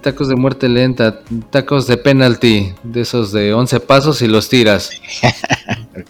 Tacos 0.00 0.28
de 0.28 0.36
muerte 0.36 0.66
lenta, 0.68 1.20
tacos 1.50 1.86
de 1.86 1.98
penalty, 1.98 2.72
de 2.84 3.02
esos 3.02 3.32
de 3.32 3.52
11 3.52 3.80
pasos 3.80 4.22
y 4.22 4.28
los 4.28 4.48
tiras. 4.48 4.90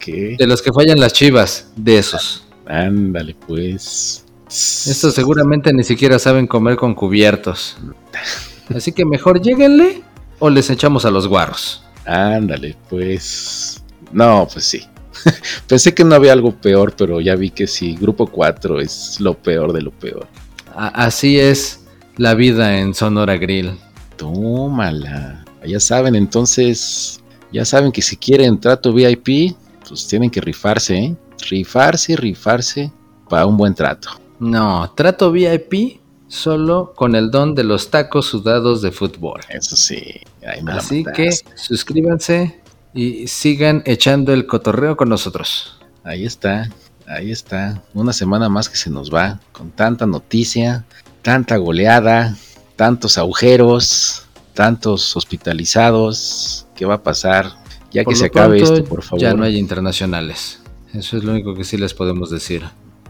De 0.06 0.46
los 0.46 0.62
que 0.62 0.72
fallan 0.72 0.98
las 0.98 1.12
chivas, 1.12 1.70
de 1.76 1.98
esos. 1.98 2.46
Ándale, 2.66 3.36
pues. 3.46 4.24
Estos 4.48 5.14
seguramente 5.14 5.72
ni 5.72 5.84
siquiera 5.84 6.18
saben 6.18 6.46
comer 6.46 6.76
con 6.76 6.94
cubiertos. 6.94 7.76
Así 8.74 8.92
que 8.92 9.04
mejor 9.04 9.40
lléguenle 9.42 10.02
o 10.38 10.48
les 10.50 10.70
echamos 10.70 11.04
a 11.04 11.10
los 11.10 11.28
guarros. 11.28 11.84
Ándale, 12.06 12.76
pues. 12.88 13.82
No, 14.12 14.48
pues 14.50 14.64
sí. 14.64 14.84
Pensé 15.66 15.94
que 15.94 16.04
no 16.04 16.14
había 16.14 16.32
algo 16.32 16.52
peor, 16.54 16.94
pero 16.96 17.20
ya 17.20 17.34
vi 17.36 17.50
que 17.50 17.66
sí. 17.66 17.94
Grupo 17.96 18.26
4 18.26 18.80
es 18.80 19.20
lo 19.20 19.34
peor 19.34 19.72
de 19.72 19.82
lo 19.82 19.90
peor. 19.90 20.26
A- 20.74 21.04
así 21.04 21.38
es 21.38 21.83
la 22.16 22.34
vida 22.34 22.78
en 22.78 22.94
Sonora 22.94 23.36
Grill. 23.36 23.78
Tómala. 24.16 25.44
Ya 25.66 25.80
saben, 25.80 26.14
entonces. 26.14 27.20
Ya 27.52 27.64
saben 27.64 27.92
que 27.92 28.02
si 28.02 28.16
quieren 28.16 28.58
trato 28.58 28.92
VIP, 28.92 29.56
pues 29.88 30.08
tienen 30.08 30.30
que 30.30 30.40
rifarse, 30.40 30.96
¿eh? 30.96 31.16
Rifarse, 31.48 32.16
rifarse 32.16 32.92
para 33.28 33.46
un 33.46 33.56
buen 33.56 33.74
trato. 33.74 34.08
No, 34.40 34.92
trato 34.96 35.30
VIP 35.30 36.00
solo 36.26 36.92
con 36.96 37.14
el 37.14 37.30
don 37.30 37.54
de 37.54 37.62
los 37.62 37.90
tacos 37.90 38.26
sudados 38.26 38.82
de 38.82 38.90
fútbol. 38.90 39.40
Eso 39.48 39.76
sí. 39.76 40.02
ahí 40.46 40.62
me 40.62 40.72
Así 40.72 41.04
que 41.14 41.30
suscríbanse 41.54 42.60
y 42.92 43.28
sigan 43.28 43.82
echando 43.86 44.32
el 44.32 44.46
cotorreo 44.46 44.96
con 44.96 45.08
nosotros. 45.08 45.78
Ahí 46.02 46.26
está, 46.26 46.70
ahí 47.06 47.30
está. 47.30 47.82
Una 47.94 48.12
semana 48.12 48.48
más 48.48 48.68
que 48.68 48.76
se 48.76 48.90
nos 48.90 49.12
va 49.14 49.40
con 49.52 49.70
tanta 49.70 50.06
noticia, 50.06 50.84
tanta 51.24 51.56
goleada, 51.56 52.36
tantos 52.76 53.18
agujeros, 53.18 54.26
tantos 54.52 55.16
hospitalizados. 55.16 56.66
¿Qué 56.76 56.84
va 56.84 56.96
a 56.96 57.02
pasar? 57.02 57.50
Ya 57.90 58.04
Por 58.04 58.12
que 58.12 58.18
se 58.18 58.26
acabe 58.26 58.58
pronto, 58.58 58.74
esto, 58.74 58.88
por 58.88 59.02
favor. 59.02 59.20
Ya 59.20 59.34
no 59.34 59.42
hay 59.42 59.56
internacionales. 59.56 60.60
Eso 60.92 61.16
es 61.16 61.24
lo 61.24 61.32
único 61.32 61.54
que 61.54 61.64
sí 61.64 61.76
les 61.76 61.94
podemos 61.94 62.30
decir. 62.30 62.62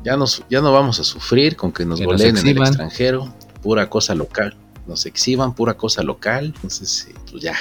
ya, 0.04 0.16
nos, 0.16 0.44
ya 0.48 0.60
no 0.60 0.72
vamos 0.72 1.00
a 1.00 1.04
sufrir 1.04 1.56
con 1.56 1.72
que 1.72 1.84
nos 1.84 1.98
Que 1.98 2.06
nos 2.06 2.14
goleen 2.14 2.38
en 2.38 2.46
el 2.46 2.58
extranjero. 2.58 3.34
Pura 3.62 3.90
cosa 3.90 4.14
local. 4.14 4.56
Nos 4.86 5.06
exhiban, 5.06 5.54
pura 5.54 5.74
cosa 5.74 6.02
local. 6.02 6.52
Entonces, 6.54 7.08
pues 7.30 7.42
ya. 7.42 7.56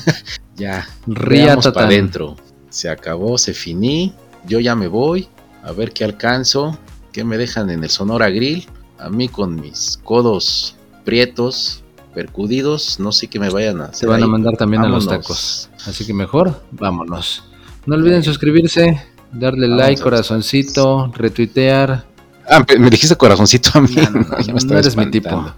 ya. 0.56 0.86
Riatatán. 1.06 1.72
para 1.72 1.86
adentro. 1.86 2.36
Se 2.70 2.88
acabó, 2.88 3.38
se 3.38 3.54
finí. 3.54 4.14
Yo 4.46 4.60
ya 4.60 4.76
me 4.76 4.86
voy. 4.86 5.28
A 5.64 5.72
ver 5.72 5.92
qué 5.92 6.04
alcanzo. 6.04 6.78
¿Qué 7.12 7.24
me 7.24 7.38
dejan 7.38 7.70
en 7.70 7.82
el 7.82 7.90
Sonora 7.90 8.30
Grill? 8.30 8.68
A 8.98 9.10
mí 9.10 9.28
con 9.28 9.60
mis 9.60 9.98
codos 10.02 10.76
prietos, 11.04 11.82
percudidos. 12.14 12.98
No 12.98 13.12
sé 13.12 13.28
qué 13.28 13.38
me 13.38 13.50
vayan 13.50 13.80
a 13.80 13.84
hacer. 13.86 13.96
Se 13.96 14.06
van 14.06 14.22
a 14.22 14.26
mandar 14.26 14.56
también 14.56 14.82
a 14.82 14.88
los 14.88 15.06
tacos. 15.06 15.68
Así 15.86 16.06
que 16.06 16.14
mejor, 16.14 16.62
vámonos. 16.72 17.44
No 17.84 17.94
olviden 17.94 18.22
suscribirse, 18.24 19.00
Darle 19.32 19.68
like, 19.68 20.00
corazoncito, 20.00 21.12
retuitear. 21.14 22.06
Ah, 22.48 22.64
me 22.78 22.90
dijiste 22.90 23.16
corazoncito 23.16 23.70
a 23.74 23.80
mí. 23.80 23.94
No, 23.94 24.36
eres 24.78 24.96
mi 24.96 25.04
espantando. 25.04 25.54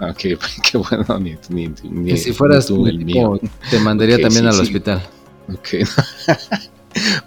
Ah, 0.00 0.10
Ok, 0.10 0.18
qué 0.62 0.78
bueno, 0.78 1.18
ni, 1.20 1.36
ni, 1.50 1.72
ni- 1.84 2.10
Que 2.10 2.16
si 2.16 2.32
fueras 2.32 2.66
tú 2.66 2.82
mi 2.82 2.90
el 2.90 2.98
tipo, 3.06 3.34
mío. 3.34 3.40
te 3.70 3.78
mandaría 3.78 4.18
también 4.18 4.42
sí, 4.42 4.48
al 4.48 4.54
sí. 4.54 4.60
hospital. 4.62 5.02
Ok. 5.52 5.68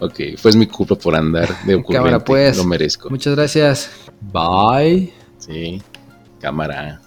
ok, 0.00 0.14
fue 0.36 0.52
mi 0.52 0.66
culpa 0.66 0.94
por 0.96 1.14
andar 1.16 1.48
de 1.64 1.74
ocurrente. 1.76 1.92
Cámara, 1.94 2.24
pues. 2.24 2.56
Lo 2.56 2.64
merezco. 2.64 3.08
Muchas 3.10 3.34
gracias. 3.34 3.90
Bye. 4.20 5.12
Sí, 5.48 5.82
cámara. 6.40 7.00